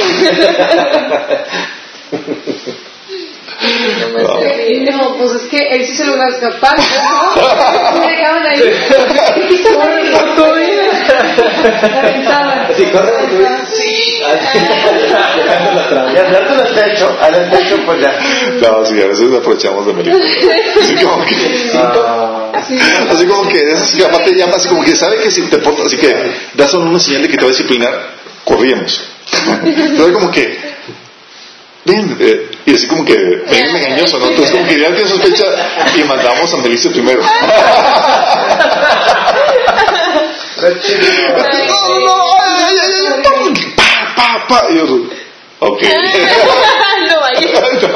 No, 4.92 5.16
pues 5.16 5.30
es 5.32 5.42
que 5.48 5.56
él 5.70 5.84
sí 5.86 5.96
se 5.96 6.04
logra 6.06 6.28
escapar. 6.28 6.76
¿no? 6.78 8.00
Me 8.00 8.06
dejaban 8.10 8.46
ahí. 8.46 8.60
La. 8.60 8.66
Así, 9.24 9.62
corre, 9.62 10.10
La 10.10 10.34
tú. 10.36 10.44
ventana. 12.02 12.68
Sí. 12.76 12.84
Dejando 12.84 13.12
atrás. 15.80 16.12
Y 16.14 16.18
hacerte 16.18 16.52
en 16.54 16.60
el 16.60 16.74
techo, 16.74 17.16
al 17.20 17.34
el 17.34 17.50
techo, 17.50 17.76
pues 17.84 18.00
ya. 18.00 18.12
No, 18.60 18.84
sí, 18.84 19.00
a 19.00 19.06
veces 19.06 19.32
aprovechamos 19.34 19.86
de 19.86 19.92
Melissa. 19.94 20.18
Así 20.82 20.94
como 21.04 21.24
que, 21.24 21.34
Ah, 21.74 22.42
Sí. 22.66 22.78
así 23.10 23.26
como 23.26 23.48
que, 23.48 23.58
esas 23.58 23.92
que 23.94 24.04
aparte 24.04 24.34
llama 24.34 24.56
así 24.56 24.68
como 24.68 24.82
que 24.82 24.96
sabe 24.96 25.18
que 25.18 25.30
si 25.30 25.42
te 25.42 25.58
portas, 25.58 25.86
así 25.86 25.96
que 25.98 26.14
das 26.54 26.72
una 26.74 26.98
señal 26.98 27.22
de 27.22 27.28
que 27.28 27.36
te 27.36 27.42
va 27.44 27.48
a 27.48 27.52
disciplinar, 27.52 28.15
corríamos. 28.46 29.02
Pero 29.96 30.12
como 30.14 30.30
que, 30.30 30.56
ven, 31.84 32.16
eh, 32.20 32.50
y 32.64 32.74
así 32.74 32.86
como 32.86 33.04
que, 33.04 33.14
ven 33.14 33.76
engañoso, 33.76 34.18
¿no? 34.18 34.28
Entonces 34.28 34.52
como 34.52 34.66
que 34.68 34.78
ya 34.78 34.94
tiene 34.94 35.10
sospecha 35.10 35.44
y 35.96 36.04
mandamos 36.04 36.54
a 36.54 36.58
Melissa 36.58 36.90
primero. 36.90 37.22
No, 37.22 37.28
no, 40.58 40.68
no, 42.00 42.14
ay, 42.40 42.64
ay, 42.64 42.74
ay, 42.82 42.90
ay, 43.14 43.20
pa, 43.76 43.90
pa, 44.16 44.28
pa, 44.48 44.58
y 44.70 44.72
yo, 44.76 44.84
ok. 45.58 45.82
no 47.08 47.14
vaya. 47.20 47.52
Conoces. 47.52 47.90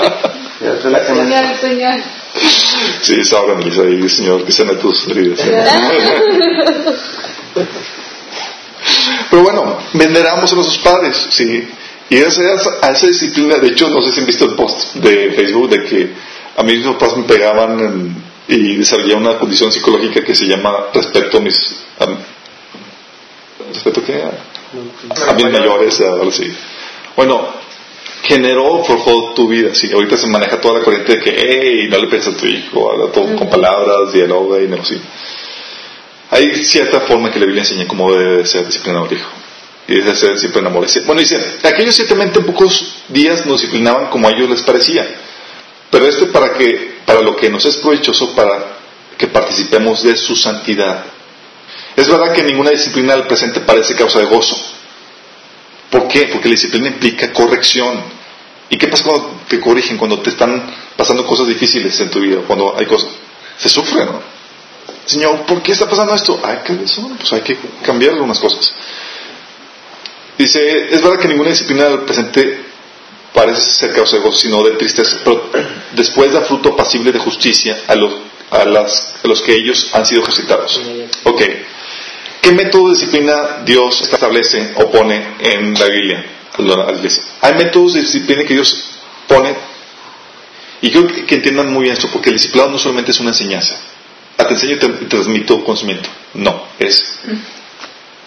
Señal, 1.07 1.47
señal. 1.61 1.99
Sí, 3.03 3.25
sabrá, 3.25 3.55
Melissa, 3.55 3.85
y 3.85 4.09
Señor, 4.09 4.45
que 4.45 4.53
sana 4.53 4.77
tus 4.79 5.07
heridas. 5.09 5.41
Pero 9.31 9.43
bueno, 9.43 9.79
veneramos 9.95 10.53
a 10.53 10.57
nuestros 10.57 10.79
padres, 10.79 11.27
sí. 11.31 11.69
Y 12.09 12.17
esa, 12.17 12.43
a 12.83 12.91
esa 12.91 13.07
disciplina, 13.07 13.57
de 13.59 13.69
hecho, 13.69 13.89
no 13.89 14.03
sé 14.03 14.13
si 14.13 14.21
han 14.21 14.27
visto 14.27 14.45
el 14.45 14.55
post 14.57 14.95
de 14.97 15.31
Facebook 15.33 15.69
de 15.71 15.85
que 15.85 16.13
a 16.57 16.63
mí 16.65 16.77
mis 16.77 16.87
papás 16.87 17.17
me 17.17 17.23
pegaban 17.25 17.79
en- 17.81 18.31
y 18.49 18.75
desarrollé 18.77 19.15
una 19.15 19.39
condición 19.39 19.71
psicológica 19.71 20.25
que 20.25 20.35
se 20.35 20.45
llama 20.47 20.87
respeto 20.93 21.39
a 21.39 21.41
mis. 21.41 21.57
a- 22.01 22.07
¿Respeto 23.73 24.03
qué? 24.05 24.23
A, 24.25 25.31
a 25.31 25.35
mis 25.35 25.45
mayores, 25.53 26.01
ahora 26.01 26.31
sí. 26.33 26.53
Bueno, 27.15 27.49
generó, 28.25 28.83
forjó 28.85 29.33
tu 29.35 29.47
vida. 29.49 29.75
Sí, 29.75 29.93
ahorita 29.93 30.17
se 30.17 30.27
maneja 30.27 30.61
toda 30.61 30.79
la 30.79 30.85
corriente 30.85 31.17
de 31.17 31.21
que, 31.23 31.31
hey, 31.37 31.89
no 31.91 31.99
le 31.99 32.09
pienses 32.09 32.35
a 32.35 32.37
tu 32.37 32.47
hijo, 32.47 32.91
habla 32.91 33.13
todo 33.13 33.37
con 33.37 33.49
palabras, 33.49 34.13
dialoga 34.13 34.61
y 34.61 34.69
sí. 34.85 35.01
Hay 36.31 36.65
cierta 36.65 37.01
forma 37.01 37.31
que 37.31 37.41
la 37.41 37.47
Biblia 37.47 37.63
enseña 37.63 37.89
cómo 37.89 38.13
debe 38.13 38.47
ser 38.47 38.65
disciplinado 38.65 39.07
el 39.07 39.19
hijo. 39.19 39.31
Y 39.89 39.95
debe 39.97 40.15
ser 40.15 40.31
en 40.31 40.67
amor. 40.67 40.87
Bueno, 41.07 41.21
dice, 41.21 41.37
aquellos 41.65 41.97
ciertamente 41.97 42.39
en 42.39 42.47
pocos 42.47 43.03
días 43.09 43.45
nos 43.47 43.61
disciplinaban 43.61 44.07
como 44.11 44.29
a 44.29 44.31
ellos 44.31 44.49
les 44.49 44.63
parecía. 44.63 45.09
Pero 45.91 46.07
este 46.07 46.27
para 46.27 46.53
que, 46.55 47.01
para 47.05 47.21
lo 47.23 47.35
que 47.35 47.51
nos 47.51 47.65
es 47.65 47.77
provechoso 47.79 48.35
para 48.37 48.77
que 49.19 49.27
participemos 49.27 50.05
de 50.05 50.17
su 50.17 50.37
santidad. 50.37 51.05
Es 51.97 52.09
verdad 52.09 52.33
que 52.33 52.45
ninguna 52.45 52.71
disciplina 52.71 53.15
al 53.15 53.27
presente 53.27 53.61
parece 53.61 53.97
causa 53.97 54.21
de 54.21 54.27
gozo. 54.27 54.57
¿Por 55.91 56.07
qué? 56.07 56.29
Porque 56.33 56.49
la 56.49 56.53
disciplina 56.53 56.87
implica 56.87 57.33
corrección. 57.33 58.01
¿Y 58.69 58.79
qué 58.79 58.87
pasa 58.87 59.03
cuando 59.03 59.41
te 59.49 59.59
corrigen? 59.59 59.99
Cuando 59.99 60.21
te 60.21 60.31
están 60.31 60.73
pasando 60.97 61.27
cosas 61.27 61.49
difíciles 61.49 61.99
en 61.99 62.11
tu 62.11 62.21
vida, 62.21 62.43
cuando 62.47 62.77
hay 62.79 62.87
cosas. 62.87 63.11
Se 63.59 63.69
sufre, 63.69 64.05
¿no? 64.05 64.40
Señor, 65.11 65.45
¿por 65.45 65.61
qué 65.61 65.73
está 65.73 65.91
pasando 65.91 66.15
esto? 66.15 66.41
Hay 66.45 66.59
que, 66.59 66.73
pues 66.75 67.33
hay 67.33 67.41
que 67.41 67.59
cambiar 67.83 68.13
algunas 68.13 68.39
cosas. 68.39 68.73
Dice, 70.39 70.95
es 70.95 71.03
verdad 71.03 71.19
que 71.19 71.27
ninguna 71.27 71.51
disciplina 71.51 71.87
del 71.87 72.03
presente 72.03 72.65
parece 73.35 73.61
ser 73.61 73.93
causa 73.93 74.17
de 74.17 74.23
gozo, 74.23 74.39
sino 74.39 74.63
de 74.63 74.77
tristeza, 74.77 75.17
pero 75.25 75.51
después 75.97 76.33
da 76.33 76.43
fruto 76.43 76.77
pasible 76.77 77.11
de 77.11 77.19
justicia 77.19 77.81
a 77.89 77.97
los, 77.97 78.13
a 78.53 78.65
las, 78.65 79.17
a 79.25 79.27
los 79.27 79.43
que 79.43 79.53
ellos 79.53 79.89
han 79.95 80.07
sido 80.07 80.23
ejercitados. 80.23 80.81
Ok. 81.25 81.43
¿Qué 82.41 82.53
método 82.53 82.87
de 82.87 82.95
disciplina 82.95 83.63
Dios 83.65 84.03
establece 84.03 84.75
o 84.77 84.93
pone 84.93 85.35
en 85.41 85.75
la 85.75 85.87
Biblia? 85.87 86.25
a 86.57 86.63
la 86.63 86.93
iglesia? 86.93 87.25
Hay 87.41 87.55
métodos 87.55 87.95
de 87.95 88.03
disciplina 88.03 88.45
que 88.45 88.55
Dios 88.55 88.93
pone 89.27 89.57
y 90.83 90.91
creo 90.91 91.09
que, 91.09 91.27
que 91.27 91.35
entiendan 91.35 91.73
muy 91.73 91.83
bien 91.83 91.95
esto, 91.95 92.09
porque 92.13 92.29
el 92.29 92.37
discipulado 92.37 92.71
no 92.71 92.79
solamente 92.79 93.11
es 93.11 93.19
una 93.19 93.31
enseñanza. 93.31 93.77
Te 94.47 94.55
enseño 94.55 94.77
y 95.01 95.05
transmito 95.07 95.65
conocimiento. 95.65 96.09
No, 96.35 96.65
es 96.79 97.21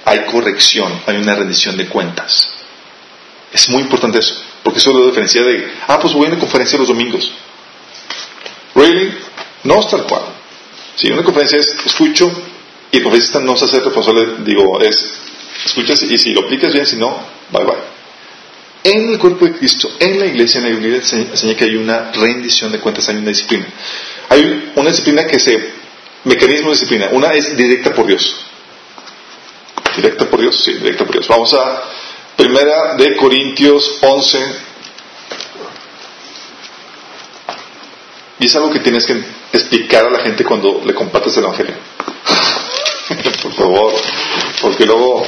hay 0.05 0.25
corrección, 0.25 1.01
hay 1.05 1.17
una 1.17 1.35
rendición 1.35 1.77
de 1.77 1.87
cuentas. 1.87 2.55
Es 3.51 3.69
muy 3.69 3.81
importante 3.83 4.19
eso, 4.19 4.43
porque 4.63 4.79
eso 4.79 4.91
lo 4.91 5.07
diferencia 5.07 5.43
de, 5.43 5.71
ah, 5.87 5.99
pues 5.99 6.13
voy 6.13 6.25
a 6.25 6.29
una 6.29 6.39
conferencia 6.39 6.77
los 6.77 6.87
domingos. 6.87 7.31
¿Really? 8.75 9.13
No 9.63 9.79
es 9.79 9.89
tal 9.89 10.05
cual. 10.05 10.23
Si 10.95 11.11
una 11.11 11.23
conferencia 11.23 11.59
es 11.59 11.75
escucho 11.85 12.31
y 12.91 12.97
el 12.97 13.03
conferencista 13.03 13.39
no 13.39 13.55
se 13.55 13.65
hace 13.65 13.79
responsable, 13.79 14.35
digo, 14.39 14.81
es 14.81 15.19
escuchas 15.65 16.03
y 16.03 16.17
si 16.17 16.33
lo 16.33 16.41
aplicas 16.41 16.73
bien, 16.73 16.85
si 16.85 16.97
no, 16.97 17.17
bye 17.51 17.63
bye. 17.63 17.93
En 18.83 19.13
el 19.13 19.19
cuerpo 19.19 19.45
de 19.45 19.53
Cristo, 19.53 19.89
en 19.99 20.19
la 20.19 20.25
iglesia, 20.25 20.59
en 20.59 20.91
la 20.91 20.97
enseña 20.97 21.29
enseña 21.31 21.55
que 21.55 21.63
hay 21.63 21.75
una 21.77 22.11
rendición 22.11 22.71
de 22.71 22.79
cuentas, 22.79 23.07
hay 23.07 23.15
una 23.15 23.29
disciplina. 23.29 23.65
Hay 24.27 24.73
una 24.75 24.89
disciplina 24.89 25.25
que 25.25 25.39
se, 25.39 25.71
mecanismo 26.23 26.69
de 26.69 26.75
disciplina, 26.75 27.09
una 27.11 27.33
es 27.33 27.55
directa 27.55 27.93
por 27.93 28.07
Dios. 28.07 28.45
Directa 29.95 30.25
por 30.25 30.39
Dios, 30.41 30.63
sí, 30.63 30.73
directa 30.73 31.05
por 31.05 31.13
Dios. 31.13 31.27
Vamos 31.27 31.53
a 31.53 31.83
Primera 32.35 32.95
de 32.95 33.15
Corintios 33.15 33.97
11. 34.01 34.39
Y 38.39 38.47
es 38.47 38.55
algo 38.55 38.71
que 38.71 38.79
tienes 38.79 39.05
que 39.05 39.23
explicar 39.53 40.05
a 40.05 40.09
la 40.09 40.19
gente 40.19 40.43
cuando 40.43 40.81
le 40.83 40.93
compartes 40.93 41.37
el 41.37 41.43
Evangelio. 41.43 41.75
por 43.43 43.53
favor, 43.53 43.93
porque 44.61 44.85
luego 44.85 45.23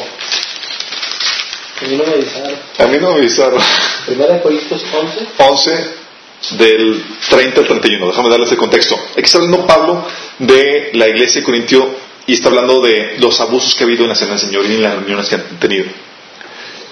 A 1.81 1.85
mí 1.87 1.97
no 1.97 2.03
me 2.05 2.13
avisaron. 2.13 2.55
a 2.79 2.85
mí 2.87 2.97
no 2.99 3.11
me 3.11 3.17
avisaron. 3.19 3.61
Primera 4.05 4.33
de 4.33 4.41
Corintios 4.41 4.83
11. 4.93 5.27
11 5.37 6.04
del 6.51 7.03
30 7.29 7.59
al 7.61 7.67
31. 7.67 8.07
Déjame 8.07 8.29
darles 8.29 8.51
el 8.51 8.57
contexto. 8.57 8.95
Aquí 9.11 9.21
está 9.23 9.37
hablando 9.37 9.65
Pablo 9.65 10.05
de 10.39 10.91
la 10.93 11.07
iglesia 11.07 11.41
de 11.41 11.45
Corintio 11.45 11.89
y 12.27 12.33
está 12.33 12.49
hablando 12.49 12.81
de 12.81 13.15
los 13.19 13.39
abusos 13.39 13.75
que 13.75 13.83
ha 13.83 13.87
habido 13.87 14.03
en 14.03 14.09
la 14.09 14.15
cena 14.15 14.31
del 14.31 14.39
Señor 14.39 14.65
y 14.65 14.75
en 14.75 14.83
las 14.83 14.95
reuniones 14.95 15.27
que 15.29 15.35
han 15.35 15.59
tenido. 15.59 15.85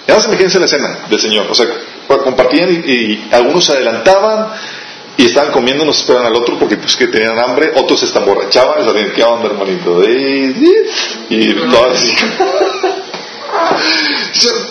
Y 0.06 0.10
ahora 0.10 0.24
imagínense 0.26 0.60
la 0.60 0.68
cena 0.68 0.98
del 1.08 1.20
Señor. 1.20 1.46
O 1.50 1.54
sea, 1.54 1.66
compartían 2.06 2.70
y, 2.86 2.90
y 2.92 3.28
algunos 3.32 3.64
se 3.64 3.72
adelantaban 3.72 4.48
y 5.16 5.26
estaban 5.26 5.52
comiendo, 5.52 5.84
no 5.84 5.92
se 5.92 6.00
esperaban 6.00 6.26
al 6.26 6.36
otro 6.36 6.58
porque 6.58 6.76
pues 6.76 6.96
que 6.96 7.06
tenían 7.06 7.38
hambre, 7.38 7.72
otros 7.76 8.00
se 8.00 8.18
emborrachaban 8.18 8.82
y 8.82 8.84
salían, 8.84 9.12
¿qué 9.12 9.22
onda 9.22 9.46
hermanito? 9.46 10.02
Eh, 10.02 10.48
eh", 10.48 10.86
Y 11.30 11.52
todo 11.54 11.90
así. 11.90 12.12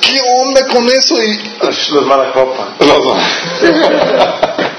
¿Qué 0.02 0.20
onda 0.22 0.68
con 0.68 0.88
eso? 0.90 1.16
Y 1.24 1.40
Los 1.94 2.06
mala 2.06 2.32
copa. 2.32 2.76
los 2.80 3.04
dos. 3.04 3.18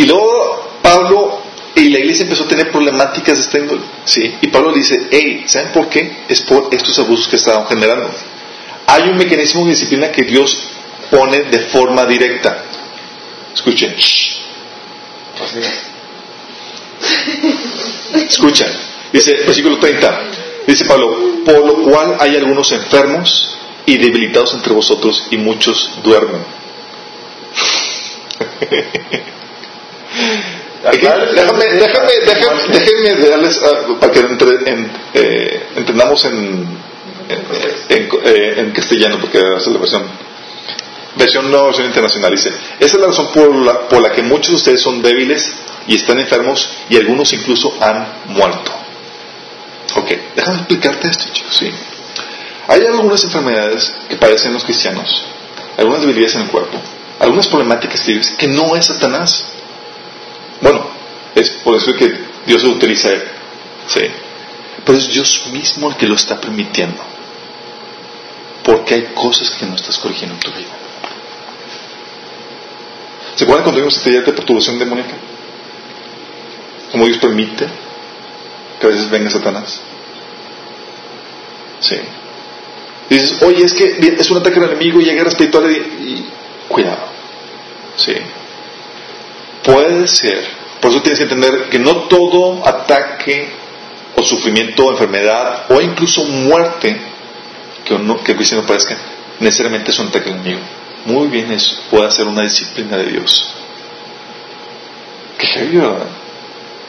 y 0.00 0.06
luego 0.06 0.78
Pablo 0.80 1.42
y 1.74 1.90
la 1.90 1.98
iglesia 1.98 2.22
empezó 2.22 2.44
a 2.44 2.48
tener 2.48 2.72
problemáticas 2.72 3.36
de 3.36 3.42
esta 3.42 3.58
índole. 3.58 3.82
¿sí? 4.06 4.34
Y 4.40 4.46
Pablo 4.46 4.72
dice, 4.72 5.08
hey, 5.10 5.44
¿saben 5.46 5.72
por 5.72 5.90
qué? 5.90 6.24
Es 6.26 6.40
por 6.40 6.68
estos 6.72 6.98
abusos 7.00 7.28
que 7.28 7.36
estaban 7.36 7.66
generando. 7.66 8.10
Hay 8.86 9.10
un 9.10 9.18
mecanismo 9.18 9.64
de 9.64 9.72
disciplina 9.72 10.10
que 10.10 10.22
Dios 10.22 10.70
pone 11.10 11.42
de 11.42 11.58
forma 11.66 12.06
directa. 12.06 12.64
Escuchen. 13.52 13.94
shh. 13.94 14.38
Escuchen. 18.26 18.68
Dice, 19.12 19.34
versículo 19.44 19.78
30. 19.78 20.20
Dice 20.66 20.86
Pablo, 20.86 21.42
por 21.44 21.66
lo 21.66 21.82
cual 21.82 22.16
hay 22.20 22.36
algunos 22.36 22.72
enfermos 22.72 23.54
y 23.84 23.98
debilitados 23.98 24.54
entre 24.54 24.72
vosotros 24.72 25.26
y 25.30 25.36
muchos 25.36 25.90
duermen. 26.02 26.42
Déjame, 31.34 31.64
déjame, 31.76 32.12
déjame, 32.24 32.62
déjenme 32.72 33.28
darles 33.28 33.60
ah, 33.62 33.86
para 34.00 34.12
que 34.12 34.20
entre- 34.20 34.70
en- 34.70 34.90
eh, 35.14 35.66
entendamos 35.76 36.24
en, 36.24 36.66
en, 37.28 37.40
en- 37.90 38.08
eh, 38.24 38.72
castellano, 38.74 39.18
porque 39.20 39.38
es 39.38 39.66
la 39.66 39.78
versión. 39.78 40.04
Versión 41.16 41.50
no 41.50 41.66
versión 41.66 41.86
internacional 41.86 42.30
dice, 42.30 42.50
esa 42.78 42.96
es 42.96 43.00
la 43.00 43.08
razón 43.08 43.28
por 43.32 43.54
la, 43.54 43.88
por 43.88 44.00
la 44.00 44.12
que 44.12 44.22
muchos 44.22 44.50
de 44.50 44.56
ustedes 44.56 44.80
son 44.80 45.02
débiles 45.02 45.52
y 45.86 45.96
están 45.96 46.18
enfermos 46.18 46.70
y 46.88 46.96
algunos 46.96 47.32
incluso 47.32 47.74
han 47.80 48.06
muerto. 48.28 48.72
Ok, 49.96 50.12
déjame 50.36 50.58
explicarte 50.58 51.08
esto, 51.08 51.24
chicos. 51.32 51.56
Sí. 51.56 51.70
Hay 52.68 52.86
algunas 52.86 53.22
enfermedades 53.24 53.92
que 54.08 54.16
padecen 54.16 54.52
los 54.54 54.64
cristianos, 54.64 55.24
algunas 55.76 56.00
debilidades 56.00 56.36
en 56.36 56.42
el 56.42 56.48
cuerpo, 56.48 56.78
algunas 57.18 57.48
problemáticas 57.48 58.00
que 58.38 58.46
no 58.46 58.76
es 58.76 58.86
Satanás. 58.86 59.44
Bueno, 60.60 60.86
es 61.34 61.50
por 61.50 61.76
eso 61.76 61.94
que 61.94 62.12
Dios 62.46 62.62
lo 62.62 62.70
utiliza 62.70 63.08
a 63.08 63.12
él. 63.12 63.22
Sí. 63.86 64.02
Pero 64.84 64.98
es 64.98 65.08
Dios 65.08 65.46
mismo 65.52 65.90
el 65.90 65.96
que 65.96 66.06
lo 66.06 66.14
está 66.14 66.40
permitiendo. 66.40 67.02
Porque 68.62 68.94
hay 68.94 69.02
cosas 69.14 69.50
que 69.50 69.66
no 69.66 69.74
estás 69.74 69.98
corrigiendo 69.98 70.34
en 70.34 70.40
tu 70.40 70.50
vida. 70.50 70.68
¿Se 73.34 73.44
acuerdan 73.44 73.64
cuando 73.64 73.80
vimos 73.80 73.96
este 73.96 74.10
día 74.10 74.20
de 74.20 74.32
perturbación 74.32 74.78
demoníaca? 74.78 75.14
¿Cómo 76.92 77.06
Dios 77.06 77.18
permite 77.18 77.66
que 78.78 78.86
a 78.86 78.90
veces 78.90 79.08
venga 79.08 79.30
Satanás? 79.30 79.80
Sí. 81.80 81.96
Y 83.08 83.14
dices, 83.14 83.42
oye, 83.42 83.64
es 83.64 83.74
que 83.74 84.16
es 84.18 84.30
un 84.30 84.38
ataque 84.38 84.58
al 84.58 84.70
enemigo 84.70 85.00
y 85.00 85.08
hay 85.08 85.16
guerra 85.16 85.30
espiritual 85.30 85.70
y, 85.70 85.76
y 85.76 86.28
cuidado. 86.68 87.06
Sí. 87.96 88.14
Puede 89.62 90.06
ser. 90.08 90.48
Por 90.80 90.90
eso 90.90 91.02
tienes 91.02 91.18
que 91.18 91.24
entender 91.24 91.68
que 91.68 91.78
no 91.78 92.08
todo 92.08 92.66
ataque 92.66 93.48
o 94.16 94.22
sufrimiento, 94.22 94.86
o 94.86 94.92
enfermedad 94.92 95.66
o 95.68 95.80
incluso 95.80 96.24
muerte 96.24 96.96
que, 97.84 97.98
no, 97.98 98.22
que 98.22 98.32
el 98.32 98.36
cristiano 98.36 98.66
padezca 98.66 98.96
necesariamente 99.40 99.90
es 99.90 99.98
un 99.98 100.08
ataque 100.08 100.30
al 100.30 100.36
enemigo. 100.36 100.60
Muy 101.06 101.28
bien 101.28 101.50
eso. 101.52 101.76
Puede 101.90 102.10
ser 102.10 102.26
una 102.26 102.42
disciplina 102.42 102.96
de 102.96 103.04
Dios. 103.06 103.54
Qué 105.38 105.46
heavy. 105.46 105.80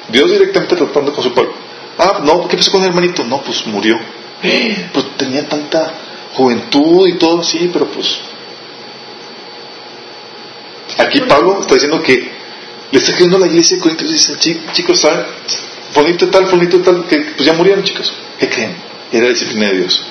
Dios 0.09 0.30
directamente 0.30 0.76
tratando 0.76 1.13
con 1.13 1.24
su 1.24 1.34
pueblo. 1.34 1.53
Ah, 1.97 2.19
no, 2.24 2.47
¿qué 2.47 2.57
pasó 2.57 2.72
con 2.72 2.82
el 2.82 2.89
hermanito? 2.89 3.24
No, 3.24 3.41
pues 3.41 3.65
murió. 3.65 3.99
Pues 4.93 5.05
tenía 5.17 5.47
tanta 5.47 5.93
juventud 6.34 7.07
y 7.07 7.13
todo, 7.13 7.43
sí, 7.43 7.69
pero 7.72 7.86
pues. 7.86 8.19
Aquí 10.97 11.22
Pablo 11.22 11.61
está 11.61 11.76
diciendo 11.76 12.01
que 12.01 12.41
le 12.92 13.00
está 13.00 13.12
escribiendo 13.12 13.38
a 13.38 13.39
la 13.39 13.48
iglesia 13.48 13.78
de 13.78 13.82
Corintios 13.82 14.10
y 14.10 14.14
dice, 14.14 14.62
chicos, 14.74 15.00
¿saben? 15.00 15.26
Fonito 15.94 16.30
tal, 16.30 16.48
fonito 16.48 16.80
tal, 16.82 17.06
que 17.08 17.18
pues 17.36 17.46
ya 17.46 17.54
murieron, 17.54 17.84
chicos. 17.84 18.14
¿Qué 18.39 18.50
creen? 18.50 18.76
Era 19.12 19.30
disciplina 19.30 19.70
de 19.70 19.80
Dios. 19.80 20.04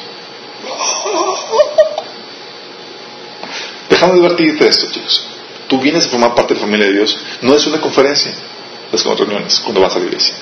Déjame 3.89 4.15
advertirte 4.15 4.65
de 4.65 4.71
esto, 4.71 4.91
chicos. 4.91 5.27
Tú 5.69 5.79
vienes 5.79 6.07
a 6.07 6.09
formar 6.09 6.35
parte 6.35 6.55
de 6.55 6.61
la 6.61 6.67
familia 6.67 6.87
de 6.87 6.95
Dios. 6.95 7.19
No 7.43 7.55
es 7.55 7.67
una 7.67 7.81
conferencia, 7.81 8.33
es 8.93 9.03
como 9.03 9.15
reuniones, 9.15 9.61
cuando 9.61 9.81
vas 9.81 9.95
a 9.95 9.99
la 9.99 10.07
iglesia. 10.07 10.35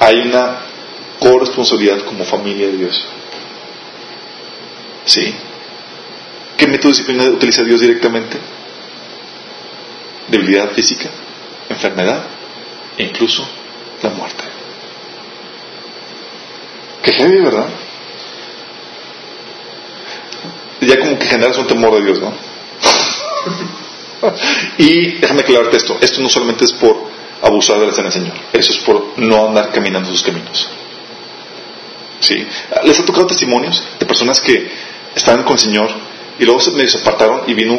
Hay 0.00 0.18
una 0.18 0.58
corresponsabilidad 1.18 2.04
como 2.04 2.24
familia 2.24 2.66
de 2.66 2.76
Dios. 2.76 3.04
¿Sí? 5.06 5.34
¿Qué 6.56 6.66
método 6.66 6.88
de 6.88 6.98
disciplina 6.98 7.24
utiliza 7.30 7.62
Dios 7.62 7.80
directamente? 7.80 8.36
Debilidad 10.28 10.70
física, 10.72 11.08
enfermedad 11.68 12.22
e 12.96 13.04
incluso 13.04 13.46
la 14.02 14.10
muerte. 14.10 14.44
Qué 17.02 17.12
heavy, 17.12 17.40
¿verdad? 17.40 17.68
Ya 20.80 20.98
como 21.00 21.18
que 21.18 21.26
generas 21.26 21.58
un 21.58 21.66
temor 21.66 21.94
de 21.94 22.04
Dios, 22.04 22.20
¿no? 22.20 22.32
y 24.78 25.12
déjame 25.18 25.40
aclararte 25.40 25.76
esto, 25.76 25.98
esto 26.00 26.20
no 26.20 26.28
solamente 26.28 26.64
es 26.64 26.72
por 26.72 27.08
abusar 27.42 27.78
de 27.80 27.86
la 27.86 27.92
cena 27.92 28.10
del 28.10 28.12
Señor, 28.12 28.34
eso 28.52 28.72
es 28.72 28.78
por 28.78 29.18
no 29.18 29.48
andar 29.48 29.72
caminando 29.72 30.10
sus 30.10 30.22
caminos. 30.22 30.68
¿Sí? 32.20 32.46
¿Les 32.84 32.98
ha 32.98 33.04
tocado 33.04 33.26
testimonios 33.28 33.82
de 33.98 34.06
personas 34.06 34.40
que 34.40 34.70
estaban 35.14 35.44
con 35.44 35.52
el 35.52 35.58
Señor 35.58 35.88
y 36.38 36.44
luego 36.44 36.60
se, 36.60 36.88
se 36.88 36.98
apartaron 36.98 37.42
y 37.46 37.54
vino 37.54 37.78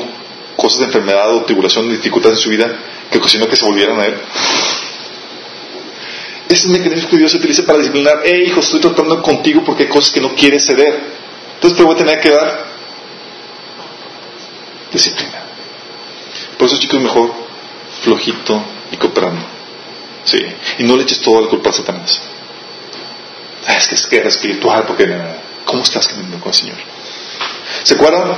cosas 0.59 0.79
de 0.79 0.85
enfermedad 0.85 1.33
o 1.35 1.43
tribulación, 1.43 1.89
dificultades 1.89 2.37
en 2.39 2.43
su 2.43 2.49
vida 2.49 2.77
que 3.11 3.17
ocasionó 3.17 3.47
que 3.47 3.55
se 3.55 3.65
volvieran 3.65 3.99
a 3.99 4.05
Él? 4.05 4.15
Ese 6.49 6.55
es 6.55 6.65
el 6.65 6.71
mecanismo 6.71 7.09
que 7.09 7.17
Dios 7.17 7.33
utiliza 7.35 7.63
para 7.63 7.77
disciplinar. 7.77 8.21
Hey, 8.23 8.45
hijo, 8.47 8.59
estoy 8.59 8.79
tratando 8.79 9.21
contigo 9.21 9.63
porque 9.63 9.83
hay 9.83 9.89
cosas 9.89 10.11
que 10.11 10.19
no 10.19 10.33
quieres 10.33 10.65
ceder. 10.65 10.99
Entonces 11.55 11.77
te 11.77 11.83
voy 11.83 11.93
a 11.93 11.97
tener 11.97 12.19
que 12.19 12.31
dar 12.31 12.65
disciplina. 14.91 15.43
Por 16.57 16.67
eso, 16.67 16.77
chicos, 16.77 16.99
mejor 16.99 17.31
flojito 18.01 18.63
y 18.91 18.97
cooperando. 18.97 19.45
Sí. 20.25 20.43
Y 20.79 20.83
no 20.83 20.95
le 20.95 21.03
eches 21.03 21.21
todo 21.21 21.41
la 21.41 21.47
culpa 21.47 21.69
a 21.69 21.73
Satanás. 21.73 22.19
Ah, 23.67 23.75
es 23.77 23.87
que 23.87 23.95
es 23.95 24.09
guerra 24.09 24.29
espiritual, 24.29 24.83
porque 24.87 25.07
¿cómo 25.65 25.83
estás 25.83 26.07
caminando 26.07 26.39
con 26.39 26.49
el 26.49 26.57
Señor? 26.57 26.77
¿Se 27.83 27.93
acuerdan? 27.93 28.35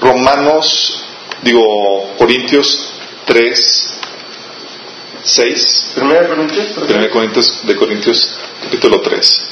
Romanos, 0.00 1.04
digo, 1.42 2.14
Corintios 2.18 2.90
3, 3.26 3.94
6. 5.24 5.92
Primera 5.94 6.28
Corintios. 6.28 6.66
Primera 6.68 7.10
Corintios, 7.10 7.66
de 7.66 7.76
Corintios, 7.76 8.38
capítulo 8.62 9.00
3. 9.00 9.48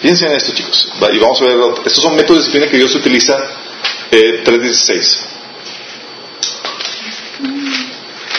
Fíjense 0.00 0.26
en 0.26 0.32
esto, 0.32 0.52
chicos. 0.52 0.88
Y 1.12 1.18
vamos 1.18 1.40
a 1.42 1.44
ver, 1.46 1.56
estos 1.84 2.02
son 2.02 2.16
métodos 2.16 2.36
de 2.36 2.44
disciplina 2.44 2.70
que 2.70 2.76
Dios 2.76 2.94
utiliza, 2.94 3.36
eh, 4.10 4.42
3.16. 4.44 5.18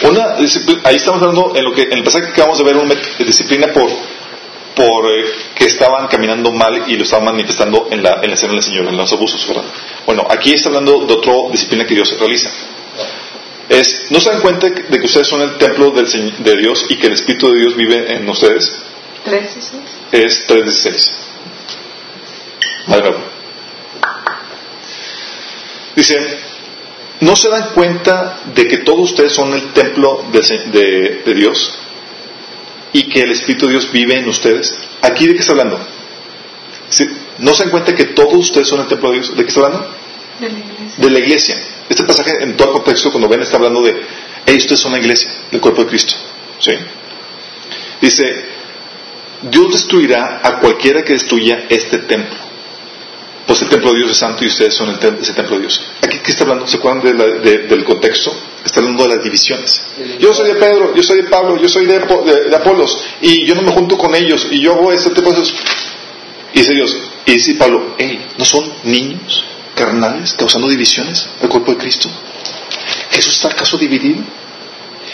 Una, 0.03 0.35
ahí 0.83 0.95
estamos 0.95 1.21
hablando 1.21 1.53
en 1.55 1.63
lo 1.63 1.73
que 1.73 1.83
en 1.83 1.93
el 1.93 2.03
pasaje 2.03 2.27
que 2.27 2.31
acabamos 2.31 2.59
de 2.59 2.63
ver 2.63 2.77
una 2.77 2.95
disciplina 3.19 3.67
por 3.73 3.89
por 4.77 5.11
eh, 5.11 5.25
que 5.55 5.65
estaban 5.65 6.07
caminando 6.07 6.51
mal 6.51 6.83
y 6.87 6.95
lo 6.95 7.03
estaban 7.03 7.25
manifestando 7.25 7.87
en 7.89 8.03
la, 8.03 8.19
en 8.21 8.29
la 8.29 8.35
escena 8.35 8.53
del 8.53 8.61
Señor, 8.61 8.87
en 8.87 8.95
los 8.95 9.11
abusos, 9.11 9.45
¿verdad? 9.47 9.63
Bueno, 10.05 10.25
aquí 10.29 10.53
está 10.53 10.69
hablando 10.69 11.05
de 11.05 11.13
otra 11.13 11.33
disciplina 11.51 11.85
que 11.85 11.95
Dios 11.95 12.17
realiza. 12.19 12.51
Es, 13.67 14.05
¿no 14.11 14.21
se 14.21 14.29
dan 14.29 14.41
cuenta 14.41 14.69
de 14.69 14.99
que 14.99 15.05
ustedes 15.05 15.27
son 15.27 15.41
el 15.41 15.57
templo 15.57 15.91
del, 15.91 16.07
de 16.43 16.57
Dios 16.57 16.85
y 16.87 16.95
que 16.95 17.07
el 17.07 17.13
Espíritu 17.13 17.51
de 17.51 17.59
Dios 17.59 17.75
vive 17.75 18.13
en 18.13 18.29
ustedes? 18.29 18.77
3 19.25 19.57
Es 20.11 20.47
3.16. 20.47 21.11
Vale, 22.87 23.13
Dice, 25.95 26.39
¿no 27.21 27.35
se 27.35 27.49
dan 27.49 27.71
cuenta 27.73 28.41
de 28.53 28.67
que 28.67 28.77
todos 28.77 29.09
ustedes 29.09 29.33
son 29.33 29.51
el 29.53 29.73
templo 29.73 30.23
de, 30.31 30.41
de, 30.71 31.21
de 31.25 31.33
Dios? 31.33 31.73
Y 32.93 33.09
que 33.09 33.21
el 33.21 33.31
Espíritu 33.31 33.65
de 33.65 33.73
Dios 33.73 33.91
vive 33.91 34.17
en 34.17 34.27
ustedes. 34.27 34.87
¿Aquí 35.01 35.27
de 35.27 35.33
qué 35.33 35.39
está 35.39 35.51
hablando? 35.51 35.79
¿No 37.39 37.53
se 37.53 37.63
dan 37.63 37.71
cuenta 37.71 37.95
que 37.95 38.05
todos 38.05 38.33
ustedes 38.33 38.67
son 38.67 38.79
el 38.79 38.87
templo 38.87 39.09
de 39.09 39.15
Dios? 39.15 39.35
¿De 39.35 39.43
qué 39.43 39.49
está 39.49 39.65
hablando? 39.65 39.87
De 40.39 40.49
la 40.49 40.59
iglesia. 40.59 40.95
De 40.97 41.09
la 41.09 41.19
iglesia. 41.19 41.57
Este 41.89 42.03
pasaje, 42.03 42.31
en 42.41 42.57
todo 42.57 42.69
el 42.69 42.73
contexto, 42.75 43.11
cuando 43.11 43.29
ven, 43.29 43.41
está 43.41 43.57
hablando 43.57 43.81
de, 43.81 43.95
hey, 44.45 44.57
ustedes 44.57 44.79
son 44.79 44.91
la 44.91 44.99
iglesia, 44.99 45.29
el 45.51 45.59
cuerpo 45.59 45.83
de 45.83 45.89
Cristo. 45.89 46.15
¿Sí? 46.59 46.71
Dice, 48.01 48.45
Dios 49.43 49.71
destruirá 49.71 50.41
a 50.43 50.59
cualquiera 50.59 51.03
que 51.03 51.13
destruya 51.13 51.65
este 51.69 51.99
templo. 51.99 52.46
Pues 53.47 53.61
el 53.61 53.69
templo 53.69 53.93
de 53.93 53.99
Dios 53.99 54.11
es 54.11 54.17
santo 54.17 54.43
y 54.43 54.47
ustedes 54.47 54.73
son 54.73 54.89
el 54.89 55.17
ese 55.21 55.31
templo 55.31 55.55
de 55.55 55.61
Dios. 55.61 55.81
¿Aquí 56.01 56.19
qué 56.19 56.31
está 56.31 56.43
hablando? 56.43 56.67
¿Se 56.67 56.75
acuerdan 56.75 57.01
de 57.01 57.13
la, 57.13 57.25
de, 57.39 57.59
del 57.59 57.85
contexto? 57.85 58.35
Está 58.65 58.81
hablando 58.81 59.03
de 59.03 59.15
las 59.15 59.23
divisiones. 59.23 59.81
Yo 60.19 60.33
soy 60.33 60.49
de 60.49 60.55
Pedro, 60.55 60.93
yo 60.93 61.01
soy 61.01 61.21
de 61.21 61.29
Pablo, 61.29 61.57
yo 61.57 61.69
soy 61.69 61.85
de, 61.85 61.97
de, 61.97 62.55
Apolos 62.55 62.99
y 63.21 63.45
yo 63.45 63.55
no 63.55 63.61
me 63.61 63.71
junto 63.71 63.97
con 63.97 64.13
ellos 64.13 64.47
y 64.51 64.59
yo 64.59 64.73
hago 64.73 64.91
este 64.91 65.11
tipo 65.11 65.29
de 65.29 65.37
cosas. 65.37 65.55
Y 66.53 66.59
dice 66.59 66.73
Dios, 66.73 66.97
y 67.25 67.31
dice 67.31 67.55
Pablo, 67.55 67.95
hey, 67.97 68.19
¿no 68.37 68.43
son 68.43 68.69
niños 68.83 69.45
carnales 69.75 70.33
causando 70.33 70.67
divisiones 70.67 71.25
al 71.41 71.47
cuerpo 71.47 71.71
de 71.71 71.77
Cristo? 71.77 72.09
¿Jesús 73.11 73.33
está 73.33 73.47
acaso 73.47 73.77
dividido? 73.77 74.19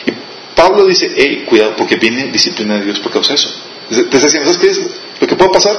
Y 0.07 0.11
Pablo 0.55 0.85
dice, 0.85 1.11
hey, 1.15 1.45
cuidado, 1.47 1.75
porque 1.75 1.97
viene 1.97 2.31
disciplina 2.31 2.79
de 2.79 2.85
Dios 2.85 2.99
por 2.99 3.11
causa 3.11 3.33
de 3.33 3.35
eso. 3.35 3.53
Te 3.89 4.01
está 4.01 4.25
diciendo, 4.25 4.51
¿sabes 4.51 4.57
qué 4.57 4.71
es 4.71 4.89
lo 5.21 5.27
que 5.27 5.35
puede 5.35 5.51
pasar? 5.51 5.77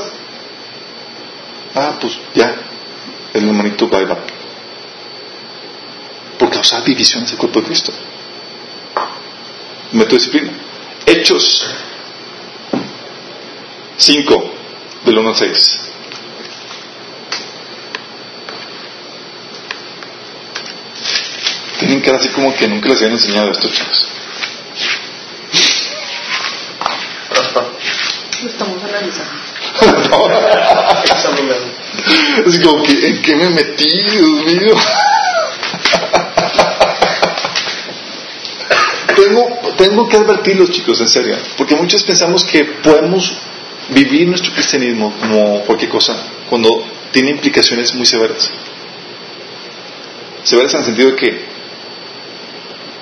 Ah, 1.74 1.98
pues 2.00 2.18
ya, 2.34 2.54
el 3.32 3.48
hermanito 3.48 3.88
va 3.90 4.00
y 4.00 4.04
va. 4.04 4.16
Por 6.38 6.50
causar 6.50 6.84
divisiones 6.84 7.30
del 7.30 7.38
cuerpo 7.38 7.60
de 7.60 7.66
Cristo. 7.66 7.92
Método 9.92 10.16
disciplina. 10.16 10.52
Hechos 11.04 11.66
5, 13.96 14.52
del 15.04 15.18
1 15.18 15.28
al 15.28 15.36
6. 15.36 15.80
Tienen 21.80 22.00
cara 22.00 22.18
así 22.18 22.28
como 22.28 22.54
que 22.54 22.68
nunca 22.68 22.88
les 22.88 22.98
habían 22.98 23.12
enseñado 23.12 23.50
esto, 23.50 23.68
chicos. 23.68 24.08
Lo 28.42 28.48
estamos 28.50 28.84
analizando. 28.84 29.32
Así 32.46 32.60
como 32.60 32.82
que, 32.82 33.08
¿en 33.08 33.22
qué 33.22 33.36
me 33.36 33.50
metí, 33.50 34.02
Dios 34.02 34.44
mío? 34.44 34.74
tengo, 39.14 39.58
tengo 39.76 40.08
que 40.08 40.16
advertirlos, 40.16 40.70
chicos, 40.70 41.00
en 41.00 41.08
serio, 41.08 41.36
porque 41.56 41.76
muchos 41.76 42.02
pensamos 42.02 42.44
que 42.44 42.64
podemos 42.64 43.32
vivir 43.90 44.28
nuestro 44.28 44.52
cristianismo 44.52 45.12
como 45.20 45.60
cualquier 45.60 45.90
cosa 45.90 46.16
cuando 46.48 46.84
tiene 47.12 47.30
implicaciones 47.30 47.94
muy 47.94 48.06
severas. 48.06 48.50
Severas 50.42 50.74
en 50.74 50.80
el 50.80 50.86
sentido 50.86 51.10
de 51.10 51.16
que 51.16 51.44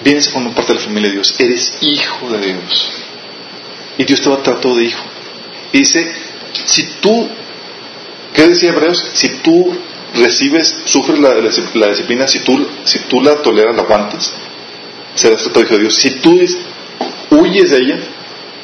vienes 0.04 0.28
a 0.28 0.30
formar 0.32 0.54
parte 0.54 0.72
de 0.72 0.78
la 0.78 0.84
familia 0.84 1.08
de 1.08 1.14
Dios, 1.16 1.34
eres 1.38 1.78
hijo 1.80 2.30
de 2.30 2.46
Dios. 2.46 2.90
Y 3.98 4.04
Dios 4.04 4.20
te 4.20 4.28
va 4.28 4.36
a 4.36 4.42
tratar 4.42 4.72
de 4.72 4.84
hijo. 4.84 5.04
Y 5.72 5.78
dice, 5.78 6.12
si 6.66 6.84
tú, 7.00 7.28
¿qué 8.34 8.48
decía 8.48 8.70
Hebreos? 8.70 9.04
Si 9.14 9.28
tú 9.42 9.72
recibes, 10.14 10.74
sufres 10.84 11.18
la, 11.18 11.34
la, 11.34 11.88
disciplina, 11.88 12.26
si 12.28 12.40
tú, 12.40 12.66
si 12.84 12.98
tú 13.00 13.20
la 13.22 13.36
toleras, 13.36 13.74
la 13.76 13.82
aguantas, 13.82 14.32
serás 15.14 15.42
tratado 15.42 15.64
hijo 15.64 15.74
de 15.74 15.80
Dios. 15.82 15.94
Si 15.96 16.10
tú 16.20 16.40
es- 16.40 16.58
huyes 17.30 17.70
de 17.70 17.78
ella, 17.78 17.96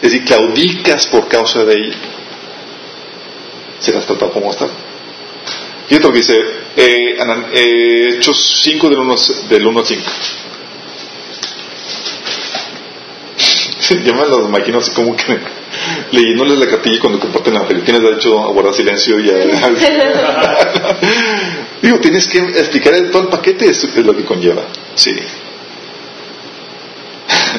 es 0.03 0.13
decir, 0.13 0.25
claudicas 0.25 1.07
por 1.07 1.27
causa 1.29 1.65
de 1.65 1.75
ella, 1.75 1.97
serás 3.81 4.07
tratado 4.07 4.33
como 4.33 4.51
está. 4.51 4.69
Fíjate 5.89 6.07
lo 6.07 6.13
que 6.13 6.19
dice 6.19 6.35
eh, 6.77 7.17
eh, 7.55 8.09
Hechos 8.19 8.61
5 8.63 8.91
del 8.91 8.99
1, 8.99 9.15
del 9.49 9.67
1 9.67 9.81
al 9.81 9.87
5. 9.87 10.03
Yo 14.05 14.15
me 14.15 14.27
lo 14.27 14.47
imagino 14.49 14.79
así 14.79 14.91
como 14.91 15.17
que 15.17 15.39
leyéndoles 16.13 16.59
la 16.59 16.67
cartilla 16.69 16.99
cuando 17.01 17.21
comparten 17.21 17.55
la 17.55 17.61
Evangelio. 17.61 17.85
Tienes 17.85 18.03
derecho 18.03 18.39
a 18.45 18.49
guardar 18.53 18.75
silencio 18.75 19.19
y 19.21 19.31
a... 19.31 19.35
Digo, 21.83 21.99
tienes 22.01 22.27
que 22.27 22.39
explicar 22.41 22.95
el- 22.95 23.11
todo 23.11 23.23
el 23.23 23.29
paquete, 23.29 23.71
es, 23.71 23.85
es 23.85 23.97
lo 24.05 24.17
que 24.17 24.25
conlleva. 24.25 24.63
Sí. 24.95 25.15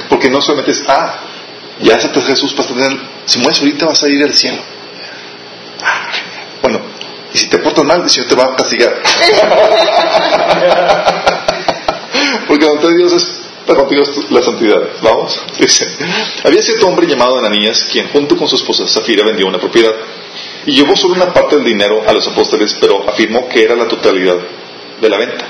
Porque 0.09 0.29
no 0.29 0.41
solamente 0.41 0.71
es, 0.71 0.83
ah, 0.87 1.19
ya 1.81 1.95
aceptas 1.95 2.25
Jesús, 2.25 2.55
vas 2.55 2.69
a 2.71 2.73
tener, 2.73 2.97
si 3.25 3.39
mueres 3.39 3.59
ahorita 3.59 3.85
vas 3.85 4.03
a 4.03 4.09
ir 4.09 4.23
al 4.23 4.33
cielo. 4.33 4.57
Bueno, 6.61 6.81
y 7.33 7.37
si 7.37 7.47
te 7.47 7.57
portas 7.59 7.85
mal, 7.85 8.01
el 8.03 8.09
Señor 8.09 8.27
te 8.27 8.35
va 8.35 8.45
a 8.45 8.55
castigar. 8.55 9.01
Porque 12.47 12.65
ante 12.65 12.95
Dios 12.95 13.13
es 13.13 13.38
para 13.69 13.81
contigo 13.85 14.03
la 14.31 14.41
santidad. 14.41 14.81
Vamos, 15.01 15.39
dice. 15.59 15.85
Había 16.43 16.61
cierto 16.61 16.87
hombre 16.87 17.05
llamado 17.07 17.37
Ananías, 17.37 17.87
quien 17.91 18.09
junto 18.09 18.35
con 18.35 18.47
su 18.47 18.55
esposa 18.55 18.87
Zafira 18.87 19.23
vendió 19.23 19.45
una 19.47 19.59
propiedad 19.59 19.93
y 20.65 20.71
llevó 20.75 20.95
solo 20.95 21.13
una 21.13 21.31
parte 21.31 21.55
del 21.55 21.65
dinero 21.65 22.03
a 22.07 22.11
los 22.13 22.27
apóstoles, 22.27 22.75
pero 22.81 23.07
afirmó 23.07 23.47
que 23.47 23.63
era 23.63 23.75
la 23.75 23.87
totalidad 23.87 24.37
de 24.99 25.09
la 25.09 25.17
venta. 25.17 25.45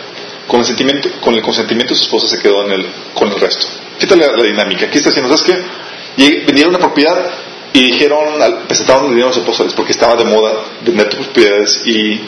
Con 0.47 0.59
el, 0.59 0.65
sentimiento, 0.65 1.09
con 1.21 1.33
el 1.35 1.41
consentimiento 1.41 1.93
de 1.93 1.97
su 1.99 2.05
esposa 2.05 2.27
se 2.27 2.39
quedó 2.41 2.65
en 2.65 2.71
el, 2.73 2.85
con 3.13 3.31
el 3.31 3.39
resto. 3.39 3.67
Fíjate 3.99 4.15
la, 4.19 4.31
la 4.35 4.43
dinámica. 4.43 4.85
Aquí 4.87 4.97
está 4.97 5.09
diciendo, 5.11 5.35
¿sabes 5.37 5.55
qué? 5.55 6.23
Y 6.23 6.29
vendieron 6.45 6.75
una 6.75 6.79
propiedad 6.83 7.29
y 7.71 7.83
dijeron, 7.91 8.41
al- 8.41 8.63
presentaron 8.63 9.05
el 9.05 9.09
dinero 9.11 9.27
a 9.27 9.29
los 9.29 9.37
apóstoles 9.43 9.73
porque 9.73 9.91
estaba 9.93 10.15
de 10.15 10.25
moda 10.25 10.53
vender 10.81 11.07
tus 11.09 11.19
propiedades 11.27 11.83
y 11.85 12.19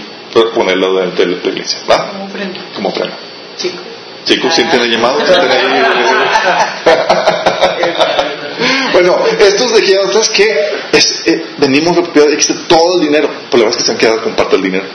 ponerlo 0.55 0.99
dentro 1.01 1.25
de 1.25 1.31
la 1.31 1.37
iglesia. 1.49 1.79
¿Va? 1.89 2.11
Como 2.11 2.25
ofrenda. 2.25 2.59
Como 2.75 2.89
ofrenda. 2.89 3.17
Chico. 3.57 3.77
Chicos, 4.25 4.53
¿sienten 4.53 4.81
el 4.81 4.91
llamado? 4.91 5.25
¿Sienten 5.25 5.51
ahí? 5.51 5.61
bueno, 8.93 9.19
estos 9.39 9.75
dijeron, 9.75 10.11
¿sabes 10.11 10.29
qué? 10.29 10.55
Es, 10.91 11.23
eh, 11.25 11.45
venimos 11.57 11.93
a 11.93 11.97
la 11.97 12.03
propiedad, 12.03 12.29
está 12.31 12.55
todo 12.67 12.99
el 12.99 13.07
dinero. 13.07 13.29
Pero 13.49 13.63
la 13.63 13.65
verdad 13.65 13.69
es 13.69 13.77
que 13.77 13.83
se 13.83 13.91
han 13.91 13.97
quedado 13.97 14.23
con 14.23 14.35
parte 14.35 14.55
del 14.55 14.63
dinero. 14.63 14.85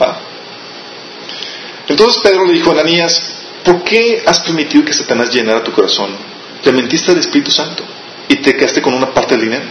Ah. 0.00 0.18
Entonces 1.88 2.22
Pedro 2.22 2.46
le 2.46 2.52
dijo 2.52 2.70
a 2.70 2.72
Ananías, 2.72 3.34
¿por 3.64 3.82
qué 3.84 4.22
has 4.26 4.40
permitido 4.40 4.84
que 4.84 4.92
Satanás 4.92 5.32
llenara 5.32 5.62
tu 5.62 5.72
corazón? 5.72 6.10
Le 6.64 6.72
mentiste 6.72 7.10
al 7.10 7.18
Espíritu 7.18 7.50
Santo 7.50 7.82
y 8.28 8.36
te 8.36 8.56
quedaste 8.56 8.82
con 8.82 8.94
una 8.94 9.12
parte 9.12 9.36
del 9.36 9.44
dinero. 9.44 9.64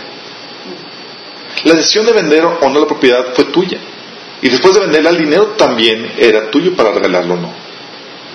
La 1.64 1.76
decisión 1.76 2.06
de 2.06 2.14
vender 2.14 2.46
o 2.46 2.70
no 2.70 2.80
la 2.80 2.88
propiedad 2.88 3.34
fue 3.34 3.46
tuya. 3.46 3.78
Y 4.42 4.50
después 4.50 4.74
de 4.74 4.82
venderla, 4.82 5.12
el 5.12 5.20
dinero 5.20 5.54
también 5.58 6.14
era 6.18 6.50
tuyo 6.50 6.76
para 6.76 6.92
regalarlo 6.92 7.36
o 7.36 7.38
no. 7.38 7.61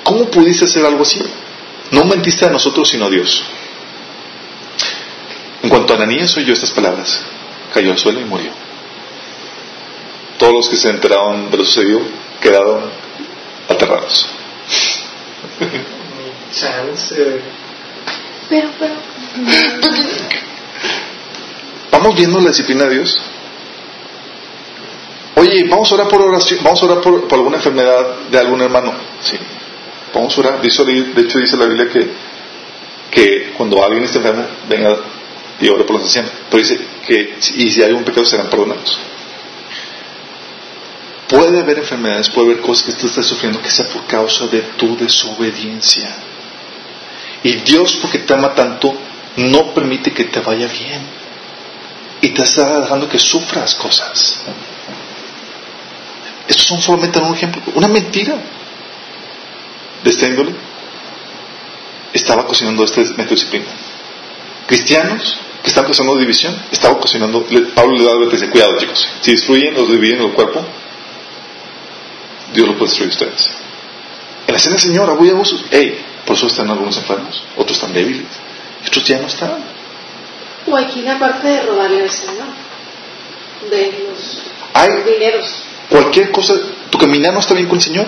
¿Cómo 0.06 0.30
pudiste 0.30 0.66
hacer 0.66 0.86
algo 0.86 1.02
así? 1.02 1.20
No 1.90 2.04
mentiste 2.04 2.44
a 2.44 2.48
nosotros, 2.48 2.88
sino 2.88 3.06
a 3.06 3.10
Dios. 3.10 3.42
En 5.64 5.68
cuanto 5.68 5.92
a 5.92 5.96
Ananías 5.96 6.36
oyó 6.36 6.52
estas 6.52 6.70
palabras, 6.70 7.22
cayó 7.74 7.90
al 7.90 7.98
suelo 7.98 8.20
y 8.20 8.24
murió. 8.24 8.52
Todos 10.38 10.52
los 10.52 10.68
que 10.68 10.76
se 10.76 10.90
enteraron 10.90 11.50
de 11.50 11.56
lo 11.56 11.64
sucedido 11.64 12.02
quedaron 12.40 12.84
aterrados. 13.68 14.28
Chance. 16.54 17.40
Pero, 18.48 18.68
pero. 18.78 18.94
¿Vamos 21.90 22.14
viendo 22.14 22.40
la 22.40 22.50
disciplina 22.50 22.84
de 22.84 22.94
Dios? 22.94 23.20
Oye, 25.34 25.64
vamos 25.64 25.90
a 25.90 25.94
orar 25.96 26.06
por 26.06 26.22
oración, 26.22 26.60
vamos 26.62 26.80
a 26.80 26.86
orar 26.86 27.00
por, 27.00 27.26
por 27.26 27.38
alguna 27.38 27.56
enfermedad 27.56 28.20
de 28.30 28.38
algún 28.38 28.62
hermano. 28.62 28.94
Sí, 29.20 29.36
vamos 30.16 30.36
a 30.36 30.40
orar. 30.40 30.60
De 30.60 30.68
hecho, 30.68 30.84
dice 30.84 31.56
la 31.56 31.66
Biblia 31.66 31.88
que, 31.88 32.10
que 33.10 33.52
cuando 33.56 33.82
alguien 33.84 34.04
está 34.04 34.18
enfermo, 34.18 34.44
venga 34.68 34.96
y 35.60 35.68
ore 35.68 35.84
por 35.84 35.96
los 35.96 36.04
ancianos. 36.04 36.32
Pero 36.50 36.62
dice 36.62 36.78
que, 37.06 37.38
y 37.56 37.70
si 37.70 37.82
hay 37.82 37.92
un 37.92 38.04
pecado, 38.04 38.26
serán 38.26 38.48
perdonados. 38.48 38.98
Puede 41.28 41.60
haber 41.60 41.78
enfermedades, 41.78 42.30
puede 42.30 42.52
haber 42.52 42.62
cosas 42.62 42.84
que 42.84 42.92
tú 42.92 43.06
estás 43.06 43.26
sufriendo 43.26 43.60
que 43.60 43.70
sea 43.70 43.86
por 43.86 44.06
causa 44.06 44.46
de 44.46 44.60
tu 44.76 44.96
desobediencia. 44.96 46.14
Y 47.42 47.54
Dios, 47.56 47.98
porque 48.00 48.20
te 48.20 48.32
ama 48.32 48.54
tanto, 48.54 48.94
no 49.36 49.74
permite 49.74 50.12
que 50.12 50.24
te 50.24 50.40
vaya 50.40 50.68
bien. 50.68 51.02
Y 52.20 52.30
te 52.30 52.42
está 52.42 52.80
dejando 52.80 53.08
que 53.08 53.18
sufras 53.18 53.74
cosas. 53.74 54.40
Estos 56.48 56.66
son 56.66 56.80
solamente 56.80 57.18
un 57.18 57.34
ejemplo. 57.34 57.60
Una 57.74 57.88
mentira 57.88 58.38
de 60.06 60.10
esta 60.12 60.26
índole 60.28 60.52
estaba 62.12 62.46
cocinando 62.46 62.84
este 62.84 63.02
de 63.04 63.24
disciplina. 63.24 63.66
Cristianos 64.66 65.38
que 65.62 65.68
están 65.68 65.84
causando 65.84 66.16
división, 66.16 66.56
estaba 66.70 66.94
ocasionando, 66.94 67.44
le- 67.50 67.62
Pablo 67.74 67.96
le 67.98 68.04
da 68.04 68.12
advertencia, 68.12 68.48
cuidado 68.50 68.78
chicos, 68.78 69.06
si 69.20 69.32
destruyen 69.32 69.76
o 69.76 69.84
dividen 69.84 70.22
el 70.22 70.30
cuerpo, 70.32 70.64
Dios 72.54 72.66
lo 72.68 72.74
puede 72.78 72.88
destruir 72.90 73.10
a 73.10 73.14
ustedes. 73.14 73.50
En 74.46 74.54
la 74.54 74.60
cena 74.60 74.74
del 74.76 74.82
Señor, 74.82 75.10
abuso 75.10 75.24
y 75.26 75.30
abusos, 75.30 75.64
hey, 75.70 76.04
por 76.24 76.36
eso 76.36 76.46
están 76.46 76.70
algunos 76.70 76.96
enfermos, 76.96 77.42
otros 77.56 77.76
están 77.76 77.92
débiles, 77.92 78.26
otros 78.86 79.04
ya 79.04 79.18
no 79.18 79.26
están. 79.26 79.58
O 80.68 80.76
aquí 80.76 81.02
la 81.02 81.18
parte 81.18 81.48
de 81.48 81.62
robarle 81.62 82.02
al 82.02 82.10
Señor. 82.10 82.46
De 83.70 84.04
los 84.08 84.42
Hay 84.74 84.88
dineros. 85.02 85.62
cualquier 85.90 86.30
cosa, 86.30 86.54
tu 86.90 86.98
caminar 86.98 87.32
no 87.32 87.40
está 87.40 87.54
bien 87.54 87.66
con 87.66 87.78
el 87.78 87.82
Señor, 87.82 88.06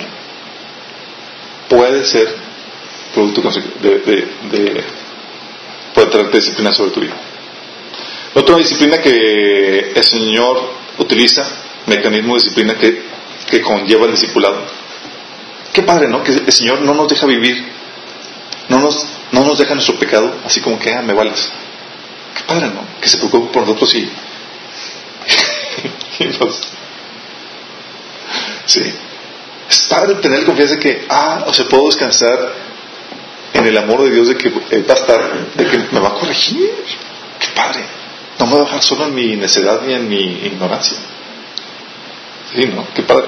puede 1.69 2.05
ser 2.05 2.35
producto 3.15 3.43
de, 3.83 3.91
de, 4.01 4.29
de- 4.51 4.85
puede 5.95 6.07
traer 6.09 6.31
disciplina 6.31 6.73
sobre 6.73 6.91
tu 6.93 7.01
vida. 7.01 7.15
Otra 8.35 8.57
disciplina 8.57 8.99
que 9.01 9.93
el 9.95 10.05
Señor 10.05 10.73
utiliza, 10.99 11.45
mecanismo 11.87 12.35
de 12.35 12.41
disciplina 12.43 12.75
que, 12.75 13.03
que 13.51 13.61
conlleva 13.63 14.05
el 14.07 14.13
discipulado. 14.13 14.61
Qué 15.73 15.83
padre, 15.83 16.09
¿no? 16.09 16.23
Que 16.23 16.33
el 16.33 16.53
Señor 16.53 16.81
no 16.83 16.95
nos 16.95 17.09
deja 17.09 17.27
vivir, 17.27 17.65
no 18.69 18.79
nos, 18.81 19.07
no 19.33 19.45
nos 19.45 19.59
deja 19.59 19.75
nuestro 19.75 19.97
pecado, 19.99 20.35
así 20.45 20.61
como 20.61 20.79
que, 20.79 20.93
ah, 20.93 21.03
me 21.03 21.15
vales. 21.15 21.51
Qué 22.37 22.43
padre, 22.45 22.67
¿no? 22.69 22.83
Que 23.01 23.09
se 23.09 23.17
preocupe 23.19 23.53
por 23.53 23.63
nosotros 23.63 23.95
y, 23.95 24.11
y 26.21 26.25
nos, 26.39 26.69
Sí. 28.67 28.83
Es 29.69 29.81
padre 29.81 30.15
tener 30.17 30.45
confianza 30.45 30.75
de 30.75 30.81
que, 30.81 31.07
ah, 31.11 31.45
o 31.47 31.53
sea, 31.53 31.67
puedo 31.67 31.87
descansar 31.87 32.53
en 33.53 33.67
el 33.67 33.77
amor 33.77 34.05
de 34.05 34.11
Dios 34.11 34.29
de 34.29 34.37
que 34.37 34.49
Él 34.71 34.85
va 34.89 34.95
a 34.95 34.97
estar, 34.97 35.33
de 35.55 35.67
que 35.67 35.79
me 35.93 36.01
va 36.01 36.09
a 36.09 36.15
corregir. 36.15 36.71
Qué 37.39 37.49
padre. 37.55 37.81
No 38.39 38.47
me 38.47 38.53
va 38.53 38.63
a 38.63 38.65
dejar 38.65 38.83
solo 38.83 39.07
en 39.07 39.15
mi 39.15 39.37
necedad 39.37 39.83
ni 39.83 39.95
en 39.95 40.09
mi 40.09 40.23
ignorancia. 40.47 40.97
Sí, 42.55 42.67
¿no? 42.67 42.87
Qué 42.95 43.03
padre. 43.03 43.27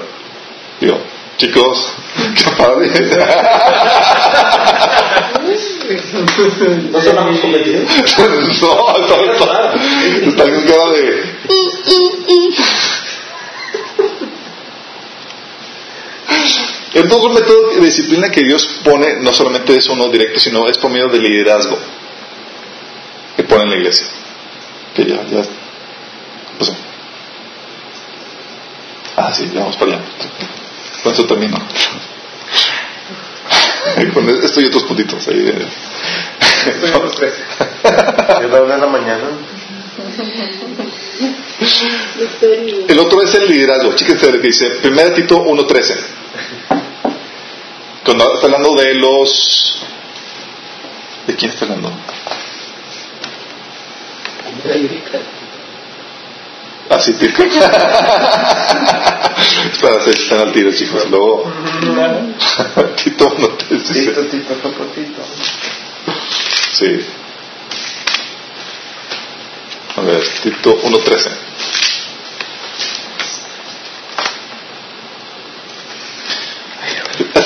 Digo, 0.79 0.99
chicos, 1.37 1.93
qué 2.35 2.51
padre. 2.57 2.89
¿No 6.91 7.01
sonamos 7.01 7.39
convencidos? 7.39 7.83
no, 8.61 8.97
está, 8.97 9.15
está, 9.33 9.73
está 10.27 10.43
cara 10.43 10.89
de... 10.91 11.23
Entonces, 16.93 17.29
un 17.29 17.33
método 17.33 17.69
de 17.69 17.85
disciplina 17.85 18.29
que 18.29 18.41
Dios 18.41 18.67
pone 18.83 19.17
no 19.21 19.33
solamente 19.33 19.75
es 19.75 19.87
uno 19.87 20.09
directo, 20.09 20.39
sino 20.39 20.67
es 20.67 20.77
por 20.77 20.91
medio 20.91 21.07
del 21.07 21.23
liderazgo 21.23 21.77
que 23.37 23.43
pone 23.43 23.63
en 23.63 23.69
la 23.69 23.75
iglesia. 23.77 24.07
Que 24.93 25.05
ya, 25.05 25.23
ya. 25.29 25.43
sea. 25.43 26.75
Ah, 29.15 29.33
sí, 29.33 29.49
ya 29.53 29.61
vamos 29.61 29.77
para 29.77 29.93
allá. 29.93 30.01
Con 31.03 31.13
eso 31.13 31.25
termino. 31.25 31.57
Con 34.13 34.29
esto 34.29 34.61
y 34.61 34.65
otros 34.65 34.83
puntitos 34.83 35.27
ahí. 35.29 35.53
Los 36.81 37.15
tres. 37.15 37.33
Yo 38.41 38.47
la 38.49 38.61
una 38.61 38.75
de 38.75 38.81
la 38.81 38.87
mañana. 38.87 39.29
El 42.87 42.99
otro 42.99 43.23
es 43.23 43.33
el 43.35 43.47
liderazgo. 43.47 43.93
Chíquense 43.95 44.31
lo 44.31 44.41
que 44.41 44.47
dice 44.47 44.67
1 44.83 45.01
Tito 45.13 45.45
1.13. 45.45 46.80
Cuando 48.05 48.33
está 48.33 48.47
hablando 48.47 48.73
de 48.75 48.95
los... 48.95 49.77
¿De 51.27 51.35
quién 51.35 51.51
está 51.51 51.65
hablando? 51.65 51.91
Ah, 56.89 56.99
sí, 56.99 57.13
Tito. 57.13 57.43
Espera, 59.71 59.93
verdad 59.93 60.03
se 60.03 60.11
están 60.11 60.39
al 60.39 60.51
tiro, 60.51 60.71
chicos. 60.73 61.09
Luego, 61.09 61.51
Tito, 63.03 63.35
no 63.37 63.47
te 63.49 63.77
Tito, 63.77 64.25
tito, 64.25 64.53
toco, 64.55 64.83
tito. 64.85 65.21
Sí. 66.73 67.05
A 69.95 70.01
ver, 70.01 70.23
Tito 70.43 70.81
1.13. 70.81 71.29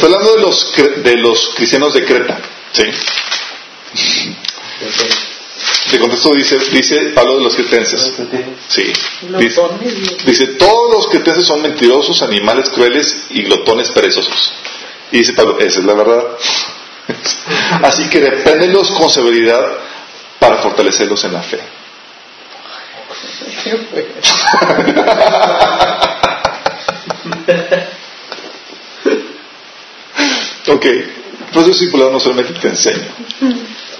Está 0.05 0.17
hablando 0.17 0.35
de 0.35 0.41
los, 0.43 0.71
cre- 0.75 0.95
de 1.01 1.17
los 1.17 1.49
cristianos 1.55 1.95
de 1.95 2.05
Creta. 2.05 2.37
¿Sí? 2.73 2.83
De 5.91 5.99
contexto 5.99 6.31
dice, 6.35 6.59
dice 6.71 6.95
Pablo 7.15 7.37
de 7.37 7.43
los 7.43 7.55
cretenses. 7.55 8.13
Sí. 8.67 8.93
Dice, 9.39 9.61
dice, 10.23 10.45
todos 10.59 10.91
los 10.93 11.07
cretenses 11.07 11.47
son 11.47 11.63
mentirosos, 11.63 12.21
animales 12.21 12.69
crueles 12.69 13.23
y 13.31 13.41
glotones 13.45 13.89
perezosos. 13.89 14.53
Y 15.11 15.17
dice 15.19 15.33
Pablo, 15.33 15.57
esa 15.59 15.79
es 15.79 15.85
la 15.85 15.93
verdad. 15.93 16.23
Así 17.81 18.07
que 18.07 18.19
repréndelos 18.19 18.91
con 18.91 19.09
severidad 19.09 19.65
para 20.37 20.57
fortalecerlos 20.57 21.23
en 21.23 21.33
la 21.33 21.41
fe. 21.41 21.59
ok, 30.67 30.85
proceso 31.51 31.67
discipulado 31.67 32.11
no 32.11 32.19
solamente 32.19 32.53
te 32.59 32.67
enseña. 32.67 33.07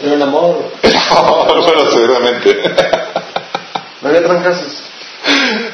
Pero 0.01 0.13
en 0.13 0.21
amor. 0.21 0.71
bueno, 0.81 1.91
seguramente. 1.91 2.57
¿No 4.01 4.09
había 4.09 4.23
trancazos? 4.23 4.83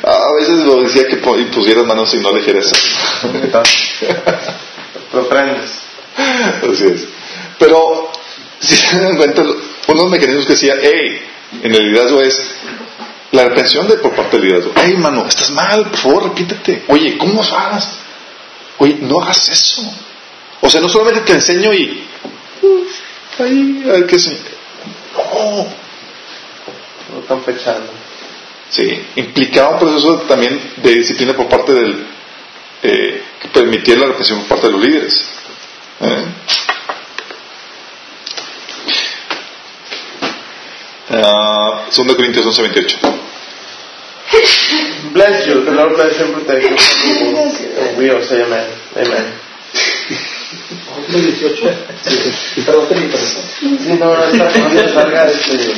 A 0.03 0.33
veces 0.39 0.59
lo 0.59 0.81
decía 0.81 1.07
que 1.07 1.15
impusieras 1.39 1.85
manos 1.85 2.13
y 2.13 2.17
no 2.19 2.31
ligereza. 2.31 2.75
Lo 5.13 5.27
prendes. 5.27 5.81
Así 6.17 6.85
es. 6.85 7.07
Pero, 7.59 8.11
si 8.59 8.75
se 8.75 8.99
dan 8.99 9.17
cuenta, 9.17 9.41
uno 9.41 9.53
de 9.87 9.95
los 9.95 10.09
mecanismos 10.09 10.45
que 10.45 10.53
decía, 10.53 10.75
hey, 10.81 11.21
en 11.63 11.75
el 11.75 11.91
liderazgo 11.91 12.21
es 12.21 12.51
la 13.31 13.43
reprensión 13.45 13.87
de 13.87 13.97
por 13.97 14.13
parte 14.13 14.37
del 14.37 14.47
liderazgo. 14.47 14.73
Hey, 14.75 14.91
hermano, 14.93 15.25
estás 15.27 15.51
mal, 15.51 15.85
por 15.89 15.97
favor, 15.97 16.23
repítete. 16.23 16.83
Oye, 16.87 17.17
¿cómo 17.17 17.41
hagas? 17.43 17.97
Oye, 18.77 18.97
no 19.01 19.21
hagas 19.21 19.49
eso. 19.49 19.83
O 20.61 20.69
sea, 20.69 20.79
no 20.81 20.87
solamente 20.89 21.21
te 21.21 21.33
enseño 21.33 21.73
y. 21.73 22.03
"Uf, 22.61 22.87
Ahí, 23.39 23.83
a 23.87 23.93
ver 23.93 24.05
qué 24.07 24.19
se. 24.19 24.31
No. 25.15 25.67
Lo 27.13 27.19
están 27.21 27.41
fechando. 27.43 27.91
Sí, 28.69 29.05
implicaba 29.15 29.71
un 29.71 29.79
proceso 29.79 30.17
también 30.21 30.59
de 30.77 30.91
disciplina 30.91 31.33
por 31.33 31.47
parte 31.49 31.73
del. 31.73 32.05
Eh, 32.83 33.23
que 33.41 33.47
permitía 33.49 33.95
la 33.97 34.07
represión 34.07 34.39
por 34.39 34.47
parte 34.49 34.67
de 34.67 34.73
los 34.73 34.81
líderes. 34.81 35.25
¿Eh? 36.01 36.25
Ah, 41.09 41.85
2 41.91 42.15
Corintios 42.15 42.45
11:28. 42.45 42.97
Bless 45.13 45.45
you, 45.47 45.65
the 45.65 45.71
Lord 45.71 45.95
bless 45.95 46.17
you 46.17 46.25
and 46.25 46.33
protect 46.35 46.63
you. 46.63 46.75
And 47.81 47.97
we 47.97 48.09
all 48.09 48.23
say 48.23 48.41
amen. 48.43 48.65
Amen. 48.95 49.33
18. 51.07 51.55
Sí. 52.03 52.61
Perdón. 52.65 52.87
Sí, 53.59 53.97
no, 53.99 54.15
no, 54.15 54.23
está 54.25 54.59
no 54.59 54.93
salga 54.93 55.27
este. 55.27 55.73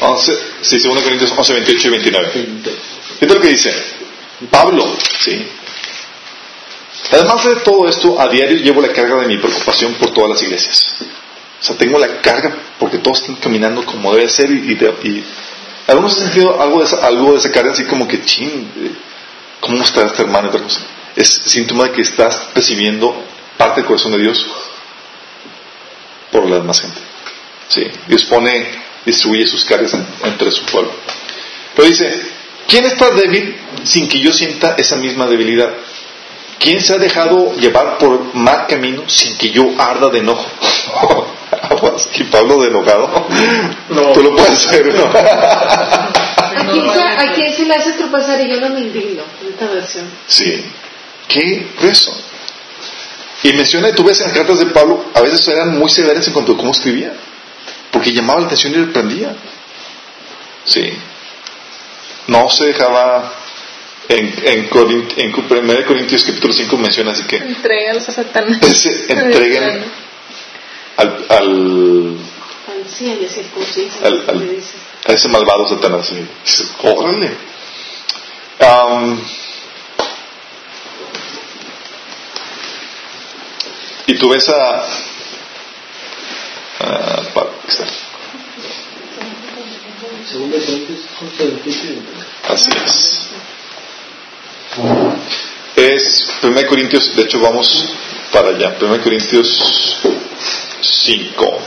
11, 0.00 0.38
sí, 0.62 0.78
2 0.78 1.02
Corintios 1.02 1.32
11, 1.36 1.52
28 1.54 1.88
y 1.88 1.90
29. 1.90 2.30
Fíjate 3.18 3.34
lo 3.34 3.40
que 3.40 3.48
dice 3.48 3.74
Pablo, 4.50 4.96
¿sí? 5.20 5.46
Además 7.12 7.44
de 7.44 7.56
todo 7.56 7.88
esto, 7.88 8.20
a 8.20 8.28
diario 8.28 8.58
llevo 8.58 8.80
la 8.80 8.92
carga 8.92 9.16
de 9.16 9.26
mi 9.26 9.38
preocupación 9.38 9.94
por 9.94 10.12
todas 10.12 10.30
las 10.30 10.42
iglesias. 10.42 10.96
O 11.60 11.64
sea, 11.64 11.76
tengo 11.76 11.98
la 11.98 12.20
carga 12.20 12.56
porque 12.78 12.98
todos 12.98 13.20
están 13.20 13.36
caminando 13.36 13.84
como 13.84 14.14
debe 14.14 14.28
ser 14.28 14.50
y, 14.50 14.72
y, 14.72 15.08
y 15.08 15.24
algunos 15.86 16.16
han 16.18 16.26
sentido 16.26 16.60
algo 16.60 16.80
de, 16.80 16.86
esa, 16.86 17.04
algo 17.06 17.32
de 17.32 17.38
esa 17.38 17.50
carga 17.50 17.72
así 17.72 17.84
como 17.84 18.06
que, 18.06 18.22
chin, 18.22 18.72
eh, 18.76 18.92
¿cómo 19.60 19.82
está 19.82 20.06
este 20.06 20.22
hermano? 20.22 20.46
y 20.46 20.48
otra 20.50 20.62
cosa? 20.62 20.80
Es 21.20 21.28
síntoma 21.28 21.84
de 21.84 21.92
que 21.92 22.02
estás 22.02 22.48
recibiendo 22.54 23.14
parte 23.58 23.80
del 23.80 23.86
corazón 23.88 24.12
de 24.12 24.18
Dios 24.18 24.46
por 26.32 26.48
la 26.48 26.56
demás 26.56 26.80
gente. 26.80 26.98
Sí, 27.68 27.82
Dios 28.06 28.24
pone, 28.24 28.66
distribuye 29.04 29.46
sus 29.46 29.64
cargas 29.64 29.92
en- 29.94 30.06
entre 30.24 30.50
su 30.50 30.64
pueblo. 30.64 30.92
Pero 31.74 31.88
dice, 31.88 32.22
¿quién 32.66 32.84
está 32.86 33.10
débil 33.10 33.56
sin 33.84 34.08
que 34.08 34.18
yo 34.20 34.32
sienta 34.32 34.74
esa 34.78 34.96
misma 34.96 35.26
debilidad? 35.26 35.70
¿Quién 36.58 36.80
se 36.80 36.94
ha 36.94 36.98
dejado 36.98 37.54
llevar 37.56 37.98
por 37.98 38.34
mal 38.34 38.66
camino 38.66 39.02
sin 39.08 39.36
que 39.38 39.50
yo 39.50 39.70
arda 39.78 40.08
de 40.10 40.18
enojo? 40.18 40.46
Aguas, 41.62 42.08
¿Y 42.14 42.24
Pablo 42.24 42.60
de 42.62 42.68
enojado? 42.68 43.26
No. 43.90 44.12
Tú 44.12 44.22
lo 44.22 44.34
puedes 44.36 44.52
hacer, 44.66 44.86
¿no? 44.94 45.04
¿A 45.04 46.64
quién, 46.72 46.92
se, 46.92 47.00
¿A 47.00 47.32
quién 47.34 47.52
se 47.54 47.64
le 47.64 47.74
hace 47.74 47.92
tropezar 47.92 48.40
y 48.40 48.48
yo 48.50 48.60
no 48.60 48.70
me 48.70 48.80
indigno? 48.80 49.22
En 49.42 49.48
esta 49.48 49.66
versión. 49.66 50.04
Sí. 50.26 50.64
Qué 51.32 51.66
grueso. 51.78 52.12
Y 53.42 53.52
menciona, 53.54 53.88
y 53.88 53.92
tú 53.92 54.04
ves 54.04 54.20
en 54.20 54.26
las 54.26 54.36
cartas 54.36 54.58
de 54.58 54.66
Pablo, 54.66 55.06
a 55.14 55.20
veces 55.22 55.46
eran 55.48 55.78
muy 55.78 55.88
severas 55.88 56.26
en 56.26 56.32
cuanto 56.32 56.52
a 56.52 56.56
cómo 56.56 56.72
escribía, 56.72 57.12
porque 57.90 58.12
llamaba 58.12 58.40
la 58.40 58.46
atención 58.46 58.72
y 58.74 58.76
reprendía. 58.76 59.34
Sí. 60.64 60.92
No 62.26 62.48
se 62.50 62.66
dejaba. 62.66 63.34
En, 64.08 64.34
en, 64.44 64.68
Corint- 64.68 65.12
en 65.18 65.32
1 65.32 65.86
Corintios 65.86 66.24
capítulo 66.24 66.52
5 66.52 66.76
menciona 66.78 67.12
así 67.12 67.22
que 67.24 67.36
Entrégalos 67.36 68.08
a 68.08 68.12
Satanás. 68.12 68.58
entreguen 69.08 69.84
al, 70.96 71.26
al, 71.28 72.16
circuncisa. 73.28 74.04
Al- 74.04 74.24
al- 74.28 74.58
a 75.06 75.12
ese 75.12 75.28
malvado 75.28 75.68
Satanás. 75.68 76.12
Órale. 76.82 77.30
Am, 78.58 79.20
y 84.10 84.14
tú 84.18 84.28
ves 84.28 84.48
a. 84.48 84.82
a 86.80 87.22
pa- 87.34 87.42
aquí 87.42 87.68
está. 87.68 87.84
Segundo 90.30 90.56
de 90.56 90.64
Corintios 90.64 91.00
11, 91.20 91.44
28 91.44 91.70
y 91.70 91.86
29. 91.86 92.02
Así 92.48 92.70
es. 92.86 93.30
Es 95.76 96.30
1 96.42 96.66
Corintios, 96.68 97.14
de 97.16 97.22
hecho 97.22 97.40
vamos 97.40 97.84
para 98.32 98.48
allá. 98.50 98.76
1 98.80 99.00
Corintios 99.02 99.96
5. 100.80 101.60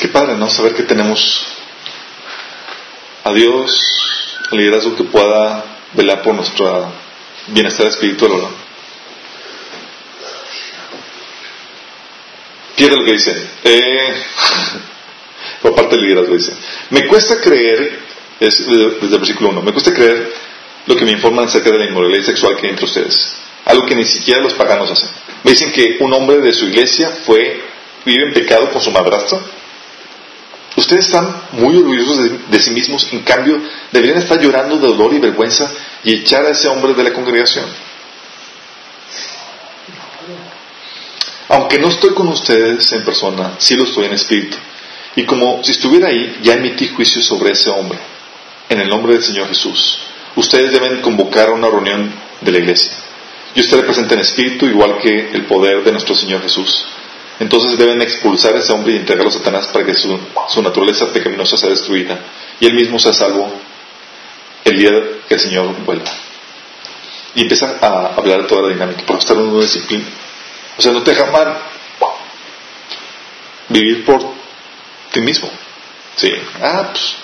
Qué 0.00 0.08
padre, 0.08 0.36
¿no? 0.36 0.48
Saber 0.48 0.74
que 0.74 0.84
tenemos 0.84 1.44
a 3.24 3.32
Dios, 3.32 4.38
el 4.52 4.58
liderazgo 4.58 4.94
que 4.94 5.04
pueda 5.04 5.64
velar 5.94 6.22
por 6.22 6.34
nuestro 6.34 6.92
bienestar 7.48 7.88
espiritual, 7.88 8.32
¿o 8.32 8.38
no? 8.38 8.50
Fíjate 12.76 12.96
lo 12.96 13.04
que 13.04 13.12
dice. 13.12 13.46
Eh, 13.64 14.22
por 15.62 15.74
parte 15.74 15.96
del 15.96 16.04
liderazgo 16.04 16.34
dice. 16.34 16.52
Me 16.90 17.08
cuesta 17.08 17.40
creer, 17.40 17.98
es 18.38 18.66
desde 18.66 19.14
el 19.14 19.18
versículo 19.18 19.50
1, 19.50 19.62
me 19.62 19.72
cuesta 19.72 19.92
creer 19.92 20.32
lo 20.86 20.94
que 20.94 21.04
me 21.04 21.10
informan 21.10 21.46
acerca 21.46 21.70
de 21.70 21.78
la 21.78 21.86
inmoralidad 21.86 22.24
sexual 22.24 22.56
que 22.56 22.66
hay 22.66 22.70
entre 22.70 22.84
ustedes. 22.84 23.34
Algo 23.64 23.84
que 23.84 23.96
ni 23.96 24.04
siquiera 24.04 24.40
los 24.40 24.54
paganos 24.54 24.92
hacen. 24.92 25.10
Me 25.42 25.50
dicen 25.50 25.72
que 25.72 25.96
un 26.00 26.12
hombre 26.14 26.38
de 26.38 26.52
su 26.52 26.66
iglesia 26.66 27.10
fue, 27.26 27.60
vive 28.04 28.28
en 28.28 28.32
pecado 28.32 28.70
con 28.70 28.80
su 28.80 28.92
madrastra. 28.92 29.40
Ustedes 30.78 31.06
están 31.06 31.42
muy 31.50 31.76
orgullosos 31.76 32.18
de, 32.18 32.38
de 32.50 32.62
sí 32.62 32.70
mismos, 32.70 33.08
en 33.10 33.22
cambio 33.22 33.60
deberían 33.90 34.18
estar 34.18 34.40
llorando 34.40 34.76
de 34.76 34.86
dolor 34.86 35.12
y 35.12 35.18
vergüenza 35.18 35.68
y 36.04 36.14
echar 36.14 36.46
a 36.46 36.50
ese 36.50 36.68
hombre 36.68 36.94
de 36.94 37.02
la 37.02 37.12
congregación. 37.12 37.64
Aunque 41.48 41.80
no 41.80 41.88
estoy 41.88 42.14
con 42.14 42.28
ustedes 42.28 42.92
en 42.92 43.04
persona, 43.04 43.56
sí 43.58 43.74
lo 43.74 43.84
estoy 43.84 44.04
en 44.04 44.12
espíritu. 44.12 44.56
Y 45.16 45.24
como 45.24 45.64
si 45.64 45.72
estuviera 45.72 46.10
ahí, 46.10 46.38
ya 46.42 46.54
emití 46.54 46.86
juicio 46.86 47.22
sobre 47.22 47.50
ese 47.50 47.70
hombre. 47.70 47.98
En 48.68 48.78
el 48.78 48.88
nombre 48.88 49.14
del 49.14 49.24
Señor 49.24 49.48
Jesús. 49.48 49.98
Ustedes 50.36 50.70
deben 50.70 51.00
convocar 51.00 51.48
a 51.48 51.54
una 51.54 51.68
reunión 51.68 52.14
de 52.40 52.52
la 52.52 52.58
iglesia. 52.58 52.92
Yo 53.52 53.62
estaré 53.62 53.82
presente 53.82 54.14
en 54.14 54.20
espíritu, 54.20 54.66
igual 54.66 54.98
que 54.98 55.30
el 55.32 55.44
poder 55.46 55.82
de 55.82 55.90
nuestro 55.90 56.14
Señor 56.14 56.40
Jesús. 56.42 56.86
Entonces 57.40 57.78
deben 57.78 58.02
expulsar 58.02 58.56
a 58.56 58.58
ese 58.58 58.72
hombre 58.72 58.94
y 58.94 58.96
entregarlo 58.96 59.30
a 59.30 59.32
Satanás 59.32 59.68
para 59.68 59.84
que 59.86 59.94
su, 59.94 60.18
naturaleza 60.60 61.12
pecaminosa 61.12 61.56
sea 61.56 61.70
destruida 61.70 62.18
y 62.58 62.66
él 62.66 62.74
mismo 62.74 62.98
sea 62.98 63.12
salvo 63.12 63.48
el 64.64 64.76
día 64.76 64.90
que 65.28 65.34
el 65.34 65.40
Señor 65.40 65.72
vuelva. 65.84 66.10
Y 67.34 67.42
empieza 67.42 67.76
a 67.80 68.14
hablar 68.16 68.42
de 68.42 68.48
toda 68.48 68.62
la 68.62 68.68
dinámica, 68.68 69.02
por 69.06 69.18
estar 69.18 69.36
en 69.36 69.44
una 69.44 69.62
disciplina, 69.62 70.04
O 70.76 70.82
sea, 70.82 70.92
no 70.92 71.02
te 71.02 71.12
deja 71.12 71.30
mal 71.30 71.56
vivir 73.68 74.04
por 74.04 74.20
ti 75.12 75.20
mismo. 75.20 75.48
Sí. 76.16 76.32
Ah, 76.60 76.88
pues, 76.90 77.14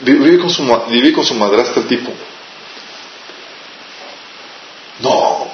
vive 0.00 0.38
con 0.38 0.48
su, 0.48 0.64
vive 0.88 1.12
con 1.12 1.38
madrastra 1.38 1.82
el 1.82 1.88
tipo. 1.88 2.12
No. 5.00 5.48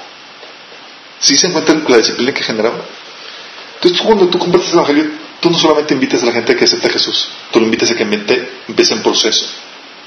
Sí 1.18 1.35
se 1.37 1.49
encuentra 1.49 1.74
la 1.89 1.97
disciplina 1.97 2.33
que 2.33 2.43
generaba. 2.43 2.78
Entonces, 3.83 4.01
tú 4.01 4.07
cuando 4.07 4.28
tú 4.28 4.39
compartes 4.39 4.68
el 4.68 4.74
Evangelio, 4.74 5.11
tú 5.41 5.51
no 5.51 5.59
solamente 5.59 5.93
invitas 5.93 6.22
a 6.22 6.26
la 6.26 6.33
gente 6.33 6.53
a 6.53 6.57
que 6.57 6.64
acepte 6.64 6.87
a 6.87 6.91
Jesús, 6.91 7.28
tú 7.51 7.59
lo 7.59 7.64
invitas 7.64 7.91
a 7.91 7.97
que 7.97 8.05
empiece 8.05 8.95
un 8.95 9.03
proceso 9.03 9.45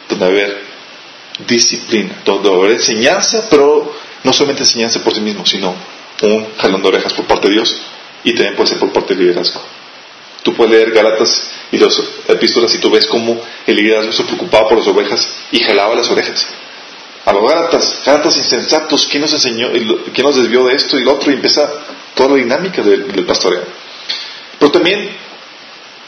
donde 0.07 0.25
haber 0.25 0.63
disciplina, 1.45 2.21
donde 2.23 2.49
va 2.49 2.55
haber 2.55 2.71
enseñanza, 2.71 3.47
pero 3.49 3.93
no 4.23 4.31
solamente 4.31 4.63
enseñanza 4.63 5.03
por 5.03 5.13
sí 5.13 5.19
mismo, 5.19 5.45
sino 5.45 5.75
un 6.21 6.55
jalón 6.55 6.81
de 6.81 6.87
orejas 6.87 7.11
por 7.11 7.25
parte 7.25 7.49
de 7.49 7.55
Dios 7.55 7.81
y 8.23 8.33
también 8.33 8.55
puede 8.55 8.69
ser 8.69 8.79
por 8.79 8.93
parte 8.93 9.13
del 9.13 9.25
liderazgo. 9.25 9.61
Tú 10.41 10.53
puedes 10.53 10.71
leer 10.71 10.91
Gálatas 10.91 11.51
y 11.69 11.77
las 11.77 12.01
epístolas 12.29 12.73
y 12.75 12.77
tú 12.77 12.89
ves 12.89 13.07
cómo 13.07 13.41
el 13.67 13.75
liderazgo 13.75 14.13
se 14.13 14.23
preocupaba 14.23 14.69
por 14.69 14.77
las 14.77 14.87
ovejas 14.87 15.27
y 15.51 15.59
jalaba 15.59 15.95
las 15.95 16.09
orejas. 16.09 16.47
A 17.25 17.33
los 17.33 17.49
Gálatas, 17.49 18.03
Gálatas 18.05 18.37
insensatos, 18.37 19.05
¿quién 19.07 19.21
nos 19.21 19.33
enseñó, 19.33 19.69
quién 20.13 20.25
nos 20.25 20.37
desvió 20.37 20.63
de 20.63 20.75
esto 20.75 20.97
y 20.97 21.03
lo 21.03 21.15
otro? 21.15 21.29
Y 21.31 21.33
empieza 21.33 21.69
toda 22.15 22.29
la 22.29 22.35
dinámica 22.37 22.81
del, 22.81 23.11
del 23.11 23.25
pastoreo. 23.25 23.63
Pero 24.57 24.71
también 24.71 25.11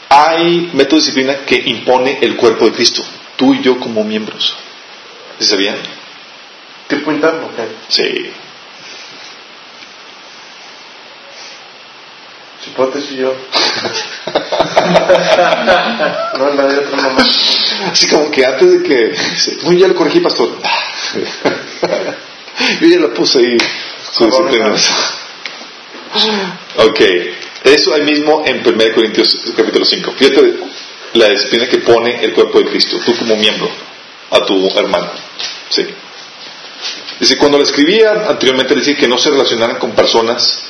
hay 0.08 0.70
método 0.72 0.96
de 0.96 1.02
disciplina 1.06 1.36
que 1.46 1.56
impone 1.56 2.18
el 2.22 2.34
cuerpo 2.36 2.64
de 2.64 2.72
Cristo, 2.72 3.04
tú 3.36 3.54
y 3.54 3.62
yo 3.62 3.78
como 3.78 4.02
miembros. 4.02 4.56
¿Sí 5.38 5.46
sabían? 5.46 5.76
Tipo 6.88 7.12
interno, 7.12 7.46
¿ok? 7.46 7.60
Sí. 7.88 8.32
Chipote 12.64 12.98
y 12.98 13.16
yo. 13.16 13.34
no, 16.38 16.54
la 16.54 16.66
de 16.66 16.78
otra 16.78 16.96
mamá. 16.96 17.24
Así 17.92 18.08
como 18.08 18.30
que 18.30 18.44
antes 18.44 18.72
de 18.72 18.82
que... 18.82 19.14
sí, 19.36 19.58
No, 19.62 19.72
ya 19.72 19.86
lo 19.86 19.94
corregí, 19.94 20.20
pastor. 20.20 20.50
Yo 22.80 22.88
ya 22.88 22.98
lo 22.98 23.14
puse 23.14 23.38
ahí. 23.38 23.56
Su 24.10 24.26
disciplina. 24.26 24.74
Ok. 26.76 27.00
Eso 27.64 27.94
ahí 27.94 28.02
mismo 28.02 28.42
en 28.46 28.62
1 28.66 28.94
Corintios 28.94 29.52
capítulo 29.56 29.84
5. 29.84 30.12
Fíjate 30.12 30.54
la 31.14 31.28
disciplina 31.30 31.66
que 31.68 31.78
pone 31.78 32.22
el 32.24 32.32
cuerpo 32.32 32.60
de 32.60 32.66
Cristo, 32.66 32.98
tú 33.04 33.16
como 33.16 33.36
miembro, 33.36 33.68
a 34.30 34.44
tu 34.44 34.68
hermano. 34.78 35.10
Sí. 35.70 35.86
Dice, 37.18 37.36
cuando 37.36 37.58
lo 37.58 37.64
escribía 37.64 38.12
anteriormente 38.28 38.74
decía 38.74 38.96
que 38.96 39.08
no 39.08 39.18
se 39.18 39.30
relacionaran 39.30 39.76
con 39.78 39.92
personas 39.92 40.64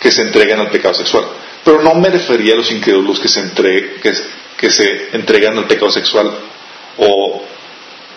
que 0.00 0.10
se 0.10 0.22
entregan 0.22 0.58
al 0.60 0.70
pecado 0.70 0.94
sexual. 0.94 1.24
Pero 1.64 1.82
no 1.82 1.94
me 1.94 2.08
refería 2.08 2.54
a 2.54 2.56
los 2.56 2.70
incrédulos 2.72 3.20
que 3.20 3.28
se, 3.28 3.40
entre- 3.40 3.94
que 4.56 4.70
se 4.70 5.08
entregan 5.12 5.56
al 5.58 5.66
pecado 5.66 5.90
sexual 5.90 6.30
o 6.96 7.44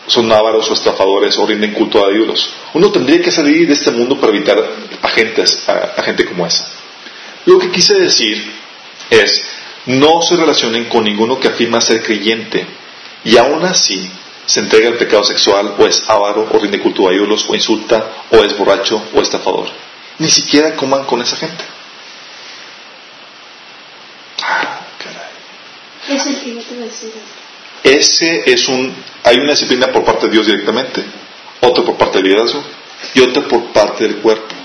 son 0.07 0.31
ávaros 0.31 0.69
o 0.69 0.73
estafadores 0.73 1.37
o 1.37 1.45
rinden 1.45 1.73
culto 1.73 2.05
a 2.05 2.11
ídolos. 2.11 2.49
Uno 2.73 2.91
tendría 2.91 3.21
que 3.21 3.31
salir 3.31 3.67
de 3.67 3.73
este 3.73 3.91
mundo 3.91 4.19
para 4.19 4.33
evitar 4.33 4.57
a 4.59 5.07
a, 5.07 6.03
gente 6.03 6.25
como 6.25 6.45
esa. 6.45 6.67
Lo 7.45 7.59
que 7.59 7.71
quise 7.71 7.93
decir 7.95 8.43
es, 9.09 9.43
no 9.85 10.21
se 10.21 10.35
relacionen 10.35 10.85
con 10.85 11.03
ninguno 11.03 11.39
que 11.39 11.47
afirma 11.47 11.81
ser 11.81 12.03
creyente 12.03 12.65
y 13.23 13.37
aún 13.37 13.63
así 13.65 14.09
se 14.45 14.59
entrega 14.59 14.89
al 14.89 14.97
pecado 14.97 15.23
sexual 15.23 15.75
o 15.77 15.85
es 15.85 16.09
avaro 16.09 16.49
o 16.51 16.59
rinde 16.59 16.79
culto 16.79 17.07
a 17.07 17.13
ídolos 17.13 17.45
o 17.47 17.55
insulta 17.55 18.25
o 18.31 18.37
es 18.37 18.57
borracho 18.57 19.01
o 19.13 19.21
estafador. 19.21 19.69
Ni 20.19 20.29
siquiera 20.29 20.75
coman 20.75 21.05
con 21.05 21.21
esa 21.21 21.35
gente. 21.37 21.63
Ah, 24.41 24.79
caray. 24.99 26.17
Es 26.17 26.23
que 26.23 26.51
te. 26.51 27.42
Ese 27.83 28.43
es 28.45 28.67
un, 28.69 28.95
hay 29.23 29.37
una 29.37 29.51
disciplina 29.51 29.91
por 29.91 30.05
parte 30.05 30.27
de 30.27 30.31
Dios 30.31 30.45
directamente, 30.45 31.03
otra 31.61 31.83
por 31.83 31.97
parte 31.97 32.19
del 32.19 32.27
liderazgo 32.27 32.63
y 33.13 33.19
otra 33.19 33.43
por 33.43 33.71
parte 33.73 34.05
del 34.05 34.17
cuerpo. 34.17 34.55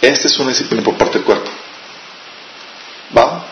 Esta 0.00 0.26
es 0.26 0.38
una 0.38 0.50
disciplina 0.50 0.82
por 0.82 0.96
parte 0.96 1.18
del 1.18 1.24
cuerpo. 1.24 1.50
¿Va? 3.16 3.46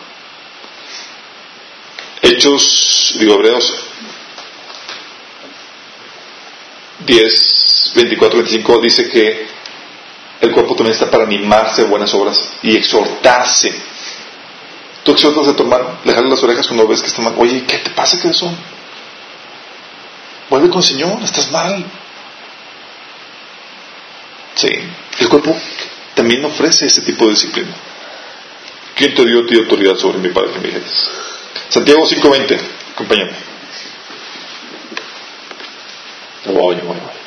Hechos, 2.21 3.15
digo, 3.17 3.33
Hebreos 3.35 3.73
10, 7.05 7.93
24, 7.95 8.37
25 8.37 8.79
dice 8.79 9.09
que 9.09 9.47
el 10.41 10.51
cuerpo 10.51 10.75
también 10.75 10.93
está 10.93 11.09
para 11.09 11.23
animarse 11.23 11.81
a 11.81 11.85
buenas 11.85 12.13
obras 12.13 12.49
y 12.61 12.75
exhortarse 12.75 13.73
Tú 15.03 15.13
exhortas 15.13 15.47
a 15.47 15.55
tu 15.55 15.63
hermano, 15.63 15.97
le 16.03 16.13
jalas 16.13 16.29
las 16.29 16.43
orejas 16.43 16.67
cuando 16.67 16.87
ves 16.87 17.01
que 17.01 17.07
está 17.07 17.21
mal. 17.21 17.33
Oye, 17.37 17.63
¿qué 17.65 17.77
te 17.77 17.89
pasa, 17.89 18.19
corazón? 18.19 18.55
Vuelve 20.49 20.69
con 20.69 20.79
el 20.79 20.87
Señor, 20.87 21.23
estás 21.23 21.49
mal. 21.51 21.83
Sí, 24.55 24.69
el 25.19 25.29
cuerpo 25.29 25.57
también 26.13 26.43
ofrece 26.45 26.85
ese 26.85 27.01
tipo 27.01 27.25
de 27.25 27.31
disciplina. 27.31 27.73
¿Quién 28.95 29.15
te 29.15 29.25
dio 29.25 29.45
ti 29.47 29.55
autoridad 29.55 29.95
sobre 29.95 30.19
mi 30.19 30.29
Padre 30.29 30.51
que 30.51 30.59
me 30.59 30.67
dijeras? 30.67 31.09
Santiago 31.69 32.05
5.20, 32.05 32.59
acompáñame. 32.93 33.31
Voy, 36.45 36.75
voy, 36.75 36.75
voy. 36.83 37.21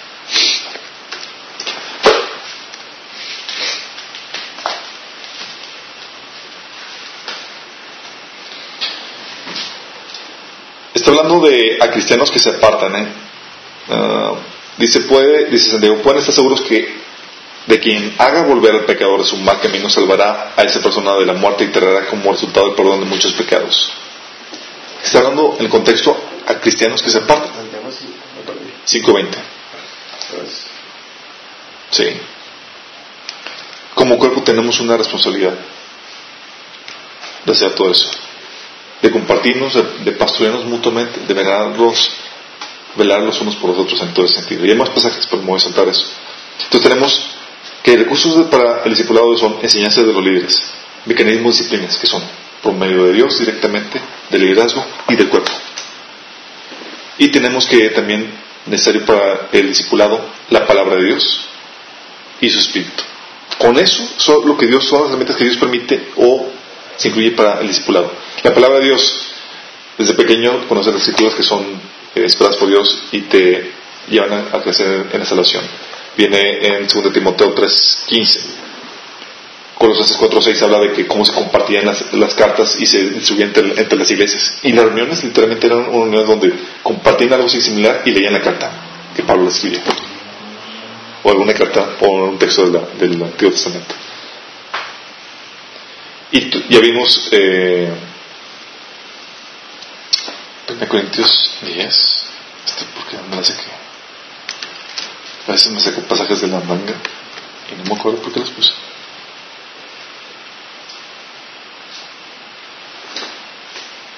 Está 10.94 11.10
hablando 11.34 11.48
de 11.48 11.78
a 11.80 11.90
cristianos 11.90 12.30
que 12.30 12.38
se 12.38 12.50
apartan, 12.50 12.94
¿eh? 12.96 13.08
Ah, 13.90 14.34
dice, 14.78 15.00
puede, 15.00 15.46
dice 15.46 15.70
Santiago, 15.70 15.98
pueden 15.98 16.20
estar 16.20 16.34
seguros 16.34 16.62
que 16.62 17.02
de 17.66 17.80
quien 17.80 18.14
haga 18.18 18.42
volver 18.42 18.74
al 18.74 18.84
pecador 18.84 19.20
de 19.20 19.26
su 19.26 19.36
mal 19.38 19.58
camino 19.60 19.88
salvará 19.88 20.52
a 20.56 20.62
esa 20.62 20.80
persona 20.80 21.14
de 21.16 21.26
la 21.26 21.32
muerte 21.32 21.64
y 21.64 21.68
traerá 21.68 22.06
como 22.06 22.32
resultado 22.32 22.66
el 22.68 22.74
perdón 22.74 23.00
de 23.00 23.06
muchos 23.06 23.32
pecados. 23.32 23.92
Está 25.02 25.18
hablando 25.18 25.56
en 25.58 25.64
el 25.64 25.70
contexto 25.70 26.16
a 26.46 26.54
cristianos 26.60 27.02
que 27.02 27.10
se 27.10 27.18
apartan. 27.18 27.50
5.20. 28.86 29.28
Sí. 31.90 32.04
Como 33.94 34.18
cuerpo 34.18 34.42
tenemos 34.42 34.80
una 34.80 34.96
responsabilidad 34.96 35.54
de 37.44 37.52
hacer 37.52 37.74
todo 37.74 37.90
eso 37.90 38.23
de 39.04 39.10
compartirnos, 39.10 39.74
de, 40.02 40.12
pastorearnos 40.12 40.64
mutuamente, 40.64 41.20
de 41.28 41.34
velarlos, 41.34 42.10
velar 42.96 43.20
los 43.20 43.38
unos 43.38 43.54
por 43.56 43.68
los 43.68 43.78
otros 43.78 44.00
en 44.00 44.14
todo 44.14 44.24
ese 44.24 44.36
sentido. 44.36 44.64
Y 44.64 44.70
hay 44.70 44.76
más 44.78 44.88
pasajes, 44.88 45.26
pero 45.26 45.42
me 45.42 45.48
voy 45.48 45.58
a 45.58 45.60
saltar 45.60 45.86
eso. 45.88 46.06
Entonces 46.64 46.88
tenemos 46.88 47.22
que 47.82 47.98
recursos 47.98 48.46
para 48.46 48.82
el 48.82 48.90
discipulado 48.92 49.36
son 49.36 49.58
enseñanzas 49.60 50.06
de 50.06 50.12
los 50.14 50.24
líderes, 50.24 50.70
mecanismos 51.04 51.58
disciplinas, 51.58 51.98
que 51.98 52.06
son 52.06 52.22
por 52.62 52.72
medio 52.72 53.04
de 53.04 53.12
Dios 53.12 53.38
directamente, 53.38 54.00
del 54.30 54.40
liderazgo 54.40 54.82
y 55.10 55.16
del 55.16 55.28
cuerpo. 55.28 55.52
Y 57.18 57.28
tenemos 57.28 57.66
que 57.66 57.90
también, 57.90 58.32
necesario 58.64 59.04
para 59.04 59.50
el 59.52 59.68
discipulado, 59.68 60.18
la 60.48 60.66
palabra 60.66 60.96
de 60.96 61.08
Dios 61.08 61.40
y 62.40 62.48
su 62.48 62.58
espíritu. 62.58 63.02
Con 63.58 63.78
eso, 63.78 64.02
son 64.16 64.48
lo 64.48 64.56
que 64.56 64.66
Dios, 64.66 64.86
son 64.86 65.00
las 65.00 65.08
herramientas 65.08 65.36
que 65.36 65.44
Dios 65.44 65.58
permite 65.58 66.08
o 66.16 66.53
se 66.96 67.08
incluye 67.08 67.32
para 67.32 67.60
el 67.60 67.68
discipulado. 67.68 68.12
La 68.42 68.54
palabra 68.54 68.78
de 68.78 68.86
Dios, 68.86 69.34
desde 69.98 70.14
pequeño 70.14 70.66
conoces 70.68 70.92
las 70.92 71.02
escrituras 71.02 71.34
que 71.34 71.42
son 71.42 71.62
eh, 72.14 72.24
esperadas 72.24 72.56
por 72.56 72.68
Dios 72.68 73.04
y 73.12 73.22
te 73.22 73.72
llevan 74.08 74.48
a, 74.52 74.60
crecer 74.60 75.06
en 75.12 75.18
la 75.18 75.24
salvación. 75.26 75.64
Viene 76.16 76.66
en 76.66 76.86
2 76.86 77.12
Timoteo 77.12 77.54
3:15. 77.54 78.40
Colosenses 79.78 80.16
4:6 80.18 80.62
habla 80.62 80.78
de 80.80 80.92
que 80.92 81.06
cómo 81.06 81.24
se 81.24 81.32
compartían 81.32 81.84
las, 81.84 82.34
cartas 82.34 82.76
y 82.78 82.86
se 82.86 83.10
distribuían 83.10 83.52
entre, 83.54 83.98
las 83.98 84.10
iglesias. 84.10 84.58
Y 84.62 84.72
las 84.72 84.84
reuniones 84.84 85.24
literalmente 85.24 85.66
eran 85.66 85.86
reuniones 85.86 86.26
donde 86.26 86.52
compartían 86.82 87.32
algo 87.32 87.48
similar 87.48 88.02
y 88.04 88.12
leían 88.12 88.32
la 88.32 88.40
carta 88.40 88.70
que 89.14 89.22
Pablo 89.24 89.48
escribía. 89.48 89.82
O 91.24 91.30
alguna 91.30 91.54
carta 91.54 91.96
o 92.00 92.28
un 92.28 92.38
texto 92.38 92.70
del 92.70 93.22
Antiguo 93.22 93.52
Testamento. 93.52 93.94
Y 96.34 96.50
ya 96.68 96.80
vimos 96.80 97.28
eh, 97.30 97.88
1 100.68 100.88
Corintios 100.88 101.54
10. 101.62 101.86
Este 102.66 102.84
porque 102.92 103.16
me 103.30 103.36
hace 103.36 103.54
que 103.54 103.70
a 105.46 105.52
veces 105.52 105.70
me 105.70 105.78
saco 105.78 106.00
pasajes 106.00 106.40
de 106.40 106.48
la 106.48 106.58
manga 106.58 106.94
y 107.70 107.76
no 107.76 107.84
me 107.84 108.00
acuerdo 108.00 108.20
por 108.20 108.32
qué 108.32 108.40
los 108.40 108.50
puse. 108.50 108.72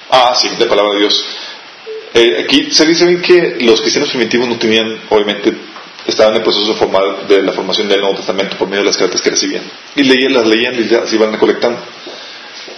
Ah, 0.09 0.33
sí, 0.35 0.49
la 0.57 0.67
palabra 0.67 0.93
de 0.93 0.99
Dios. 1.01 1.23
Eh, 2.15 2.43
aquí 2.43 2.71
se 2.71 2.87
dice 2.87 3.05
bien 3.05 3.21
que 3.21 3.57
los 3.59 3.79
cristianos 3.79 4.09
primitivos 4.09 4.47
no 4.47 4.57
tenían, 4.57 5.01
obviamente, 5.09 5.55
estaban 6.07 6.33
en 6.33 6.37
el 6.37 6.43
proceso 6.43 6.65
de, 6.65 6.79
formar, 6.79 7.27
de 7.27 7.43
la 7.43 7.51
formación 7.51 7.87
del 7.87 8.01
Nuevo 8.01 8.15
Testamento 8.15 8.57
por 8.57 8.67
medio 8.67 8.81
de 8.81 8.87
las 8.87 8.97
cartas 8.97 9.21
que 9.21 9.29
recibían. 9.29 9.61
Y 9.95 10.01
leían, 10.01 10.33
las 10.33 10.47
leían 10.47 10.73
y 10.73 10.85
las 10.85 11.13
iban 11.13 11.31
recolectando. 11.31 11.79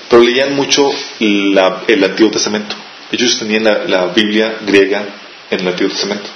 Pero 0.10 0.24
leían 0.24 0.56
mucho 0.56 0.92
el 1.20 1.58
Antiguo 1.58 2.32
Testamento. 2.32 2.76
Ellos 3.12 3.38
tenían 3.38 3.64
la, 3.64 3.84
la 3.86 4.06
Biblia 4.08 4.58
griega 4.66 5.06
en 5.50 5.60
el 5.60 5.68
Antiguo 5.68 5.92
Testamento. 5.92 6.30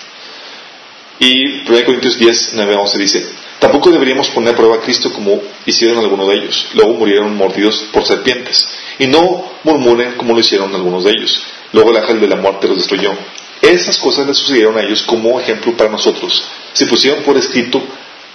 Y 1.20 1.62
1 1.70 1.86
Corintios 1.86 2.18
10, 2.18 2.52
9 2.56 2.76
11 2.76 2.98
dice, 2.98 3.26
tampoco 3.60 3.92
deberíamos 3.92 4.30
poner 4.30 4.54
a 4.54 4.58
prueba 4.58 4.76
a 4.76 4.82
Cristo 4.82 5.12
como 5.12 5.42
hicieron 5.66 6.00
algunos 6.00 6.28
de 6.28 6.36
ellos. 6.36 6.68
Luego 6.74 6.94
murieron 6.94 7.36
mordidos 7.36 7.86
por 7.92 8.06
serpientes. 8.06 8.68
Y 9.00 9.08
no 9.08 9.52
murmuren 9.64 10.14
como 10.14 10.34
lo 10.34 10.40
hicieron 10.40 10.74
algunos 10.76 11.04
de 11.04 11.12
ellos. 11.12 11.42
Luego 11.72 11.92
el 11.92 11.98
ángel 11.98 12.20
de 12.20 12.28
la 12.28 12.36
muerte 12.36 12.68
los 12.68 12.78
destruyó. 12.78 13.14
Esas 13.62 13.98
cosas 13.98 14.28
les 14.28 14.38
sucedieron 14.38 14.78
a 14.78 14.82
ellos 14.82 15.04
como 15.04 15.40
ejemplo 15.40 15.76
para 15.78 15.90
nosotros. 15.90 16.44
Se 16.74 16.86
pusieron 16.88 17.24
por 17.24 17.38
escrito 17.38 17.82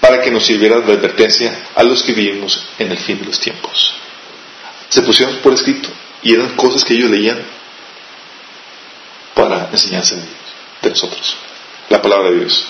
para 0.01 0.21
que 0.23 0.31
nos 0.31 0.47
sirviera 0.47 0.81
de 0.81 0.93
advertencia 0.93 1.67
a 1.75 1.83
los 1.83 2.03
que 2.03 2.13
vivimos 2.13 2.65
en 2.79 2.91
el 2.91 2.99
fin 2.99 3.19
de 3.19 3.27
los 3.27 3.39
tiempos. 3.39 3.95
Se 4.89 5.03
pusieron 5.03 5.37
por 5.37 5.53
escrito 5.53 5.89
y 6.23 6.35
eran 6.35 6.57
cosas 6.57 6.85
que 6.85 6.95
ellos 6.95 7.11
leían 7.11 7.39
para 9.35 9.69
enseñanza 9.71 10.17
de, 10.17 10.23
de 10.83 10.91
nosotros. 10.91 11.37
La 11.89 12.03
palabra 12.03 12.31
de 12.31 12.41
Dios. 12.41 12.67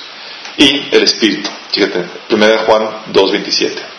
Y 0.57 0.95
el 0.95 1.03
Espíritu. 1.03 1.49
Fíjate, 1.73 2.05
1 2.31 2.59
Juan 2.67 2.83
2.27. 3.13 3.99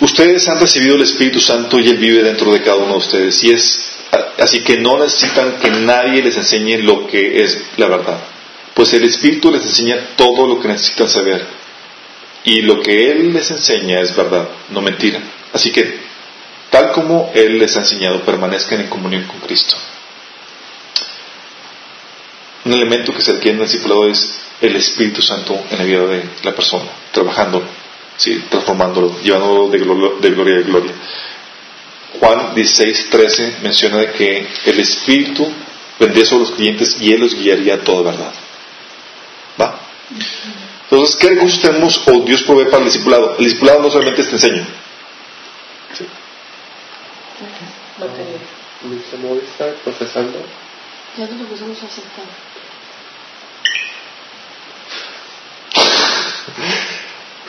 Ustedes 0.00 0.48
han 0.48 0.58
recibido 0.58 0.96
el 0.96 1.02
Espíritu 1.02 1.40
Santo 1.40 1.78
y 1.78 1.88
Él 1.88 1.98
vive 1.98 2.22
dentro 2.22 2.52
de 2.52 2.62
cada 2.62 2.76
uno 2.76 2.92
de 2.92 2.98
ustedes. 2.98 3.44
Y 3.44 3.50
es 3.52 3.89
así 4.38 4.62
que 4.62 4.78
no 4.78 4.98
necesitan 4.98 5.58
que 5.60 5.70
nadie 5.70 6.22
les 6.22 6.36
enseñe 6.36 6.78
lo 6.78 7.06
que 7.06 7.42
es 7.42 7.62
la 7.76 7.86
verdad. 7.86 8.18
Pues 8.74 8.92
el 8.94 9.04
Espíritu 9.04 9.50
les 9.50 9.64
enseña 9.64 9.96
todo 10.16 10.46
lo 10.46 10.60
que 10.60 10.68
necesitan 10.68 11.08
saber. 11.08 11.44
Y 12.44 12.62
lo 12.62 12.80
que 12.80 13.10
Él 13.10 13.32
les 13.34 13.50
enseña 13.50 14.00
es 14.00 14.14
verdad, 14.16 14.48
no 14.70 14.80
mentira. 14.80 15.20
Así 15.52 15.70
que, 15.72 15.98
tal 16.70 16.92
como 16.92 17.30
Él 17.34 17.58
les 17.58 17.76
ha 17.76 17.80
enseñado, 17.80 18.22
permanezcan 18.22 18.80
en 18.80 18.86
comunión 18.88 19.24
con 19.24 19.38
Cristo. 19.40 19.76
Un 22.64 22.72
elemento 22.74 23.12
que 23.14 23.22
se 23.22 23.32
adquiere 23.32 23.56
en 23.56 23.62
el 23.62 23.66
discipulado 23.68 24.08
es 24.08 24.38
el 24.60 24.76
Espíritu 24.76 25.22
Santo 25.22 25.58
en 25.70 25.78
la 25.78 25.84
vida 25.84 26.06
de 26.06 26.22
la 26.42 26.54
persona, 26.54 26.84
trabajando, 27.12 27.62
¿sí? 28.16 28.42
transformándolo, 28.50 29.18
llevándolo 29.22 29.68
de, 29.68 29.80
glo- 29.80 30.20
de 30.20 30.30
gloria 30.30 30.58
a 30.58 30.60
gloria. 30.62 30.92
Juan 32.18 32.54
16, 32.54 33.10
13 33.10 33.56
menciona 33.62 33.98
de 33.98 34.12
que 34.12 34.46
el 34.66 34.80
Espíritu 34.80 35.46
vendría 35.98 36.24
sobre 36.24 36.40
los 36.44 36.52
creyentes 36.52 36.96
y 37.00 37.12
Él 37.12 37.20
los 37.20 37.34
guiaría 37.34 37.74
a 37.74 37.80
toda 37.84 38.10
verdad. 38.10 38.32
¿Va? 39.60 39.78
Entonces, 40.90 41.16
¿qué 41.16 41.28
recursos 41.28 41.60
tenemos 41.60 42.02
o 42.06 42.20
Dios 42.24 42.42
provee 42.42 42.64
para 42.64 42.78
el 42.78 42.86
discipulado? 42.86 43.36
El 43.38 43.44
discipulado 43.44 43.82
no 43.82 43.90
solamente 43.90 44.22
es 44.22 44.28
te 44.28 44.34
enseño. 44.34 44.66
¿sí? 45.96 46.04
Material. 47.98 48.40
Profesando. 49.84 50.38
Ya 51.16 51.26
nos 51.26 51.40
empezamos 51.40 51.82
a 51.82 51.86
aceptar. 51.86 52.24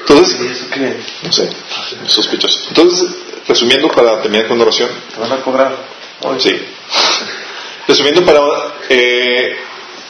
Entonces, 0.01 0.67
no 1.23 1.31
sé, 1.31 1.49
sospechoso. 2.07 2.59
Entonces, 2.69 3.09
resumiendo 3.47 3.89
para 3.89 4.21
terminar 4.21 4.47
con 4.47 4.55
una 4.55 4.65
oración, 4.65 4.89
¿Te 5.13 5.19
van 5.19 5.31
a 5.31 5.41
cobrar? 5.41 5.75
Hoy. 6.21 6.39
Sí. 6.39 6.51
Resumiendo 7.87 8.23
para 8.25 8.41
eh, 8.89 9.57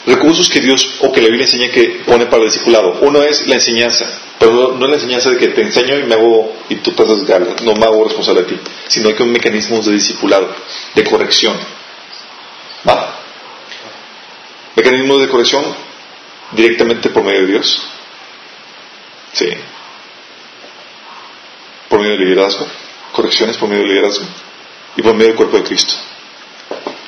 recursos 0.06 0.50
que 0.50 0.60
Dios 0.60 0.88
o 1.02 1.12
que 1.12 1.22
la 1.22 1.28
Biblia 1.28 1.46
enseña 1.46 1.72
que 1.72 2.02
pone 2.06 2.26
para 2.26 2.44
el 2.44 2.50
discipulado. 2.50 3.00
Uno 3.02 3.24
es 3.24 3.48
la 3.48 3.56
enseñanza, 3.56 4.08
pero 4.39 4.76
no, 4.78 4.86
es 4.86 4.89
la 4.89 4.96
enseñanza 4.98 5.30
de 5.30 5.38
que 5.38 5.50
te 5.50 5.62
enseño 5.62 5.98
y 6.00 6.04
me 6.04 6.16
hago 6.16 6.54
y 6.70 6.76
tú 6.76 6.94
pasas 6.96 7.26
ganas, 7.26 7.62
no 7.62 7.74
me 7.74 7.86
hago 7.86 8.04
responsable 8.06 8.44
de 8.44 8.50
ti, 8.50 8.60
sino 8.88 9.16
que 9.16 9.24
un 9.24 9.32
mecanismo 9.32 9.80
de 9.82 9.92
discipulado, 9.92 10.54
de 10.96 11.04
corrección. 11.04 11.56
¿Va? 12.88 13.20
Mecanismos 14.76 15.22
de 15.22 15.28
corrección 15.28 15.64
directamente 16.52 17.10
por 17.10 17.24
medio 17.24 17.42
de 17.42 17.48
Dios. 17.48 17.82
Sí. 19.34 19.48
Por 21.92 22.00
medio 22.00 22.18
del 22.18 22.30
liderazgo. 22.30 22.66
Correcciones 23.12 23.58
por 23.58 23.70
medio 23.70 23.84
del 23.84 23.92
liderazgo 23.92 24.26
y 24.96 25.02
por 25.02 25.14
medio 25.14 25.28
del 25.28 25.36
cuerpo 25.36 25.58
de 25.58 25.64
Cristo. 25.64 25.94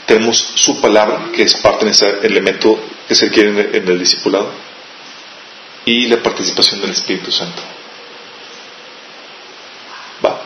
Tenemos 0.06 0.38
su 0.38 0.80
palabra, 0.80 1.30
que 1.34 1.44
es 1.44 1.56
parte 1.56 1.86
de 1.86 1.92
ese 1.92 2.20
elemento 2.24 2.80
que 3.08 3.16
se 3.16 3.26
requiere 3.26 3.50
en 3.50 3.58
el, 3.58 3.76
en 3.76 3.88
el 3.88 4.00
discipulado, 4.00 4.52
y 5.86 6.08
la 6.08 6.22
participación 6.22 6.82
del 6.82 6.92
Espíritu 6.92 7.32
Santo. 7.32 7.62
Va. 10.24 10.42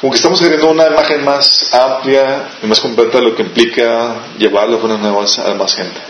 Como 0.00 0.12
que 0.12 0.16
estamos 0.16 0.40
queriendo 0.40 0.68
una 0.68 0.86
imagen 0.86 1.24
más 1.24 1.72
amplia 1.72 2.50
y 2.62 2.66
más 2.66 2.80
completa 2.80 3.18
de 3.18 3.24
lo 3.24 3.34
que 3.34 3.42
implica 3.42 4.26
llevar 4.38 4.68
las 4.68 4.80
buenas 4.80 5.00
nuevas 5.00 5.38
a 5.38 5.54
más 5.54 5.74
gente. 5.74 6.00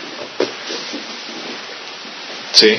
¿Sí? 2.53 2.79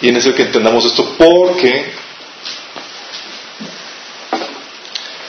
Y 0.00 0.08
es 0.08 0.12
necesario 0.12 0.36
que 0.36 0.42
entendamos 0.44 0.84
esto 0.86 1.14
porque 1.18 1.92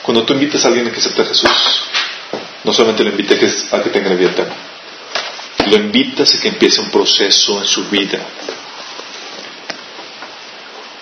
cuando 0.02 0.24
tú 0.24 0.32
invitas 0.32 0.64
a 0.64 0.68
alguien 0.68 0.88
a 0.88 0.92
que 0.92 0.98
acepte 0.98 1.22
a 1.22 1.26
Jesús, 1.26 1.50
no 2.64 2.72
solamente 2.72 3.04
lo 3.04 3.10
invitas 3.10 3.36
a 3.36 3.40
que, 3.40 3.76
a 3.76 3.82
que 3.82 3.90
tenga 3.90 4.08
la 4.08 4.14
vida 4.16 4.30
eterna, 4.30 4.54
lo 5.66 5.76
invitas 5.76 6.34
a 6.34 6.40
que 6.40 6.48
empiece 6.48 6.80
un 6.80 6.90
proceso 6.90 7.60
en 7.60 7.66
su 7.66 7.84
vida. 7.88 8.18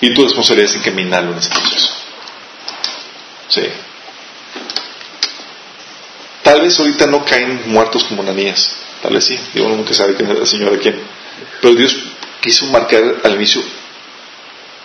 Y 0.01 0.14
tu 0.14 0.25
responsabilidad 0.25 0.71
es 0.71 0.77
encaminarlo 0.77 1.33
en 1.33 1.39
ese 1.39 1.51
proceso. 1.51 1.95
Sí. 3.49 3.62
Tal 6.43 6.62
vez 6.62 6.79
ahorita 6.79 7.07
no 7.07 7.25
caen 7.25 7.62
muertos 7.66 8.05
como 8.05 8.23
Ananías. 8.23 8.77
Tal 9.03 9.12
vez 9.12 9.25
sí. 9.25 9.39
Digo, 9.53 9.66
uno 9.66 9.77
nunca 9.77 9.93
sabe 9.93 10.14
quién 10.14 10.31
es 10.31 10.39
el 10.39 10.47
Señor 10.47 10.73
de 10.73 10.79
quién. 10.79 11.01
Pero 11.61 11.75
Dios 11.75 11.95
quiso 12.41 12.66
marcar 12.66 13.20
al 13.22 13.34
inicio 13.34 13.62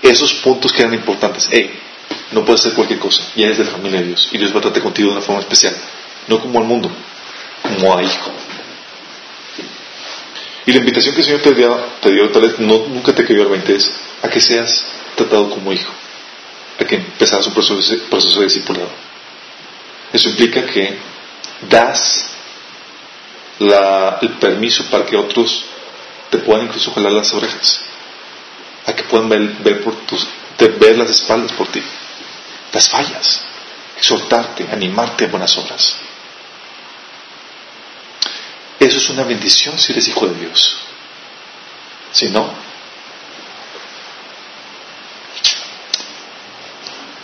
esos 0.02 0.34
puntos 0.36 0.72
que 0.72 0.82
eran 0.82 0.94
importantes. 0.94 1.48
Hey, 1.50 1.80
no 2.32 2.46
puedes 2.46 2.62
hacer 2.62 2.74
cualquier 2.74 3.00
cosa. 3.00 3.24
Ya 3.36 3.46
eres 3.46 3.58
de 3.58 3.66
la 3.66 3.72
familia 3.72 4.02
de 4.02 4.08
Dios. 4.08 4.30
Y 4.32 4.38
Dios 4.38 4.54
va 4.54 4.60
a 4.60 4.62
tratar 4.62 4.84
contigo 4.84 5.10
de 5.10 5.18
una 5.18 5.26
forma 5.26 5.42
especial. 5.42 5.76
No 6.28 6.40
como 6.40 6.60
al 6.60 6.66
mundo, 6.66 6.92
como 7.62 7.98
a 7.98 8.04
hijo. 8.04 8.32
Y 10.66 10.72
la 10.72 10.80
invitación 10.80 11.14
que 11.14 11.22
el 11.22 11.26
Señor 11.26 11.42
te 11.42 11.54
dio, 11.54 12.30
tal 12.32 12.42
vez 12.42 12.60
nunca 12.60 13.14
te 13.14 13.24
quedó 13.24 13.44
al 13.44 13.50
20 13.50 13.76
es 13.76 13.92
a 14.24 14.30
que 14.30 14.42
seas 14.42 14.84
tratado 15.16 15.50
como 15.50 15.72
hijo. 15.72 15.92
A 16.80 16.86
que 16.86 16.96
empezaras 16.96 17.46
un 17.48 17.54
proceso, 17.54 17.98
proceso 18.10 18.40
de 18.40 18.46
discipulado. 18.46 18.90
Eso 20.12 20.30
implica 20.30 20.66
que 20.66 20.98
das 21.70 22.30
el 23.60 24.30
permiso 24.40 24.86
para 24.90 25.06
que 25.06 25.16
otros 25.16 25.66
te 26.30 26.40
puedan 26.40 26.66
incluso 26.66 26.94
jalar 26.94 27.12
las 27.12 27.34
orejas. 27.34 27.82
A 28.86 28.94
que 28.94 29.04
puedan 29.04 29.30
ver, 29.30 29.42
ver 29.60 29.84
por 29.84 29.96
tus, 30.06 30.28
ver 30.58 30.98
las 30.98 31.10
espaldas 31.10 31.52
por 31.54 31.68
ti. 31.68 31.82
Las 32.72 32.90
fallas. 32.90 33.42
Exhortarte, 33.98 34.68
animarte 34.72 35.26
a 35.26 35.28
buenas 35.28 35.58
obras. 35.58 35.96
Eso 38.80 38.98
es 38.98 39.10
una 39.10 39.24
bendición 39.24 39.80
si 39.80 39.94
eres 39.94 40.08
hijo 40.08 40.28
de 40.28 40.40
Dios. 40.40 40.76
Si 42.12 42.30
no, 42.30 42.54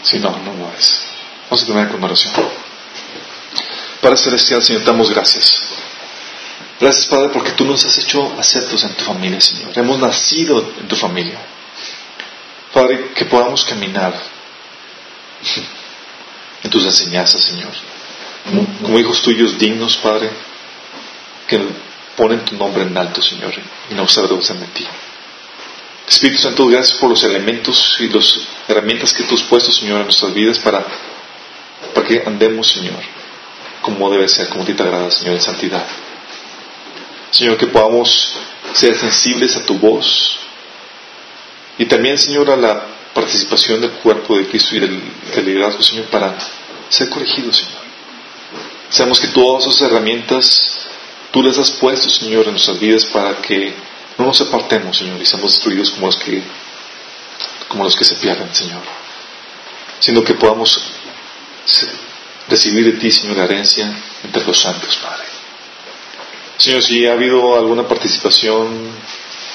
si 0.04 0.20
no, 0.20 0.32
no 0.32 0.54
lo 0.54 0.72
es. 0.78 1.04
Vamos 1.50 1.64
a 1.64 1.66
terminar 1.66 1.90
con 1.90 1.98
una 1.98 2.08
oración. 2.08 2.34
Padre 4.02 4.18
Celestial, 4.18 4.64
Señor, 4.64 4.84
damos 4.84 5.10
gracias. 5.10 5.71
Gracias, 6.82 7.06
Padre, 7.06 7.30
porque 7.30 7.52
tú 7.52 7.64
nos 7.64 7.86
has 7.86 7.96
hecho 8.00 8.34
aceptos 8.40 8.84
en 8.84 8.96
tu 8.96 9.04
familia, 9.04 9.40
Señor. 9.40 9.70
Hemos 9.76 10.00
nacido 10.00 10.68
en 10.80 10.88
tu 10.88 10.96
familia. 10.96 11.38
Padre, 12.74 13.12
que 13.14 13.26
podamos 13.26 13.64
caminar 13.64 14.12
en 16.64 16.70
tus 16.72 16.84
enseñanzas, 16.84 17.40
Señor. 17.40 17.70
Como, 18.82 18.98
hijos 18.98 19.22
tuyos 19.22 19.60
dignos, 19.60 19.96
Padre, 19.98 20.32
que 21.46 21.62
ponen 22.18 22.44
tu 22.46 22.56
nombre 22.56 22.82
en 22.82 22.98
alto, 22.98 23.22
Señor, 23.22 23.54
y 23.92 23.94
no 23.94 24.08
se 24.08 24.20
avergüenzan 24.20 24.60
de 24.60 24.66
ti. 24.66 24.88
Espíritu 26.08 26.42
Santo, 26.42 26.66
gracias 26.66 26.98
por 26.98 27.12
los 27.12 27.24
elementos 27.24 27.96
y 28.00 28.10
las 28.10 28.40
herramientas 28.68 29.14
que 29.14 29.24
tú 29.26 29.36
has 29.36 29.44
puesto, 29.44 29.72
Señor, 29.72 30.00
en 30.00 30.06
nuestras 30.06 30.34
vidas 30.34 30.58
para, 30.58 30.84
para 31.94 32.08
que 32.08 32.24
andemos, 32.26 32.72
Señor, 32.72 33.04
como 33.84 34.10
debe 34.10 34.28
ser, 34.28 34.50
como 34.50 34.64
a 34.64 34.66
ti 34.66 34.74
te 34.74 34.82
agrada, 34.82 35.12
Señor, 35.12 35.36
en 35.36 35.42
santidad. 35.42 35.86
Señor, 37.32 37.58
que 37.58 37.68
podamos 37.68 38.34
ser 38.74 38.96
sensibles 38.96 39.56
a 39.56 39.66
tu 39.66 39.76
voz 39.80 40.38
y 41.78 41.86
también, 41.86 42.18
Señor, 42.18 42.50
a 42.52 42.56
la 42.56 42.86
participación 43.14 43.82
del 43.82 43.92
cuerpo 43.92 44.38
de 44.38 44.48
Cristo 44.48 44.76
y 44.76 44.80
del, 44.80 45.02
del 45.34 45.46
liderazgo, 45.46 45.82
Señor, 45.82 46.06
para 46.06 46.38
ser 46.90 47.10
corregidos, 47.10 47.58
Señor. 47.58 47.82
Sabemos 48.90 49.20
que 49.20 49.30
todas 49.30 49.66
esas 49.66 49.90
herramientas 49.90 50.88
tú 51.32 51.42
las 51.42 51.58
has 51.58 51.72
puesto, 51.72 52.10
Señor, 52.10 52.46
en 52.46 52.52
nuestras 52.52 52.80
vidas 52.80 53.06
para 53.06 53.42
que 53.42 53.74
no 54.18 54.26
nos 54.26 54.42
apartemos, 54.42 54.98
Señor, 54.98 55.20
y 55.22 55.26
seamos 55.26 55.54
destruidos 55.54 55.92
como 55.92 56.08
los 56.08 56.18
que, 56.18 56.44
como 57.70 57.86
los 57.86 57.96
que 57.96 58.06
se 58.06 58.16
pierden, 58.16 58.54
Señor. 58.54 58.82
Sino 60.00 60.24
que 60.24 60.34
podamos 60.34 60.80
recibir 62.50 62.86
de 62.94 63.00
ti, 63.00 63.12
Señor, 63.12 63.38
la 63.38 63.46
herencia 63.46 63.92
entre 64.24 64.46
los 64.46 64.60
santos, 64.60 64.98
Padre. 64.98 65.31
Señor, 66.62 66.84
si 66.84 67.08
ha 67.08 67.14
habido 67.14 67.58
alguna 67.58 67.88
participación 67.88 68.68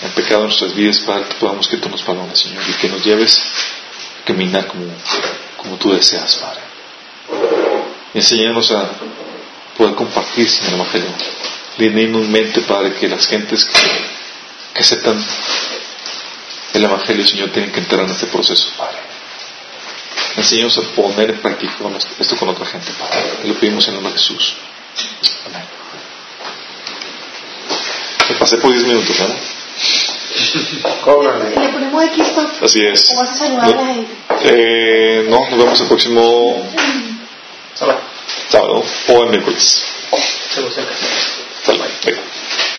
en 0.02 0.10
pecado 0.10 0.40
en 0.40 0.46
nuestras 0.48 0.74
vidas, 0.74 0.98
Padre, 0.98 1.26
que 1.28 1.34
podamos 1.34 1.68
que 1.68 1.76
tú 1.76 1.88
nos 1.88 2.02
perdones, 2.02 2.36
Señor, 2.36 2.64
y 2.68 2.72
que 2.72 2.88
nos 2.88 3.04
lleves 3.04 3.40
a 4.22 4.26
caminar 4.26 4.66
como, 4.66 4.86
como 5.56 5.76
tú 5.76 5.92
deseas, 5.92 6.34
Padre. 6.34 6.60
Enséñanos 8.12 8.72
a 8.72 8.90
poder 9.78 9.94
compartir, 9.94 10.50
Señor, 10.50 10.70
el 10.70 10.80
Evangelio. 10.80 11.08
Línenos 11.78 12.26
mente, 12.26 12.60
Padre, 12.62 12.94
que 12.94 13.08
las 13.08 13.28
gentes 13.28 13.64
que, 14.74 14.80
aceptan 14.80 15.24
el 16.74 16.84
Evangelio, 16.84 17.24
Señor, 17.24 17.50
tienen 17.50 17.70
que 17.70 17.78
entrar 17.78 18.02
en 18.02 18.10
este 18.10 18.26
proceso, 18.26 18.68
Padre. 18.76 18.98
Enséñanos 20.38 20.76
a 20.78 20.82
poner 20.82 21.30
en 21.30 21.38
práctica 21.38 21.72
esto 22.18 22.36
con 22.36 22.48
otra 22.48 22.66
gente, 22.66 22.90
Padre. 22.98 23.22
Te 23.42 23.46
lo 23.46 23.54
pedimos 23.54 23.86
en 23.86 23.94
el 23.94 24.02
nombre 24.02 24.12
de 24.12 24.18
Jesús. 24.18 24.54
Amén. 25.46 25.85
Me 28.28 28.34
pasé 28.36 28.58
por 28.58 28.72
10 28.72 28.84
minutos, 28.86 29.16
¿no? 29.20 29.26
Cóbrale. 31.04 31.50
¿Le 31.50 31.68
ponemos 31.68 32.04
aquí 32.04 32.20
stop? 32.22 32.62
Así 32.62 32.80
es. 32.84 33.10
¿O 33.12 33.16
vas 33.20 33.30
a 33.30 33.34
saludar 33.34 33.64
a 33.64 33.82
la 33.82 33.94
gente? 33.94 34.12
Eh, 34.42 35.26
no, 35.28 35.40
nos 35.48 35.58
vemos 35.58 35.80
el 35.80 35.86
próximo 35.88 36.68
Sábado. 37.74 38.00
sábado 38.48 38.82
o 39.08 39.22
el 39.24 39.30
miércoles. 39.30 39.82
Se 40.54 40.60
lo 40.60 40.70
saca. 40.70 40.92
Sale, 41.64 41.84
venga. 42.04 42.20